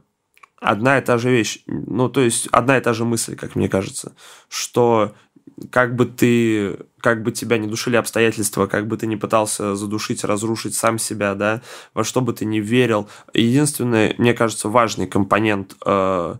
одна 0.59 0.97
и 0.97 1.01
та 1.01 1.17
же 1.17 1.29
вещь. 1.29 1.59
Ну, 1.67 2.09
то 2.09 2.21
есть, 2.21 2.47
одна 2.51 2.77
и 2.77 2.81
та 2.81 2.93
же 2.93 3.05
мысль, 3.05 3.35
как 3.35 3.55
мне 3.55 3.69
кажется, 3.69 4.13
что 4.49 5.13
как 5.71 5.95
бы 5.95 6.05
ты, 6.05 6.77
как 7.03 7.21
бы 7.21 7.33
тебя 7.33 7.57
не 7.57 7.67
душили 7.67 7.97
обстоятельства, 7.97 8.65
как 8.65 8.87
бы 8.87 8.95
ты 8.95 9.07
не 9.07 9.17
пытался 9.17 9.75
задушить, 9.75 10.23
разрушить 10.23 10.73
сам 10.73 10.97
себя, 10.97 11.35
да, 11.35 11.61
во 11.93 12.05
что 12.05 12.21
бы 12.21 12.31
ты 12.31 12.45
не 12.45 12.61
верил, 12.61 13.09
единственный, 13.33 14.15
мне 14.17 14.33
кажется, 14.33 14.69
важный 14.69 15.05
компонент 15.05 15.75
э, 15.85 16.35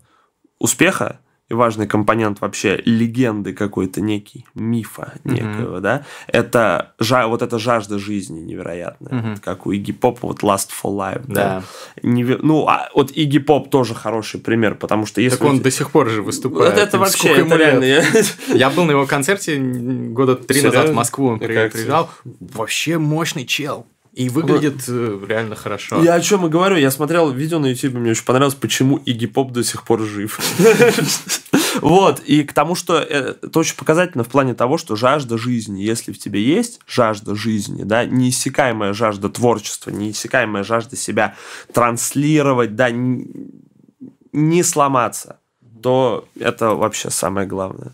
успеха 0.60 1.20
и 1.50 1.54
важный 1.54 1.88
компонент 1.88 2.40
вообще 2.42 2.82
легенды 2.86 3.54
какой-то 3.54 4.00
некий, 4.02 4.46
мифа 4.56 5.14
некого, 5.26 5.82
да, 5.82 6.06
это 6.28 6.94
жа- 7.02 7.28
вот 7.28 7.42
эта 7.42 7.60
жажда 7.60 8.00
жизни 8.00 8.40
невероятная, 8.40 9.14
Мгм. 9.14 9.38
как 9.38 9.68
у 9.68 9.72
Игги 9.74 9.92
Попа, 9.92 10.28
вот 10.28 10.40
Last 10.42 10.70
for 10.72 10.96
Life, 10.96 11.24
да. 11.28 11.34
Да. 11.34 11.64
Неве- 12.02 12.40
Ну, 12.42 12.66
а 12.68 12.90
вот 12.96 13.12
Игги 13.12 13.40
Поп 13.40 13.70
тоже 13.70 13.94
хороший 13.94 14.40
пример, 14.40 14.76
потому 14.76 15.06
что 15.06 15.20
если... 15.22 15.38
Так 15.38 15.48
он 15.48 15.60
до 15.60 15.70
сих 15.70 15.92
пор 15.92 16.10
же 16.10 16.22
Вот 16.22 16.28
выступает. 16.28 16.78
это 16.78 16.98
вообще, 16.98 17.18
Сколько 17.18 17.40
ему 17.42 17.50
это 17.56 17.58
реально. 17.58 17.84
я- 17.84 18.04
Я 18.56 18.70
был 18.70 18.86
на 18.86 18.92
его 18.92 19.06
концерте 19.06 19.58
года 19.58 20.36
три 20.36 20.60
Серьезно? 20.60 20.80
назад 20.80 20.92
в 20.94 20.96
Москву. 20.96 21.38
При- 21.38 21.70
приезжал. 21.70 22.10
Вообще 22.40 22.98
мощный 22.98 23.46
чел. 23.46 23.86
И 24.14 24.30
выглядит 24.30 24.88
вот. 24.88 25.28
реально 25.28 25.56
хорошо. 25.56 26.04
Я 26.04 26.14
о 26.14 26.22
чем 26.22 26.46
и 26.46 26.50
говорю. 26.50 26.76
Я 26.76 26.92
смотрел 26.92 27.32
видео 27.32 27.58
на 27.58 27.66
YouTube, 27.66 27.96
мне 27.96 28.12
очень 28.12 28.26
понравилось, 28.26 28.54
почему 28.54 28.98
Игги 28.98 29.26
Поп 29.26 29.52
до 29.52 29.64
сих 29.64 29.84
пор 29.84 30.02
жив. 30.02 30.40
Вот, 31.82 32.20
и 32.20 32.44
к 32.44 32.54
тому, 32.54 32.76
что 32.76 33.00
это 33.00 33.60
очень 33.60 33.76
показательно 33.76 34.24
в 34.24 34.28
плане 34.28 34.54
того, 34.54 34.78
что 34.78 34.96
жажда 34.96 35.40
жизни, 35.40 35.82
если 35.82 36.12
в 36.12 36.20
тебе 36.20 36.42
есть 36.42 36.80
жажда 36.88 37.34
жизни, 37.36 37.82
да, 37.84 38.06
неиссякаемая 38.06 38.94
жажда 38.94 39.28
творчества, 39.30 39.90
неиссякаемая 39.90 40.64
жажда 40.64 40.96
себя 40.96 41.36
транслировать, 41.74 42.76
да, 42.76 42.92
не 42.92 44.64
сломаться, 44.64 45.40
то 45.82 46.28
это 46.40 46.76
вообще 46.76 47.10
самое 47.10 47.48
главное 47.48 47.94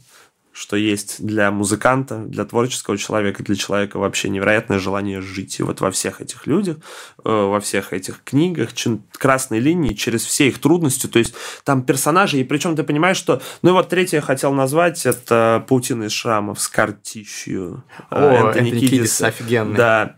что 0.60 0.76
есть 0.76 1.26
для 1.26 1.52
музыканта, 1.52 2.18
для 2.18 2.44
творческого 2.44 2.98
человека, 2.98 3.44
для 3.44 3.56
человека 3.56 3.98
вообще 3.98 4.28
невероятное 4.28 4.78
желание 4.78 5.22
жить. 5.22 5.58
И 5.62 5.64
вот 5.64 5.80
во 5.80 5.90
всех 5.90 6.20
этих 6.20 6.48
людях, 6.48 6.76
э, 7.24 7.30
во 7.30 7.62
всех 7.62 7.94
этих 7.94 8.22
книгах, 8.26 8.72
красной 9.14 9.60
линии, 9.60 9.94
через 9.94 10.26
все 10.26 10.50
их 10.50 10.60
трудности, 10.60 11.08
то 11.08 11.18
есть 11.18 11.34
там 11.64 11.84
персонажи, 11.84 12.42
и 12.42 12.44
причем 12.44 12.76
ты 12.76 12.84
понимаешь, 12.84 13.16
что... 13.16 13.42
Ну 13.62 13.70
и 13.70 13.74
вот 13.74 13.88
третье 13.88 14.18
я 14.18 14.22
хотел 14.22 14.52
назвать, 14.52 15.06
это 15.06 15.64
«Паутина 15.66 16.04
из 16.04 16.12
шрамов» 16.12 16.60
с 16.60 16.68
Картищью. 16.68 17.86
О, 18.10 18.20
Энтони, 18.20 18.72
Кидис, 18.72 19.22
офигенный. 19.22 19.78
Да. 19.78 20.18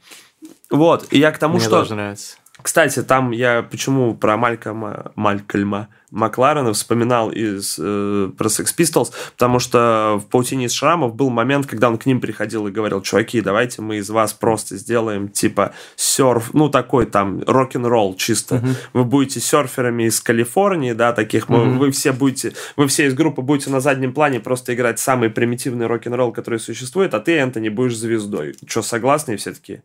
Вот, 0.71 1.05
и 1.11 1.19
я 1.19 1.31
к 1.31 1.37
тому, 1.37 1.57
Мне 1.57 1.65
что... 1.65 1.81
тоже 1.81 1.93
нравится. 1.93 2.37
Кстати, 2.61 3.01
там 3.03 3.31
я 3.31 3.63
почему 3.63 4.15
про 4.15 4.37
Малькольма, 4.37 5.11
Малькольма 5.15 5.89
Макларена 6.11 6.73
вспоминал 6.73 7.31
из, 7.31 7.77
э, 7.79 8.29
про 8.37 8.47
Sex 8.47 8.75
Pistols, 8.77 9.11
потому 9.31 9.59
что 9.59 10.21
в 10.21 10.29
«Паутине 10.29 10.65
из 10.65 10.73
шрамов» 10.73 11.15
был 11.15 11.29
момент, 11.29 11.65
когда 11.65 11.87
он 11.87 11.97
к 11.97 12.05
ним 12.05 12.19
приходил 12.19 12.67
и 12.67 12.71
говорил, 12.71 13.01
чуваки, 13.01 13.41
давайте 13.41 13.81
мы 13.81 13.97
из 13.97 14.09
вас 14.09 14.33
просто 14.33 14.75
сделаем 14.75 15.29
типа 15.29 15.73
серф, 15.95 16.53
ну 16.53 16.69
такой 16.69 17.05
там 17.05 17.41
рок-н-ролл 17.47 18.15
чисто. 18.15 18.55
Uh-huh. 18.55 18.75
Вы 18.93 19.03
будете 19.05 19.39
серферами 19.39 20.03
из 20.03 20.19
Калифорнии, 20.19 20.91
да, 20.91 21.13
таких, 21.13 21.45
uh-huh. 21.45 21.77
вы 21.77 21.91
все 21.91 22.11
будете, 22.11 22.53
вы 22.75 22.87
все 22.87 23.05
из 23.07 23.13
группы 23.13 23.41
будете 23.41 23.69
на 23.69 23.79
заднем 23.79 24.13
плане 24.13 24.41
просто 24.41 24.73
играть 24.73 24.99
самый 24.99 25.29
примитивный 25.29 25.87
рок-н-ролл, 25.87 26.33
который 26.33 26.59
существует, 26.59 27.13
а 27.13 27.21
ты, 27.21 27.37
Энтони, 27.37 27.69
будешь 27.69 27.97
звездой. 27.97 28.55
Что, 28.67 28.81
согласны? 28.81 29.33
И 29.33 29.37
все 29.37 29.53
таки 29.53 29.81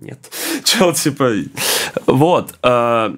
нет. 0.00 0.30
Чел, 0.64 0.92
типа... 0.92 1.32
Вот. 2.06 2.54
Э, 2.62 3.14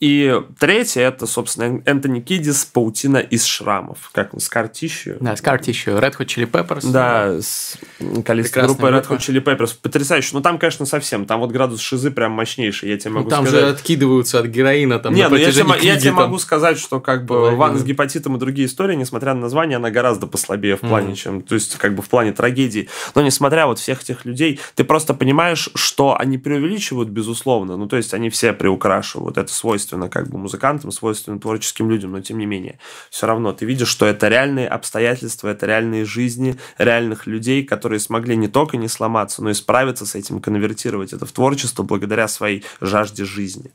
и 0.00 0.40
третье, 0.58 1.02
это, 1.02 1.26
собственно, 1.26 1.82
Энтони 1.84 2.20
Кидис 2.20 2.64
«Паутина 2.64 3.18
из 3.18 3.44
шрамов», 3.44 4.10
как 4.12 4.32
Scar 4.32 4.72
Tissue. 4.72 5.18
Да, 5.20 5.34
Scar 5.34 5.60
Tissue, 5.60 6.00
Red 6.00 6.16
Hot 6.16 6.26
Chili 6.26 6.50
Peppers. 6.50 6.90
Да, 6.90 7.38
с 7.38 7.76
количеством 8.24 8.64
группы 8.64 8.86
Red 8.86 9.06
Hot 9.08 9.18
Chili 9.18 9.44
Peppers. 9.44 9.76
Потрясающе. 9.80 10.30
Но 10.32 10.40
там, 10.40 10.58
конечно, 10.58 10.86
совсем. 10.86 11.26
Там 11.26 11.40
вот 11.40 11.50
градус 11.50 11.80
шизы 11.80 12.10
прям 12.10 12.32
мощнейший, 12.32 12.88
я 12.88 12.96
тебе 12.96 13.10
могу 13.10 13.24
ну, 13.24 13.30
там 13.30 13.46
сказать. 13.46 13.60
же 13.62 13.70
откидываются 13.70 14.38
от 14.38 14.46
героина 14.46 15.00
там 15.00 15.12
Не, 15.12 15.28
ну 15.28 15.36
я 15.36 15.52
тебе, 15.52 15.64
я 15.82 15.98
тебе 15.98 16.12
могу 16.12 16.38
сказать, 16.38 16.78
что 16.78 16.98
как 17.00 17.26
бы 17.26 17.54
Ван 17.54 17.78
с 17.78 17.84
гепатитом 17.84 18.36
и 18.36 18.38
другие 18.38 18.68
истории, 18.68 18.96
несмотря 18.96 19.34
на 19.34 19.40
название, 19.40 19.76
она 19.76 19.90
гораздо 19.90 20.26
послабее 20.26 20.76
в 20.76 20.80
плане, 20.80 21.12
mm. 21.12 21.16
чем, 21.16 21.42
то 21.42 21.54
есть 21.54 21.76
как 21.76 21.94
бы 21.94 22.02
в 22.02 22.08
плане 22.08 22.32
трагедии. 22.32 22.88
Но 23.14 23.20
несмотря 23.20 23.66
вот 23.66 23.78
всех 23.78 24.02
этих 24.02 24.24
людей, 24.24 24.60
ты 24.74 24.84
просто 24.84 25.12
понимаешь, 25.12 25.68
что 25.74 26.16
они 26.18 26.38
преувеличивают, 26.38 27.10
безусловно. 27.10 27.76
Ну, 27.76 27.86
то 27.86 27.98
есть 27.98 28.14
они 28.14 28.30
все 28.30 28.54
приукрашивают. 28.54 29.36
Это 29.36 29.52
свойственно 29.90 30.08
как 30.08 30.28
бы 30.28 30.38
музыкантам 30.38 30.92
свойственны 30.92 31.40
творческим 31.40 31.90
людям, 31.90 32.12
но 32.12 32.20
тем 32.20 32.38
не 32.38 32.46
менее, 32.46 32.78
все 33.10 33.26
равно 33.26 33.52
ты 33.52 33.66
видишь, 33.66 33.88
что 33.88 34.06
это 34.06 34.28
реальные 34.28 34.68
обстоятельства, 34.68 35.48
это 35.48 35.66
реальные 35.66 36.04
жизни 36.04 36.56
реальных 36.78 37.26
людей, 37.26 37.64
которые 37.64 37.98
смогли 38.00 38.36
не 38.36 38.48
только 38.48 38.76
не 38.76 38.88
сломаться, 38.88 39.42
но 39.42 39.50
и 39.50 39.54
справиться 39.54 40.06
с 40.06 40.14
этим, 40.14 40.40
конвертировать 40.40 41.12
это 41.12 41.26
в 41.26 41.32
творчество 41.32 41.82
благодаря 41.82 42.28
своей 42.28 42.64
жажде 42.80 43.24
жизни. 43.24 43.72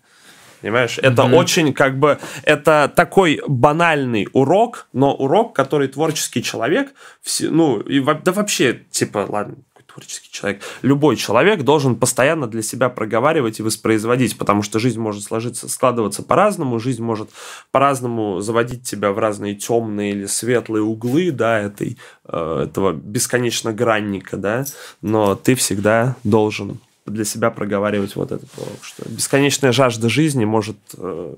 Понимаешь? 0.61 0.97
Это 1.01 1.23
mm-hmm. 1.23 1.35
очень 1.35 1.73
как 1.73 1.99
бы 1.99 2.17
это 2.43 2.91
такой 2.95 3.41
банальный 3.47 4.27
урок, 4.33 4.87
но 4.93 5.13
урок, 5.13 5.55
который 5.55 5.87
творческий 5.87 6.41
человек, 6.41 6.93
ну 7.41 7.81
и 7.81 7.99
да 7.99 8.31
вообще 8.31 8.81
типа 8.91 9.25
ладно 9.29 9.55
творческий 9.95 10.29
человек, 10.29 10.61
любой 10.81 11.15
человек 11.15 11.63
должен 11.63 11.95
постоянно 11.95 12.47
для 12.47 12.61
себя 12.61 12.89
проговаривать 12.89 13.59
и 13.59 13.63
воспроизводить, 13.63 14.37
потому 14.37 14.61
что 14.61 14.77
жизнь 14.77 14.99
может 14.99 15.23
сложиться, 15.23 15.69
складываться 15.69 16.21
по-разному, 16.21 16.79
жизнь 16.79 17.01
может 17.01 17.29
по-разному 17.71 18.41
заводить 18.41 18.83
тебя 18.83 19.11
в 19.11 19.19
разные 19.19 19.55
темные 19.55 20.11
или 20.11 20.25
светлые 20.25 20.83
углы, 20.83 21.31
да, 21.31 21.59
этой, 21.59 21.97
э, 22.25 22.65
этого 22.67 22.91
бесконечно 22.91 23.71
гранника, 23.71 24.35
да, 24.35 24.65
но 25.01 25.35
ты 25.35 25.55
всегда 25.55 26.17
должен 26.25 26.79
для 27.05 27.23
себя 27.23 27.49
проговаривать 27.49 28.15
вот 28.15 28.31
это, 28.33 28.45
что 28.81 29.07
бесконечная 29.07 29.71
жажда 29.71 30.09
жизни 30.09 30.43
может 30.43 30.77
э, 30.97 31.35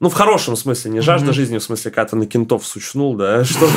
ну, 0.00 0.08
в 0.10 0.14
хорошем 0.14 0.54
смысле, 0.54 0.92
не 0.92 1.00
жажда 1.00 1.30
mm-hmm. 1.30 1.34
жизни, 1.34 1.58
в 1.58 1.62
смысле, 1.62 1.90
когда 1.90 2.10
ты 2.10 2.16
на 2.16 2.26
кентов 2.26 2.64
сучнул, 2.64 3.16
да, 3.16 3.44
чтобы 3.44 3.72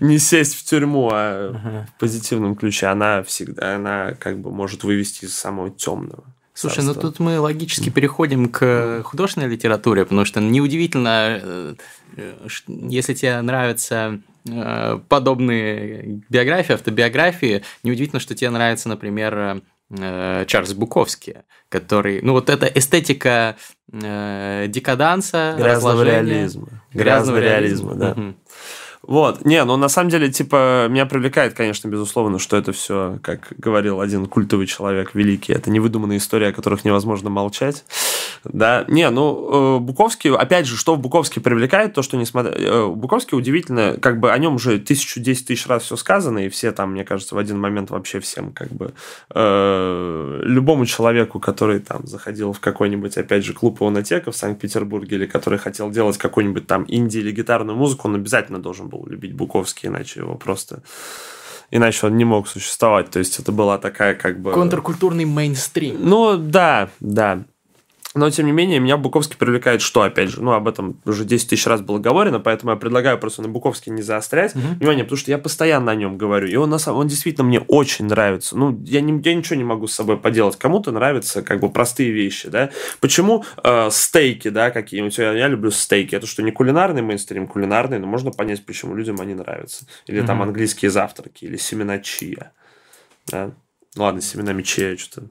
не 0.00 0.18
сесть 0.18 0.54
в 0.54 0.64
тюрьму, 0.64 1.10
а 1.12 1.86
в 1.88 1.98
позитивном 1.98 2.54
ключе. 2.54 2.86
Она 2.86 3.22
всегда, 3.24 3.74
она 3.76 4.12
как 4.12 4.38
бы 4.38 4.50
может 4.50 4.84
вывести 4.84 5.24
из 5.24 5.36
самого 5.36 5.70
темного. 5.70 6.24
Слушай, 6.56 6.84
ну 6.84 6.94
тут 6.94 7.18
мы 7.18 7.38
логически 7.38 7.90
переходим 7.90 8.48
к 8.48 9.02
художественной 9.04 9.48
литературе, 9.48 10.04
потому 10.04 10.24
что 10.24 10.40
неудивительно, 10.40 11.38
э, 11.42 11.74
если 12.66 13.12
тебе 13.12 13.42
нравятся 13.42 14.20
э, 14.48 15.00
подобные 15.06 16.22
биографии, 16.30 16.72
автобиографии, 16.72 17.62
неудивительно, 17.82 18.20
что 18.20 18.34
тебе 18.34 18.48
нравится, 18.48 18.88
например, 18.88 19.36
э, 19.36 19.60
Чарльз 19.90 20.74
Буковский, 20.74 21.36
который, 21.68 22.20
ну 22.22 22.32
вот 22.32 22.50
эта 22.50 22.66
эстетика 22.66 23.56
э, 23.92 24.66
декаданса, 24.68 25.54
грязного 25.56 26.02
реализма, 26.02 26.82
грязного, 26.92 27.38
грязного 27.38 27.38
реализма, 27.38 27.94
да. 27.94 28.10
Угу. 28.12 28.34
Вот, 29.02 29.44
не, 29.44 29.62
ну 29.64 29.76
на 29.76 29.88
самом 29.88 30.10
деле, 30.10 30.32
типа, 30.32 30.88
меня 30.88 31.06
привлекает, 31.06 31.54
конечно, 31.54 31.86
безусловно, 31.86 32.40
что 32.40 32.56
это 32.56 32.72
все, 32.72 33.20
как 33.22 33.52
говорил 33.56 34.00
один 34.00 34.26
культовый 34.26 34.66
человек 34.66 35.14
великий, 35.14 35.52
это 35.52 35.70
невыдуманные 35.70 36.18
истории, 36.18 36.48
о 36.48 36.52
которых 36.52 36.84
невозможно 36.84 37.30
молчать. 37.30 37.84
Да, 38.44 38.84
не, 38.88 39.08
ну, 39.10 39.76
э, 39.76 39.78
Буковский, 39.80 40.34
опять 40.34 40.66
же, 40.66 40.76
что 40.76 40.94
в 40.94 40.98
Буковске 40.98 41.40
привлекает, 41.40 41.94
то, 41.94 42.02
что 42.02 42.16
несмотря... 42.16 42.52
Э, 42.52 42.86
Буковский 42.86 43.36
удивительно, 43.36 43.96
как 44.00 44.20
бы 44.20 44.32
о 44.32 44.38
нем 44.38 44.56
уже 44.56 44.78
тысячу, 44.78 45.20
десять 45.20 45.46
тысяч 45.46 45.66
раз 45.66 45.84
все 45.84 45.96
сказано, 45.96 46.40
и 46.40 46.48
все 46.48 46.72
там, 46.72 46.92
мне 46.92 47.04
кажется, 47.04 47.34
в 47.34 47.38
один 47.38 47.58
момент 47.58 47.90
вообще 47.90 48.20
всем, 48.20 48.52
как 48.52 48.68
бы, 48.68 48.92
э, 49.34 50.40
любому 50.42 50.86
человеку, 50.86 51.40
который 51.40 51.80
там 51.80 52.06
заходил 52.06 52.52
в 52.52 52.60
какой-нибудь, 52.60 53.16
опять 53.16 53.44
же, 53.44 53.52
клуб 53.52 53.80
Ионотека 53.80 54.32
в 54.32 54.36
Санкт-Петербурге, 54.36 55.16
или 55.16 55.26
который 55.26 55.58
хотел 55.58 55.90
делать 55.90 56.18
какой-нибудь 56.18 56.66
там 56.66 56.84
инди 56.88 57.18
или 57.18 57.32
гитарную 57.32 57.76
музыку, 57.76 58.08
он 58.08 58.16
обязательно 58.16 58.58
должен 58.58 58.88
был 58.88 59.06
любить 59.06 59.34
Буковский, 59.34 59.88
иначе 59.88 60.20
его 60.20 60.34
просто 60.34 60.82
иначе 61.70 62.06
он 62.06 62.16
не 62.16 62.24
мог 62.24 62.48
существовать. 62.48 63.10
То 63.10 63.18
есть 63.18 63.38
это 63.38 63.52
была 63.52 63.78
такая 63.78 64.14
как 64.14 64.40
бы... 64.40 64.52
Контркультурный 64.52 65.24
мейнстрим. 65.24 65.96
Ну, 66.00 66.36
да, 66.36 66.90
да. 67.00 67.44
Но, 68.16 68.30
тем 68.30 68.46
не 68.46 68.52
менее, 68.52 68.80
меня 68.80 68.96
Буковский 68.96 69.36
привлекает 69.36 69.82
что, 69.82 70.00
опять 70.00 70.30
же, 70.30 70.42
ну, 70.42 70.52
об 70.52 70.66
этом 70.66 70.98
уже 71.04 71.26
10 71.26 71.50
тысяч 71.50 71.66
раз 71.66 71.82
было 71.82 71.98
говорено, 71.98 72.40
поэтому 72.40 72.72
я 72.72 72.78
предлагаю 72.78 73.18
просто 73.18 73.42
на 73.42 73.48
Буковске 73.48 73.90
не 73.90 74.00
заострять 74.00 74.56
угу. 74.56 74.68
внимание, 74.80 75.04
потому 75.04 75.18
что 75.18 75.30
я 75.30 75.36
постоянно 75.36 75.92
о 75.92 75.94
нем 75.94 76.16
говорю, 76.16 76.48
и 76.48 76.56
он, 76.56 76.70
на 76.70 76.78
самом, 76.78 77.00
он 77.00 77.08
действительно 77.08 77.46
мне 77.46 77.60
очень 77.60 78.06
нравится. 78.06 78.56
Ну, 78.56 78.82
я, 78.86 79.02
не, 79.02 79.20
я 79.22 79.34
ничего 79.34 79.56
не 79.56 79.64
могу 79.64 79.86
с 79.86 79.94
собой 79.94 80.16
поделать. 80.16 80.56
Кому-то 80.56 80.92
нравятся, 80.92 81.42
как 81.42 81.60
бы, 81.60 81.68
простые 81.68 82.10
вещи, 82.10 82.48
да. 82.48 82.70
Почему 83.00 83.44
э, 83.62 83.90
стейки, 83.90 84.48
да, 84.48 84.70
какие-нибудь? 84.70 85.18
Я, 85.18 85.32
я 85.32 85.48
люблю 85.48 85.70
стейки. 85.70 86.14
Это 86.14 86.26
что, 86.26 86.42
не 86.42 86.52
кулинарный 86.52 87.02
мейнстрим, 87.02 87.46
кулинарный, 87.46 87.98
но 87.98 88.06
можно 88.06 88.30
понять, 88.30 88.64
почему 88.64 88.94
людям 88.94 89.20
они 89.20 89.34
нравятся. 89.34 89.86
Или 90.06 90.20
угу. 90.20 90.26
там 90.26 90.40
английские 90.40 90.90
завтраки, 90.90 91.44
или 91.44 91.58
семена 91.58 91.98
чия, 91.98 92.52
да. 93.26 93.50
Ладно, 93.96 94.20
с 94.20 94.28
семенами 94.28 94.62
чия 94.62 94.96
что-то 94.96 95.28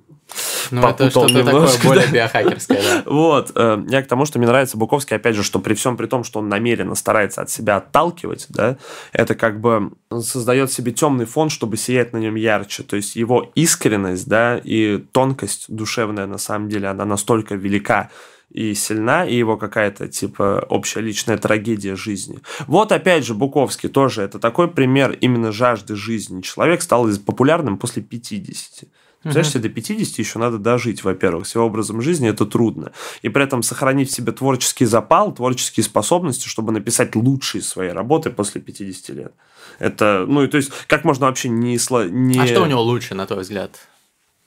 ну, 0.72 0.88
это 0.88 1.10
что-то 1.10 1.44
такое 1.44 1.70
более 1.84 2.08
биохакерское, 2.08 2.82
да. 2.82 3.04
Вот. 3.12 3.52
Э, 3.56 3.84
я 3.88 4.02
к 4.02 4.08
тому, 4.08 4.26
что 4.26 4.40
мне 4.40 4.48
нравится 4.48 4.78
Буковский, 4.78 5.16
опять 5.16 5.36
же, 5.36 5.44
что 5.44 5.60
при 5.60 5.74
всем 5.74 5.98
при 5.98 6.08
том, 6.08 6.24
что 6.24 6.40
он 6.40 6.50
намеренно 6.50 6.96
старается 6.96 7.42
от 7.42 7.50
себя 7.50 7.78
отталкивать, 7.78 8.48
да, 8.50 8.78
это 9.12 9.36
как 9.36 9.60
бы 9.60 9.92
создает 10.22 10.72
себе 10.72 10.92
темный 10.92 11.26
фон, 11.26 11.50
чтобы 11.50 11.78
сиять 11.78 12.14
на 12.14 12.18
нем 12.18 12.36
ярче. 12.36 12.84
То 12.84 12.96
есть 12.96 13.16
его 13.16 13.52
искренность, 13.56 14.28
да, 14.28 14.60
и 14.64 14.98
тонкость 15.12 15.66
душевная, 15.68 16.26
на 16.26 16.38
самом 16.38 16.70
деле, 16.70 16.88
она 16.88 17.06
настолько 17.06 17.56
велика, 17.56 18.10
и 18.50 18.74
сильна, 18.74 19.26
и 19.26 19.36
его 19.36 19.58
какая-то, 19.58 20.08
типа, 20.08 20.66
общая 20.70 21.02
личная 21.02 21.38
трагедия 21.38 21.96
жизни. 21.96 22.40
Вот, 22.68 22.92
опять 22.92 23.26
же, 23.26 23.34
Буковский 23.34 23.90
тоже, 23.90 24.22
это 24.22 24.40
такой 24.40 24.70
пример 24.70 25.12
именно 25.20 25.52
жажды 25.52 25.96
жизни. 25.96 26.42
Человек 26.42 26.82
стал 26.82 27.08
популярным 27.26 27.78
после 27.78 28.02
50. 28.02 28.90
Представляешь, 29.26 29.54
себе 29.54 29.62
до 29.62 29.70
50 29.70 30.20
еще 30.20 30.38
надо 30.38 30.60
дожить, 30.60 31.04
во-первых, 31.04 31.48
с 31.48 31.56
его 31.56 31.66
образом 31.66 32.00
жизни 32.00 32.30
это 32.30 32.46
трудно. 32.46 32.92
И 33.24 33.30
при 33.30 33.44
этом 33.44 33.64
сохранить 33.64 34.12
в 34.12 34.14
себе 34.14 34.32
творческий 34.32 34.86
запал, 34.86 35.34
творческие 35.34 35.84
способности, 35.84 36.48
чтобы 36.48 36.72
написать 36.72 37.16
лучшие 37.16 37.64
свои 37.64 37.90
работы 37.90 38.30
после 38.30 38.62
50 38.62 39.16
лет. 39.16 39.34
Это, 39.80 40.26
ну, 40.28 40.44
и 40.44 40.48
то 40.48 40.58
есть, 40.58 40.72
как 40.86 41.06
можно 41.06 41.26
вообще 41.26 41.50
не... 41.50 41.80
не... 42.12 42.40
А 42.40 42.46
что 42.46 42.62
у 42.62 42.68
него 42.68 42.84
лучше, 42.84 43.16
на 43.16 43.26
твой 43.26 43.42
взгляд? 43.42 43.80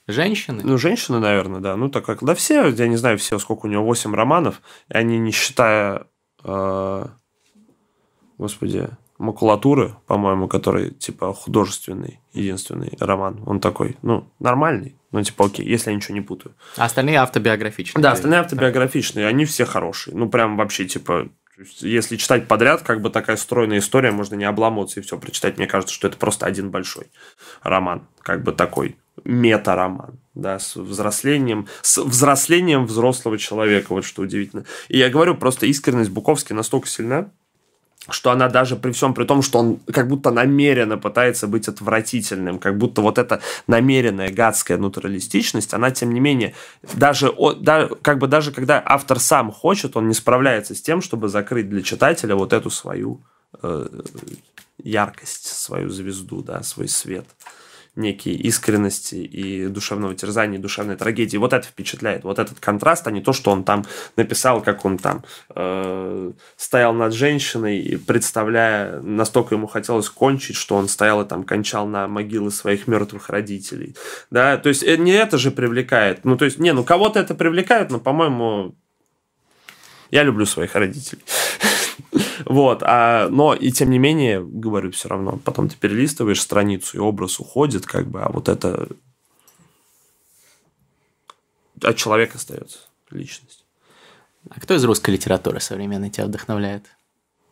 Женщины? 0.09 0.63
Ну, 0.65 0.79
женщины, 0.79 1.21
наверное, 1.21 1.61
да. 1.61 1.77
Ну, 1.77 1.91
так 1.91 2.05
как, 2.07 2.25
да, 2.25 2.35
все, 2.35 2.69
я 2.69 2.89
не 2.89 2.97
знаю, 2.97 3.19
все, 3.19 3.39
сколько 3.39 3.67
у 3.67 3.69
него, 3.69 3.85
8 3.85 4.15
романов, 4.15 4.63
и 4.89 4.97
они, 4.97 5.19
не 5.19 5.33
считая, 5.33 6.07
э, 6.43 7.07
господи, 8.39 8.89
макулатуры, 9.19 9.97
по-моему, 10.07 10.49
который, 10.49 10.93
типа, 10.93 11.35
художественный, 11.35 12.21
единственный 12.33 12.97
роман. 12.99 13.43
Он 13.45 13.61
такой, 13.61 13.99
ну, 14.01 14.33
нормальный. 14.39 14.97
Ну, 15.13 15.23
типа, 15.23 15.45
окей, 15.45 15.67
если 15.67 15.91
я 15.91 15.97
ничего 15.97 16.15
не 16.15 16.23
путаю. 16.23 16.55
А 16.79 16.87
остальные 16.87 17.17
автобиографичные? 17.17 18.03
Да, 18.03 18.13
остальные 18.13 18.41
автобиографичные. 18.41 19.27
Они 19.27 19.45
все 19.45 19.67
хорошие. 19.67 20.17
Ну, 20.17 20.31
прям 20.31 20.57
вообще, 20.57 20.87
типа, 20.87 21.29
если 21.81 22.17
читать 22.17 22.49
подряд, 22.49 22.83
как 22.83 23.03
бы 23.03 23.11
такая 23.11 23.37
стройная 23.37 23.79
история, 23.79 24.13
можно 24.13 24.37
не 24.37 24.45
обламываться 24.45 25.01
и 25.01 25.03
все 25.03 25.19
прочитать. 25.19 25.59
Мне 25.59 25.67
кажется, 25.67 25.95
что 25.95 26.07
это 26.07 26.17
просто 26.17 26.47
один 26.47 26.71
большой 26.71 27.11
роман. 27.63 28.07
Как 28.23 28.43
бы 28.43 28.53
такой 28.53 28.97
мета-роман, 29.25 30.19
да, 30.35 30.59
с 30.59 30.77
взрослением, 30.77 31.66
с 31.83 31.99
взрослением 31.99 32.87
взрослого 32.87 33.39
человека, 33.39 33.87
вот 33.91 34.05
что 34.05 34.23
удивительно. 34.23 34.64
И 34.89 34.99
я 34.99 35.09
говорю, 35.09 35.35
просто 35.35 35.66
искренность 35.66 36.11
Буковски 36.11 36.53
настолько 36.53 36.89
сильна, 36.89 37.31
что 38.11 38.31
она 38.31 38.49
даже 38.49 38.77
при 38.77 38.93
всем 38.93 39.14
при 39.14 39.25
том, 39.25 39.43
что 39.43 39.59
он 39.59 39.77
как 39.93 40.09
будто 40.09 40.31
намеренно 40.31 40.97
пытается 40.97 41.47
быть 41.47 41.69
отвратительным, 41.69 42.59
как 42.59 42.79
будто 42.79 43.03
вот 43.03 43.19
эта 43.19 43.41
намеренная 43.66 44.33
гадская 44.33 44.79
натуралистичность, 44.79 45.75
она 45.75 45.91
тем 45.91 46.12
не 46.12 46.21
менее, 46.21 46.55
даже, 46.95 47.33
да, 47.61 47.89
как 48.03 48.19
бы 48.19 48.27
даже 48.27 48.53
когда 48.53 48.83
автор 48.85 49.19
сам 49.19 49.53
хочет, 49.53 49.97
он 49.97 50.09
не 50.09 50.14
справляется 50.14 50.75
с 50.75 50.81
тем, 50.81 51.03
чтобы 51.03 51.29
закрыть 51.29 51.69
для 51.69 51.83
читателя 51.83 52.35
вот 52.35 52.53
эту 52.53 52.71
свою 52.71 53.21
э, 53.62 53.87
яркость, 54.83 55.47
свою 55.47 55.91
звезду, 55.91 56.43
да, 56.43 56.62
свой 56.62 56.89
свет 56.89 57.27
некие 57.99 58.34
искренности 58.34 59.16
и 59.16 59.66
душевного 59.66 60.14
терзания, 60.14 60.59
и 60.59 60.62
душевной 60.62 60.96
трагедии. 60.96 61.36
Вот 61.36 61.53
это 61.53 61.66
впечатляет. 61.66 62.24
Вот 62.24 62.38
этот 62.38 62.61
контраст, 62.61 63.07
а 63.07 63.11
не 63.11 63.20
то, 63.20 63.32
что 63.32 63.51
он 63.51 63.64
там 63.64 63.84
написал, 64.16 64.62
как 64.62 64.84
он 64.84 64.99
там 64.99 65.24
э, 65.55 66.32
стоял 66.57 66.94
над 66.94 67.12
женщиной, 67.12 68.01
представляя, 68.07 69.01
настолько 69.01 69.55
ему 69.55 69.66
хотелось 69.66 70.09
кончить, 70.09 70.57
что 70.57 70.76
он 70.76 70.88
стоял 70.88 71.22
и 71.22 71.28
там 71.28 71.42
кончал 71.42 71.86
на 71.86 72.09
могилы 72.09 72.51
своих 72.51 72.86
мертвых 72.86 73.28
родителей. 73.28 73.96
Да, 74.30 74.57
то 74.57 74.68
есть 74.68 74.82
э, 74.82 74.96
не 74.96 75.12
это 75.12 75.36
же 75.36 75.51
привлекает. 75.51 76.24
Ну, 76.24 76.36
то 76.36 76.44
есть, 76.44 76.59
не, 76.59 76.72
ну 76.72 76.84
кого-то 76.84 77.18
это 77.18 77.34
привлекает, 77.34 77.90
но, 77.90 77.99
по-моему, 77.99 78.74
я 80.11 80.22
люблю 80.22 80.46
своих 80.46 80.74
родителей. 80.74 81.22
Вот, 82.45 82.82
а, 82.82 83.28
но 83.28 83.55
и 83.55 83.70
тем 83.70 83.91
не 83.91 83.99
менее, 83.99 84.45
говорю, 84.45 84.91
все 84.91 85.09
равно, 85.09 85.39
потом 85.45 85.68
ты 85.68 85.76
перелистываешь 85.76 86.41
страницу, 86.41 86.97
и 86.97 87.01
образ 87.01 87.41
уходит, 87.41 87.86
как 87.86 88.07
бы, 88.07 88.22
а 88.22 88.30
вот 88.30 88.49
это 88.49 88.89
от 91.82 91.97
человека 91.97 92.36
остается 92.36 92.78
личность. 93.11 93.64
А 94.51 94.61
кто 94.61 94.74
из 94.74 94.84
русской 94.84 95.11
литературы 95.11 95.61
современной 95.61 96.11
тебя 96.11 96.26
вдохновляет? 96.26 96.84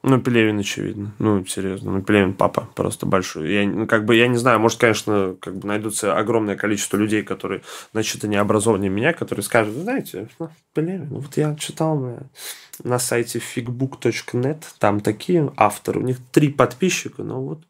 Ну, 0.02 0.20
Пелевин, 0.20 0.60
очевидно. 0.60 1.12
Ну, 1.18 1.44
серьезно. 1.46 1.90
Ну, 1.90 2.02
Пелевин 2.02 2.34
папа 2.34 2.68
просто 2.76 3.06
большой. 3.06 3.52
Я, 3.52 3.66
ну, 3.66 3.88
как 3.88 4.04
бы, 4.04 4.14
я 4.14 4.28
не 4.28 4.36
знаю, 4.36 4.60
может, 4.60 4.78
конечно, 4.78 5.34
как 5.40 5.56
бы 5.56 5.66
найдутся 5.66 6.16
огромное 6.16 6.54
количество 6.54 6.96
людей, 6.96 7.22
которые, 7.22 7.62
значит, 7.92 8.22
не 8.22 8.36
образованнее 8.36 8.88
меня, 8.88 9.12
которые 9.12 9.42
скажут, 9.42 9.74
знаете, 9.74 10.28
ну, 10.38 10.48
Пелевин, 10.74 11.08
вот 11.08 11.36
я 11.36 11.56
читал 11.56 12.20
на, 12.84 12.98
сайте 12.98 13.40
figbook.net, 13.40 14.62
там 14.78 15.00
такие 15.00 15.52
авторы, 15.56 16.00
у 16.00 16.02
них 16.02 16.18
три 16.32 16.48
подписчика, 16.48 17.22
ну 17.22 17.40
вот, 17.40 17.60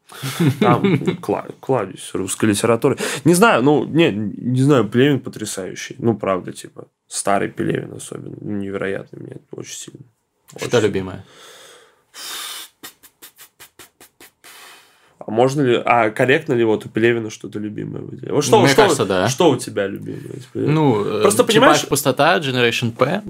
там 0.59 1.15
кладезь 1.59 2.11
русской 2.13 2.45
литературы. 2.45 2.97
Не 3.25 3.33
знаю, 3.33 3.63
ну, 3.63 3.85
не, 3.85 4.11
не 4.11 4.61
знаю, 4.61 4.87
Пелевин 4.87 5.19
потрясающий. 5.19 5.95
Ну, 5.99 6.15
правда, 6.15 6.51
типа, 6.51 6.87
старый 7.07 7.49
Пелевин 7.49 7.93
особенно, 7.93 8.35
невероятный, 8.39 9.19
мне 9.19 9.37
очень 9.51 9.75
сильно. 9.75 10.01
Очень 10.53 10.67
Что 10.67 10.79
любимое? 10.79 11.25
А 15.19 15.31
можно 15.31 15.61
ли, 15.61 15.81
а 15.83 16.09
корректно 16.09 16.53
ли 16.53 16.63
вот 16.63 16.85
у 16.85 16.89
Пелевина 16.89 17.29
что-то 17.29 17.59
любимое 17.59 18.01
выделить? 18.01 18.31
Вот 18.31 18.45
что, 18.45 18.59
Мне 18.59 18.69
что, 18.69 18.83
кажется, 18.83 19.05
да. 19.05 19.27
Что 19.27 19.49
у 19.49 19.57
тебя 19.57 19.85
любимое? 19.85 20.39
Ну, 20.53 21.03
просто 21.21 21.43
понимаешь... 21.43 21.85
пустота, 21.85 22.39
Generation 22.39 22.91
P, 22.91 23.23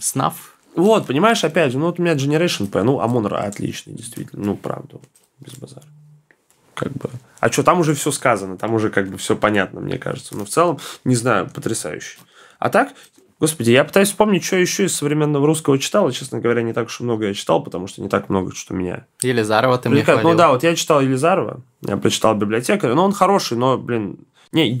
Снаф. 0.00 0.56
Вот, 0.74 1.06
понимаешь, 1.06 1.42
опять 1.42 1.72
же, 1.72 1.78
ну 1.78 1.86
вот 1.86 1.98
у 1.98 2.02
меня 2.02 2.14
Generation 2.14 2.66
P, 2.66 2.82
ну, 2.82 3.00
Амон 3.00 3.26
Ра 3.26 3.38
отличный, 3.44 3.94
действительно, 3.94 4.44
ну, 4.44 4.56
правда, 4.56 4.98
без 5.40 5.54
базара. 5.54 5.86
Как 6.74 6.92
бы. 6.92 7.08
А 7.40 7.50
что, 7.50 7.62
там 7.62 7.80
уже 7.80 7.94
все 7.94 8.10
сказано, 8.10 8.58
там 8.58 8.74
уже 8.74 8.90
как 8.90 9.08
бы 9.08 9.16
все 9.16 9.34
понятно, 9.36 9.80
мне 9.80 9.98
кажется. 9.98 10.36
Но 10.36 10.44
в 10.44 10.48
целом, 10.50 10.78
не 11.04 11.14
знаю, 11.14 11.48
потрясающе. 11.48 12.18
А 12.58 12.68
так, 12.68 12.92
Господи, 13.38 13.70
я 13.70 13.84
пытаюсь 13.84 14.08
вспомнить, 14.08 14.44
что 14.44 14.56
еще 14.56 14.86
из 14.86 14.96
современного 14.96 15.46
русского 15.46 15.78
читал. 15.78 16.08
И, 16.08 16.12
честно 16.12 16.40
говоря, 16.40 16.62
не 16.62 16.72
так 16.72 16.86
уж 16.86 17.00
много 17.00 17.26
я 17.26 17.34
читал, 17.34 17.62
потому 17.62 17.86
что 17.86 18.00
не 18.00 18.08
так 18.08 18.30
много, 18.30 18.54
что 18.54 18.72
меня... 18.72 19.06
Елизарова 19.22 19.76
ты 19.76 19.90
мне 19.90 20.04
хвалил. 20.04 20.30
Ну 20.30 20.34
да, 20.34 20.50
вот 20.50 20.62
я 20.62 20.74
читал 20.74 21.02
Елизарова, 21.02 21.60
я 21.82 21.98
прочитал 21.98 22.34
библиотекаря, 22.34 22.94
но 22.94 23.04
он 23.04 23.12
хороший, 23.12 23.58
но, 23.58 23.76
блин... 23.76 24.18
Не, 24.52 24.80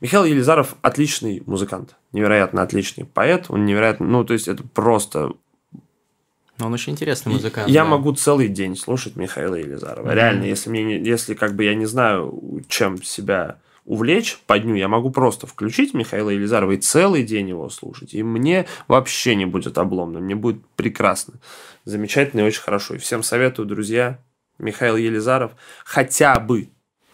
Михаил 0.00 0.24
Елизаров 0.24 0.76
отличный 0.82 1.42
музыкант, 1.46 1.96
невероятно 2.12 2.62
отличный 2.62 3.04
поэт, 3.04 3.46
он 3.48 3.66
невероятно... 3.66 4.06
Ну, 4.06 4.24
то 4.24 4.32
есть, 4.32 4.48
это 4.48 4.62
просто 4.62 5.32
он 6.62 6.74
очень 6.74 6.92
интересный 6.92 7.32
музыкант. 7.32 7.68
Я 7.68 7.84
да. 7.84 7.90
могу 7.90 8.12
целый 8.12 8.48
день 8.48 8.76
слушать 8.76 9.16
Михаила 9.16 9.54
Елизарова. 9.54 10.08
Mm-hmm. 10.08 10.14
Реально, 10.14 10.44
если 10.44 10.70
мне, 10.70 11.00
если 11.00 11.34
как 11.34 11.54
бы 11.54 11.64
я 11.64 11.74
не 11.74 11.86
знаю, 11.86 12.62
чем 12.68 13.02
себя 13.02 13.58
увлечь 13.86 14.38
по 14.46 14.58
дню, 14.58 14.74
я 14.74 14.88
могу 14.88 15.10
просто 15.10 15.46
включить 15.46 15.94
Михаила 15.94 16.30
Елизарова 16.30 16.72
и 16.72 16.76
целый 16.76 17.22
день 17.22 17.48
его 17.48 17.68
слушать. 17.70 18.14
И 18.14 18.22
мне 18.22 18.66
вообще 18.88 19.34
не 19.34 19.46
будет 19.46 19.78
обломно, 19.78 20.20
мне 20.20 20.34
будет 20.34 20.64
прекрасно. 20.76 21.34
Замечательно 21.84 22.40
и 22.40 22.44
очень 22.44 22.62
хорошо. 22.62 22.94
И 22.94 22.98
всем 22.98 23.22
советую, 23.22 23.66
друзья, 23.66 24.18
Михаил 24.58 24.96
Елизаров 24.96 25.52
хотя 25.84 26.38
бы 26.38 26.68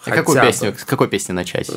а 0.05 0.11
какую 0.11 0.41
песню, 0.41 0.75
с 0.77 0.85
какой 0.85 1.09
песни 1.09 1.33
начать? 1.33 1.71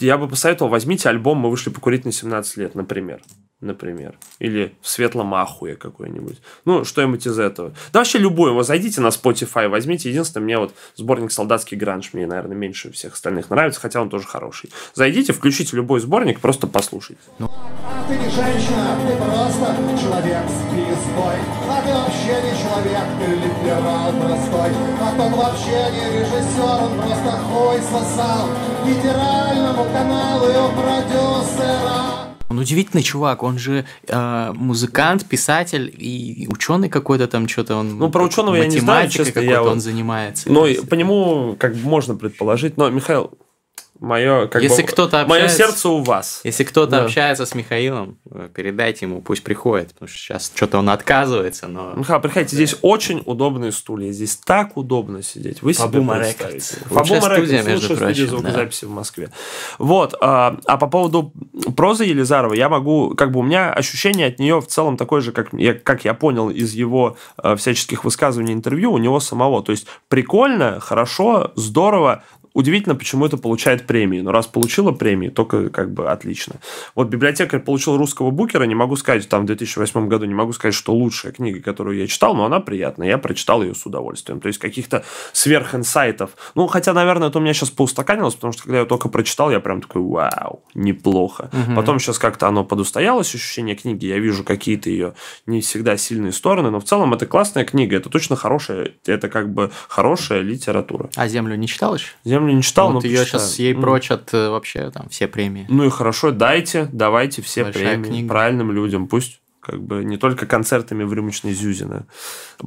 Я 0.00 0.18
бы 0.18 0.28
посоветовал, 0.28 0.70
возьмите 0.70 1.08
альбом 1.08 1.38
«Мы 1.38 1.50
вышли 1.50 1.70
покурить 1.70 2.04
на 2.04 2.12
17 2.12 2.56
лет», 2.56 2.74
например 2.74 3.20
например. 3.60 4.18
Или 4.38 4.74
в 4.82 4.88
светлом 4.88 5.34
ахуе 5.34 5.76
какой-нибудь. 5.76 6.40
Ну, 6.64 6.84
что-нибудь 6.84 7.26
из 7.26 7.38
этого. 7.38 7.72
Да 7.92 8.00
вообще 8.00 8.18
любой. 8.18 8.52
Вы 8.52 8.62
зайдите 8.64 9.00
на 9.00 9.08
Spotify, 9.08 9.68
возьмите. 9.68 10.10
Единственное, 10.10 10.44
мне 10.44 10.58
вот 10.58 10.74
сборник 10.94 11.32
«Солдатский 11.32 11.76
гранж» 11.76 12.10
мне, 12.12 12.26
наверное, 12.26 12.56
меньше 12.56 12.92
всех 12.92 13.14
остальных 13.14 13.48
нравится, 13.50 13.80
хотя 13.80 14.02
он 14.02 14.10
тоже 14.10 14.26
хороший. 14.26 14.70
Зайдите, 14.94 15.32
включите 15.32 15.76
любой 15.76 16.00
сборник, 16.00 16.40
просто 16.40 16.66
послушайте. 16.66 17.22
Ну. 17.38 17.48
А 17.48 18.06
ты 18.08 18.16
не 18.16 18.28
женщина, 18.28 18.98
ты 19.08 19.16
просто 19.16 19.74
человек 20.00 20.44
с 20.46 20.60
пиздой. 20.70 21.38
А 21.68 21.82
ты 21.82 21.92
вообще 21.94 22.42
не 22.42 22.52
человек, 22.60 23.06
ты 23.18 23.30
либерал 23.36 24.12
простой. 24.12 24.70
А 25.00 25.14
он 25.18 25.32
вообще 25.32 25.90
не 25.92 26.20
режиссер, 26.20 26.82
он 26.82 27.00
просто 27.00 27.30
хуй 27.30 27.78
сосал. 27.80 28.75
Федеральному 28.86 29.84
каналу 29.92 30.46
и 30.46 30.76
продюсера. 30.76 32.36
Он 32.48 32.58
удивительный 32.60 33.02
чувак, 33.02 33.42
он 33.42 33.58
же 33.58 33.84
э, 34.06 34.52
музыкант, 34.54 35.26
писатель 35.26 35.92
и 35.98 36.46
ученый 36.48 36.88
какой-то 36.88 37.26
там 37.26 37.48
что-то 37.48 37.76
он. 37.76 37.98
Ну 37.98 38.10
про 38.10 38.22
ученого 38.22 38.54
я 38.54 38.66
не 38.66 38.78
знаю, 38.78 39.10
честно, 39.10 39.40
я 39.40 39.62
он 39.62 39.80
занимается. 39.80 40.50
Ну 40.50 40.66
по 40.88 40.94
нему 40.94 41.56
как 41.58 41.74
бы 41.74 41.88
можно 41.88 42.14
предположить, 42.14 42.76
но 42.76 42.88
Михаил, 42.88 43.32
Мое, 44.00 44.46
как 44.46 44.62
если 44.62 44.82
бы, 44.82 44.88
кто-то 44.88 45.22
общается, 45.22 45.46
мое 45.46 45.48
сердце 45.48 45.88
у 45.88 46.02
вас. 46.02 46.40
Если 46.44 46.64
кто-то 46.64 46.90
да. 46.90 47.04
общается 47.04 47.46
с 47.46 47.54
Михаилом, 47.54 48.18
э, 48.30 48.48
передайте 48.54 49.06
ему, 49.06 49.22
пусть 49.22 49.42
приходит, 49.42 49.94
потому 49.94 50.08
что 50.08 50.18
сейчас 50.18 50.52
что-то 50.54 50.78
он 50.78 50.90
отказывается, 50.90 51.66
но... 51.66 51.94
Михаил, 51.94 52.20
приходите, 52.20 52.56
здесь 52.56 52.76
очень 52.82 53.22
удобные 53.24 53.72
стулья, 53.72 54.12
здесь 54.12 54.36
так 54.36 54.76
удобно 54.76 55.22
сидеть. 55.22 55.62
Вы 55.62 55.72
себе 55.72 56.02
представите. 56.02 56.76
Фабума 56.86 57.20
студия, 57.20 57.62
между 57.62 57.86
прочим, 57.88 58.04
студия 58.04 58.26
звукозаписи 58.26 58.84
да. 58.84 58.88
в 58.88 58.90
Москве. 58.90 59.30
Вот, 59.78 60.14
а, 60.20 60.58
а 60.66 60.76
по 60.76 60.86
поводу 60.88 61.32
прозы 61.76 62.04
Елизарова, 62.04 62.54
я 62.54 62.68
могу, 62.68 63.14
как 63.14 63.32
бы 63.32 63.40
у 63.40 63.42
меня 63.42 63.72
ощущение 63.72 64.26
от 64.26 64.38
нее 64.38 64.60
в 64.60 64.66
целом 64.66 64.96
такое 64.96 65.20
же, 65.22 65.32
как 65.32 65.52
я, 65.52 65.74
как 65.74 66.04
я 66.04 66.12
понял 66.14 66.50
из 66.50 66.74
его 66.74 67.16
а, 67.36 67.56
всяческих 67.56 68.04
высказываний 68.04 68.52
интервью 68.52 68.92
у 68.92 68.98
него 68.98 69.20
самого. 69.20 69.62
То 69.62 69.72
есть 69.72 69.86
прикольно, 70.08 70.80
хорошо, 70.80 71.52
здорово, 71.56 72.22
удивительно, 72.56 72.94
почему 72.94 73.26
это 73.26 73.36
получает 73.36 73.86
премии. 73.86 74.20
Но 74.20 74.32
раз 74.32 74.46
получила 74.46 74.90
премии, 74.90 75.28
только 75.28 75.68
как 75.68 75.92
бы 75.92 76.10
отлично. 76.10 76.54
Вот 76.94 77.08
библиотекарь 77.08 77.60
получил 77.60 77.98
русского 77.98 78.30
букера, 78.30 78.64
не 78.64 78.74
могу 78.74 78.96
сказать, 78.96 79.28
там 79.28 79.42
в 79.42 79.46
2008 79.46 80.08
году 80.08 80.24
не 80.24 80.34
могу 80.34 80.54
сказать, 80.54 80.74
что 80.74 80.94
лучшая 80.94 81.32
книга, 81.32 81.60
которую 81.60 81.98
я 81.98 82.06
читал, 82.06 82.34
но 82.34 82.46
она 82.46 82.60
приятная. 82.60 83.08
Я 83.08 83.18
прочитал 83.18 83.62
ее 83.62 83.74
с 83.74 83.84
удовольствием. 83.84 84.40
То 84.40 84.48
есть 84.48 84.58
каких-то 84.58 85.04
сверхинсайтов. 85.32 86.30
Ну, 86.54 86.66
хотя, 86.66 86.94
наверное, 86.94 87.28
это 87.28 87.38
у 87.38 87.42
меня 87.42 87.52
сейчас 87.52 87.70
поустаканилось, 87.70 88.34
потому 88.34 88.54
что 88.54 88.62
когда 88.62 88.78
я 88.78 88.84
только 88.86 89.10
прочитал, 89.10 89.50
я 89.50 89.60
прям 89.60 89.82
такой, 89.82 90.00
вау, 90.00 90.62
неплохо. 90.74 91.50
Угу. 91.52 91.76
Потом 91.76 92.00
сейчас 92.00 92.18
как-то 92.18 92.48
оно 92.48 92.64
подустоялось, 92.64 93.34
ощущение 93.34 93.76
книги. 93.76 94.06
Я 94.06 94.18
вижу 94.18 94.44
какие-то 94.44 94.88
ее 94.88 95.12
не 95.44 95.60
всегда 95.60 95.98
сильные 95.98 96.32
стороны, 96.32 96.70
но 96.70 96.80
в 96.80 96.84
целом 96.84 97.12
это 97.12 97.26
классная 97.26 97.66
книга, 97.66 97.96
это 97.96 98.08
точно 98.08 98.34
хорошая, 98.34 98.92
это 99.04 99.28
как 99.28 99.52
бы 99.52 99.70
хорошая 99.88 100.40
литература. 100.40 101.10
А 101.16 101.28
«Землю» 101.28 101.54
не 101.56 101.68
читал 101.68 101.96
еще? 101.96 102.12
«Землю» 102.24 102.45
не 102.54 102.62
читал, 102.62 102.92
вот 102.92 103.04
но 103.04 103.08
ее 103.08 103.24
сейчас 103.24 103.58
ей 103.58 103.74
прочат 103.74 104.32
э, 104.32 104.48
вообще 104.48 104.90
там 104.90 105.08
все 105.08 105.28
премии. 105.28 105.66
Ну 105.68 105.84
и 105.84 105.90
хорошо, 105.90 106.30
дайте, 106.30 106.88
давайте 106.92 107.42
все 107.42 107.64
Большая 107.64 107.98
премии 107.98 108.08
книга. 108.08 108.28
правильным 108.28 108.72
людям, 108.72 109.06
пусть 109.06 109.40
как 109.66 109.82
бы 109.82 110.04
не 110.04 110.16
только 110.16 110.46
концертами 110.46 111.02
в 111.02 111.12
рюмочной 111.12 111.52
Зюзина. 111.52 112.06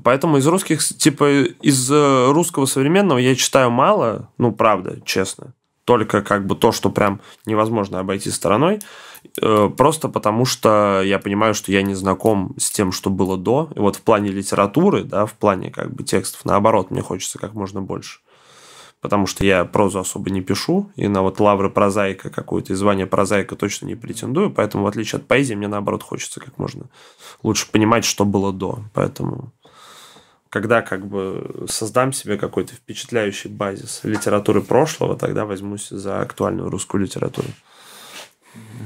Поэтому 0.03 0.37
из 0.37 0.47
русских, 0.47 0.83
типа, 0.83 1.43
из 1.43 1.89
э, 1.89 2.31
русского 2.31 2.65
современного 2.65 3.19
я 3.19 3.35
читаю 3.35 3.71
мало, 3.71 4.29
ну, 4.37 4.51
правда, 4.51 4.99
честно. 5.05 5.53
Только 5.85 6.21
как 6.21 6.45
бы 6.45 6.55
то, 6.55 6.71
что 6.71 6.89
прям 6.89 7.21
невозможно 7.45 7.99
обойти 7.99 8.29
стороной. 8.29 8.79
Э, 9.41 9.69
Просто 9.75 10.09
потому, 10.09 10.43
что 10.43 11.01
я 11.01 11.19
понимаю, 11.19 11.53
что 11.53 11.71
я 11.71 11.83
не 11.83 11.95
знаком 11.95 12.53
с 12.57 12.69
тем, 12.69 12.91
что 12.91 13.09
было 13.09 13.37
до. 13.37 13.71
И 13.75 13.79
вот 13.79 13.95
в 13.95 14.01
плане 14.01 14.29
литературы, 14.31 15.03
да, 15.03 15.25
в 15.25 15.33
плане 15.33 15.71
как 15.71 15.93
бы 15.93 16.03
текстов, 16.03 16.43
наоборот, 16.43 16.91
мне 16.91 17.01
хочется 17.01 17.39
как 17.39 17.53
можно 17.53 17.81
больше 17.81 18.19
потому 19.01 19.27
что 19.27 19.45
я 19.45 19.65
прозу 19.65 19.99
особо 19.99 20.29
не 20.29 20.41
пишу, 20.41 20.91
и 20.95 21.07
на 21.07 21.21
вот 21.21 21.39
лавры 21.39 21.69
прозаика 21.69 22.29
какое-то, 22.29 22.73
и 22.73 22.75
звание 22.75 23.05
прозаика 23.05 23.55
точно 23.55 23.85
не 23.85 23.95
претендую, 23.95 24.51
поэтому, 24.51 24.83
в 24.83 24.87
отличие 24.87 25.19
от 25.19 25.27
поэзии, 25.27 25.53
мне, 25.55 25.67
наоборот, 25.67 26.03
хочется 26.03 26.39
как 26.39 26.57
можно 26.57 26.85
лучше 27.43 27.69
понимать, 27.71 28.05
что 28.05 28.25
было 28.25 28.51
до. 28.51 28.79
Поэтому, 28.93 29.53
когда 30.49 30.81
как 30.81 31.07
бы 31.07 31.65
создам 31.69 32.11
себе 32.11 32.37
какой-то 32.37 32.73
впечатляющий 32.73 33.49
базис 33.49 34.01
литературы 34.03 34.61
прошлого, 34.61 35.15
тогда 35.15 35.45
возьмусь 35.45 35.89
за 35.89 36.21
актуальную 36.21 36.69
русскую 36.69 37.01
литературу. 37.01 37.47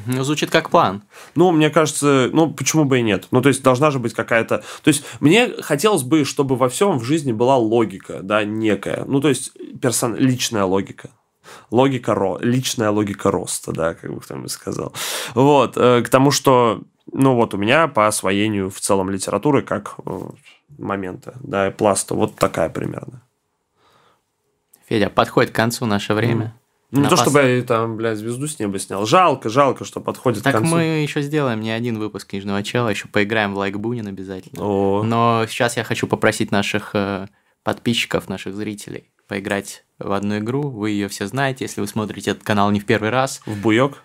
Ну, 0.05 0.23
звучит 0.23 0.49
как 0.49 0.69
план. 0.69 1.03
Ну, 1.35 1.51
мне 1.51 1.69
кажется, 1.69 2.29
ну, 2.33 2.51
почему 2.51 2.83
бы 2.83 2.99
и 2.99 3.03
нет? 3.03 3.27
Ну, 3.31 3.41
то 3.41 3.49
есть, 3.49 3.63
должна 3.63 3.91
же 3.91 3.99
быть 3.99 4.13
какая-то... 4.13 4.63
То 4.83 4.87
есть, 4.87 5.05
мне 5.19 5.49
хотелось 5.61 6.03
бы, 6.03 6.25
чтобы 6.25 6.55
во 6.55 6.67
всем 6.67 6.97
в 6.99 7.03
жизни 7.03 7.31
была 7.31 7.57
логика, 7.57 8.19
да, 8.21 8.43
некая. 8.43 9.05
Ну, 9.05 9.21
то 9.21 9.29
есть, 9.29 9.53
персон... 9.81 10.15
личная 10.15 10.65
логика. 10.65 11.09
Логика, 11.71 12.13
ро... 12.13 12.37
личная 12.41 12.89
логика 12.89 13.31
роста, 13.31 13.71
да, 13.71 13.93
как 13.93 14.13
бы 14.13 14.19
кто-нибудь 14.19 14.51
сказал. 14.51 14.93
Вот, 15.35 15.77
э, 15.77 16.01
к 16.01 16.09
тому, 16.09 16.31
что, 16.31 16.81
ну, 17.11 17.35
вот 17.35 17.53
у 17.53 17.57
меня 17.57 17.87
по 17.87 18.07
освоению 18.07 18.69
в 18.69 18.79
целом 18.79 19.09
литературы 19.09 19.61
как 19.61 19.95
э, 20.05 20.19
момента, 20.77 21.35
да, 21.41 21.67
и 21.67 21.71
пласта, 21.71 22.15
вот 22.15 22.35
такая 22.35 22.69
примерно. 22.69 23.21
Федя, 24.87 25.09
подходит 25.09 25.51
к 25.51 25.55
концу 25.55 25.85
наше 25.85 26.13
время. 26.13 26.53
Ну, 26.95 27.01
не 27.03 27.09
то, 27.09 27.15
пос- 27.15 27.21
чтобы 27.21 27.41
я 27.41 27.61
там, 27.63 27.97
блядь, 27.97 28.17
звезду 28.17 28.47
с 28.47 28.59
неба 28.59 28.77
снял. 28.79 29.05
Жалко, 29.05 29.49
жалко, 29.49 29.83
что 29.85 29.99
подходит 29.99 30.43
Так 30.43 30.53
к 30.55 30.57
концу. 30.59 30.75
мы 30.75 30.81
еще 30.83 31.21
сделаем 31.21 31.59
не 31.61 31.71
один 31.71 31.97
выпуск 31.99 32.27
книжного 32.29 32.61
чела, 32.63 32.89
еще 32.89 33.07
поиграем 33.07 33.53
в 33.53 33.57
лайк 33.57 33.77
Бунин 33.77 34.07
обязательно. 34.07 34.63
О, 34.63 35.03
Но 35.03 35.45
сейчас 35.49 35.75
я 35.77 35.83
хочу 35.83 36.07
попросить 36.07 36.51
наших 36.51 36.91
э, 36.93 37.27
подписчиков, 37.63 38.29
наших 38.29 38.55
зрителей 38.55 39.09
поиграть 39.27 39.85
в 39.99 40.11
одну 40.11 40.37
игру. 40.39 40.69
Вы 40.69 40.91
ее 40.91 41.07
все 41.07 41.27
знаете, 41.27 41.65
если 41.65 41.81
вы 41.81 41.87
смотрите 41.87 42.31
этот 42.31 42.43
канал 42.43 42.69
не 42.71 42.79
в 42.79 42.85
первый 42.85 43.09
раз. 43.09 43.41
в 43.45 43.55
буек. 43.61 44.03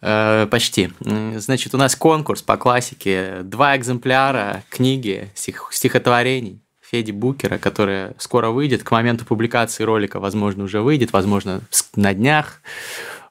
Э, 0.00 0.46
почти. 0.50 0.90
Значит, 1.36 1.74
у 1.74 1.78
нас 1.78 1.96
конкурс 1.96 2.42
по 2.42 2.56
классике. 2.56 3.38
Два 3.42 3.76
экземпляра 3.76 4.62
книги 4.68 5.30
стих- 5.34 5.68
стихотворений 5.72 6.60
Феди 6.90 7.12
Букера, 7.12 7.58
которая 7.58 8.14
скоро 8.18 8.50
выйдет. 8.50 8.82
К 8.82 8.90
моменту 8.90 9.24
публикации 9.24 9.84
ролика, 9.84 10.20
возможно, 10.20 10.64
уже 10.64 10.80
выйдет, 10.80 11.12
возможно, 11.12 11.62
на 11.96 12.14
днях. 12.14 12.60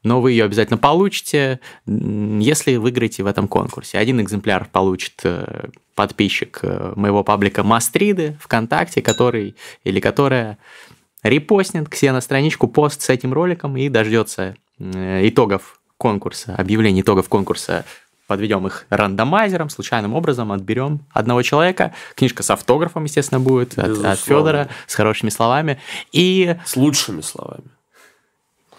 Но 0.03 0.19
вы 0.19 0.31
ее 0.31 0.43
обязательно 0.43 0.77
получите, 0.77 1.59
если 1.85 2.75
выиграете 2.75 3.23
в 3.23 3.27
этом 3.27 3.47
конкурсе. 3.47 3.97
Один 3.97 4.19
экземпляр 4.19 4.67
получит 4.69 5.21
э, 5.23 5.69
подписчик 5.95 6.59
э, 6.61 6.93
моего 6.97 7.23
паблика 7.23 7.63
Мастриды 7.63 8.37
ВКонтакте, 8.41 9.01
который 9.01 9.55
или 9.85 10.01
которая 10.01 10.57
репостнет 11.21 11.87
к 11.87 11.95
себе 11.95 12.11
на 12.11 12.19
страничку 12.19 12.67
пост 12.67 13.01
с 13.01 13.09
этим 13.09 13.33
роликом 13.33 13.77
и 13.77 13.87
дождется 13.87 14.57
э, 14.77 15.27
итогов 15.27 15.79
конкурса, 15.97 16.53
объявления 16.57 16.99
итогов 16.99 17.29
конкурса. 17.29 17.85
Подведем 18.34 18.65
их 18.65 18.88
рандомайзером, 18.89 19.69
случайным 19.69 20.15
образом 20.15 20.51
отберем 20.51 21.01
одного 21.11 21.43
человека. 21.43 21.93
Книжка 22.15 22.41
с 22.41 22.49
автографом, 22.49 23.03
естественно, 23.03 23.39
будет 23.39 23.77
от, 23.77 23.89
Безусловно. 23.89 24.15
Федора 24.15 24.69
с 24.88 24.95
хорошими 24.95 25.29
словами. 25.29 25.79
И 26.11 26.55
С 26.65 26.75
лучшими 26.75 27.21
словами. 27.21 27.65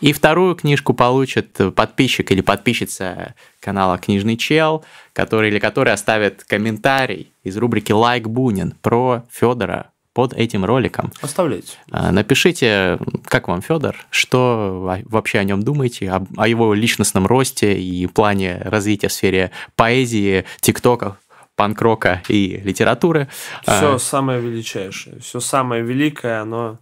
и 0.00 0.12
вторую 0.12 0.56
книжку 0.56 0.92
получит 0.92 1.56
подписчик 1.76 2.32
или 2.32 2.40
подписчица 2.40 3.36
канала 3.60 3.96
Книжный 3.96 4.36
Чел, 4.36 4.84
который 5.12 5.50
или 5.50 5.60
который 5.60 5.92
оставит 5.92 6.42
комментарий 6.42 7.32
из 7.44 7.56
рубрики 7.56 7.92
Лайк 7.92 8.26
Бунин 8.26 8.74
про 8.82 9.22
Федора 9.30 9.92
под 10.14 10.32
этим 10.32 10.64
роликом. 10.64 11.12
Оставляйте. 11.20 11.76
А, 11.90 12.10
Напишите, 12.12 12.98
как 13.26 13.48
вам 13.48 13.60
Федор, 13.60 13.96
что 14.10 14.88
о- 14.88 15.02
вообще 15.04 15.38
о 15.40 15.44
нем 15.44 15.62
думаете, 15.62 16.08
об- 16.10 16.28
о 16.38 16.48
его 16.48 16.72
личностном 16.72 17.26
росте 17.26 17.78
и 17.78 18.06
плане 18.06 18.58
развития 18.64 19.08
в 19.08 19.12
сфере 19.12 19.50
поэзии, 19.76 20.44
тиктоков, 20.60 21.16
панк-рока 21.56 22.22
и 22.28 22.60
литературы. 22.64 23.28
Все 23.62 23.94
А, 23.94 23.98
самое 23.98 24.40
величайшее, 24.40 25.20
все 25.20 25.40
самое 25.40 25.82
великое, 25.82 26.40
оно 26.42 26.78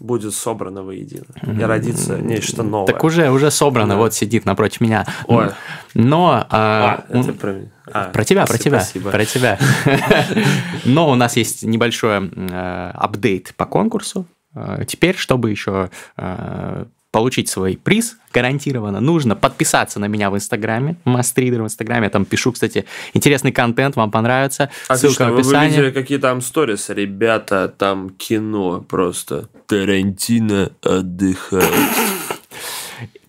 будет 0.00 0.34
собрано 0.34 0.82
воедино. 0.82 1.26
И 1.42 1.62
родится 1.62 2.18
нечто 2.18 2.62
новое. 2.62 2.86
Так 2.86 3.04
уже, 3.04 3.30
уже 3.30 3.50
собрано, 3.50 3.94
Да. 3.94 3.96
вот 4.00 4.14
сидит 4.14 4.44
напротив 4.44 4.80
меня. 4.80 5.06
Ой. 5.26 5.48
Но... 5.94 6.46
А, 6.50 7.04
а, 7.08 7.18
это 7.18 7.32
про. 7.32 7.54
А, 7.90 8.10
Про 8.10 8.24
тебя, 8.24 8.44
про 8.46 8.58
тебя, 8.58 8.80
спасибо. 8.80 9.10
про 9.10 9.24
тебя. 9.24 9.58
Но 10.84 11.10
у 11.10 11.14
нас 11.14 11.36
есть 11.36 11.62
небольшой 11.62 12.30
э, 12.30 12.90
апдейт 12.94 13.54
по 13.56 13.64
конкурсу. 13.64 14.26
Э, 14.54 14.84
Теперь, 14.86 15.16
чтобы 15.16 15.50
еще 15.50 15.88
э, 16.18 16.84
получить 17.10 17.48
свой 17.48 17.76
приз 17.82 18.16
гарантированно, 18.32 19.00
нужно 19.00 19.34
подписаться 19.34 19.98
на 19.98 20.06
меня 20.06 20.30
в 20.30 20.36
Инстаграме, 20.36 20.96
Mustreader 21.04 21.62
в 21.62 21.64
Инстаграме. 21.64 22.04
Я 22.04 22.10
там 22.10 22.24
пишу, 22.24 22.52
кстати, 22.52 22.84
интересный 23.14 23.52
контент, 23.52 23.96
вам 23.96 24.10
понравится. 24.10 24.70
Ссылка 24.84 24.94
Отлично, 24.94 25.24
в 25.24 25.28
вы, 25.28 25.34
вы 25.34 25.40
описании. 25.40 25.70
видели, 25.70 25.90
какие 25.90 26.18
там 26.18 26.40
сторис? 26.42 26.90
Ребята, 26.90 27.68
там 27.68 28.10
кино 28.10 28.84
просто. 28.86 29.48
Тарантино 29.66 30.72
отдыхает. 30.82 31.64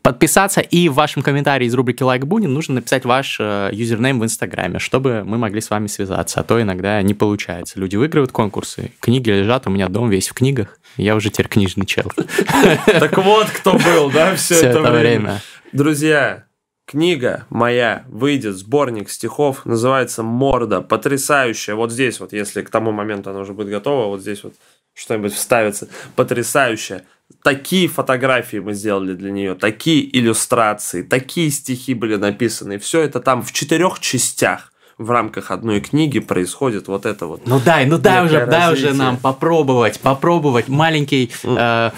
Подписаться 0.10 0.62
и 0.62 0.89
в 0.89 0.95
вашем 0.95 1.22
комментарии 1.22 1.68
из 1.68 1.74
рубрики 1.76 2.01
Лайк 2.01 2.26
Бунин 2.26 2.51
нужно 2.51 2.74
написать 2.74 3.05
ваш 3.05 3.38
э, 3.39 3.70
юзернейм 3.72 4.20
в 4.20 4.24
Инстаграме, 4.24 4.80
чтобы 4.80 5.24
мы 5.24 5.38
могли 5.38 5.62
с 5.62 5.70
вами 5.70 5.86
связаться, 5.86 6.39
а 6.39 6.43
то 6.43 6.60
иногда 6.60 6.99
не 7.03 7.14
получается. 7.14 7.80
Люди 7.80 7.95
выигрывают 7.95 8.32
конкурсы, 8.32 8.91
книги 9.01 9.30
лежат 9.30 9.68
у 9.68 9.70
меня 9.70 9.88
дом 9.88 10.10
весь 10.10 10.30
в 10.30 10.34
книгах, 10.34 10.80
я 10.97 11.16
уже 11.16 11.30
теперь 11.30 11.47
книжный 11.47 11.86
чел. 11.86 12.12
Так 12.86 13.20
вот, 13.20 13.51
кто 13.51 13.74
был, 13.74 14.10
да, 14.10 14.36
все 14.36 14.55
это 14.55 14.82
время. 14.82 15.43
Друзья, 15.74 16.45
книга 16.88 17.45
моя 17.51 18.03
выйдет, 18.07 18.55
сборник 18.55 19.12
стихов, 19.12 19.64
называется 19.64 20.24
«Морда», 20.24 20.82
потрясающая. 20.82 21.76
Вот 21.76 21.91
здесь 21.91 22.20
вот, 22.20 22.34
если 22.34 22.64
к 22.64 22.72
тому 22.72 22.91
моменту 22.91 23.30
она 23.30 23.41
уже 23.41 23.53
будет 23.53 23.70
готова, 23.70 24.07
вот 24.07 24.22
здесь 24.22 24.43
вот 24.43 24.55
что-нибудь 24.94 25.34
вставится. 25.34 25.90
Потрясающая. 26.16 27.04
Такие 27.44 27.88
фотографии 27.88 28.58
мы 28.58 28.74
сделали 28.74 29.14
для 29.14 29.32
нее, 29.32 29.54
такие 29.54 30.18
иллюстрации, 30.18 31.04
такие 31.04 31.52
стихи 31.52 31.94
были 31.94 32.16
написаны. 32.16 32.80
Все 32.80 33.02
это 33.02 33.20
там 33.20 33.44
в 33.44 33.52
четырех 33.52 34.00
частях 34.00 34.74
в 35.00 35.12
рамках 35.12 35.50
одной 35.50 35.80
книги 35.80 36.20
происходит 36.20 36.90
вот 36.90 37.06
это 37.06 37.26
вот. 37.26 37.48
Ну 37.48 37.60
дай, 37.64 37.86
ну 37.86 37.98
дай 37.98 38.26
уже, 38.26 38.46
дай 38.46 38.74
уже 38.74 38.88
развитие. 38.88 38.94
нам 38.94 39.18
попробовать, 39.18 40.00
попробовать 40.02 40.68
маленький 40.68 41.32
э, 41.44 41.92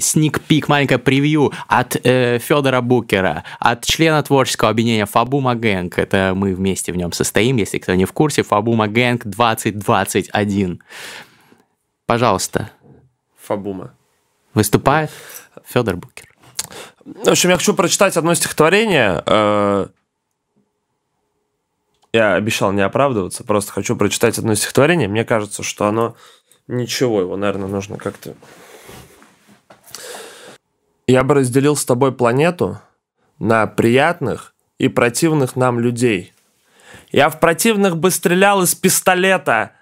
сник-пик, 0.00 0.68
маленькое 0.68 0.98
превью 0.98 1.52
от 1.68 1.92
Федора 2.02 2.80
Букера, 2.80 3.44
от 3.60 3.84
члена 3.84 4.22
творческого 4.24 4.70
объединения 4.70 5.06
Фабума 5.06 5.54
Гэнг. 5.54 5.98
Это 5.98 6.32
мы 6.34 6.54
вместе 6.54 6.92
в 6.92 6.96
нем 6.96 7.12
состоим, 7.12 7.56
если 7.56 7.78
кто 7.78 7.94
не 7.94 8.06
в 8.06 8.12
курсе. 8.12 8.42
Фабума 8.42 8.88
Гэнг 8.88 9.24
2021. 9.24 10.82
Пожалуйста, 12.06 12.70
Фабума. 13.38 13.94
выступает 14.54 15.10
Федор 15.64 15.96
Букер. 15.96 16.26
В 17.04 17.28
общем, 17.28 17.50
я 17.50 17.56
хочу 17.56 17.74
прочитать 17.74 18.16
одно 18.16 18.34
стихотворение. 18.34 19.22
Э, 19.26 19.86
Я 22.12 22.34
обещал 22.34 22.72
не 22.72 22.82
оправдываться, 22.82 23.42
просто 23.44 23.72
хочу 23.72 23.96
прочитать 23.96 24.38
одно 24.38 24.54
стихотворение. 24.54 25.08
Мне 25.08 25.24
кажется, 25.24 25.62
что 25.62 25.86
оно 25.86 26.14
ничего, 26.68 27.20
его, 27.20 27.36
наверное, 27.36 27.68
нужно 27.68 27.96
как-то 27.96 28.34
Я 31.06 31.24
бы 31.24 31.34
разделил 31.34 31.74
с 31.74 31.84
тобой 31.84 32.12
планету 32.12 32.78
на 33.38 33.66
приятных 33.66 34.54
и 34.78 34.88
противных 34.88 35.56
нам 35.56 35.80
людей. 35.80 36.32
Я 37.10 37.28
в 37.28 37.40
противных 37.40 37.96
бы 37.96 38.10
стрелял 38.10 38.62
из 38.62 38.74
пистолета, 38.74 39.72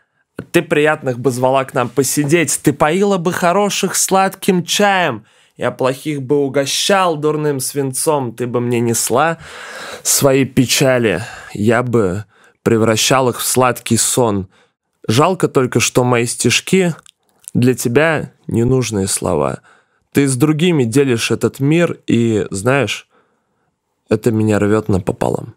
ты 0.42 0.62
приятных 0.62 1.18
бы 1.18 1.30
звала 1.30 1.64
к 1.64 1.74
нам 1.74 1.88
посидеть, 1.88 2.60
ты 2.62 2.72
поила 2.72 3.18
бы 3.18 3.32
хороших 3.32 3.96
сладким 3.96 4.64
чаем, 4.64 5.24
я 5.56 5.70
плохих 5.70 6.22
бы 6.22 6.36
угощал 6.36 7.16
дурным 7.16 7.60
свинцом, 7.60 8.34
ты 8.34 8.46
бы 8.46 8.60
мне 8.60 8.80
несла 8.80 9.38
свои 10.02 10.44
печали, 10.44 11.22
я 11.52 11.82
бы 11.82 12.24
превращал 12.62 13.28
их 13.28 13.40
в 13.40 13.46
сладкий 13.46 13.96
сон. 13.96 14.48
Жалко 15.06 15.48
только, 15.48 15.80
что 15.80 16.04
мои 16.04 16.26
стишки 16.26 16.94
для 17.52 17.74
тебя 17.74 18.32
ненужные 18.46 19.06
слова. 19.06 19.60
Ты 20.12 20.28
с 20.28 20.36
другими 20.36 20.84
делишь 20.84 21.30
этот 21.30 21.60
мир, 21.60 21.98
и, 22.06 22.46
знаешь, 22.50 23.08
это 24.08 24.32
меня 24.32 24.58
рвет 24.58 24.88
напополам. 24.88 25.54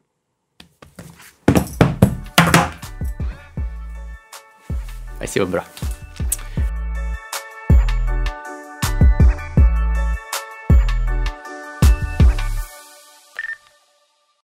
Vai 5.23 5.27
ser 5.29 5.41
o 5.41 5.47
Brock. 5.47 5.92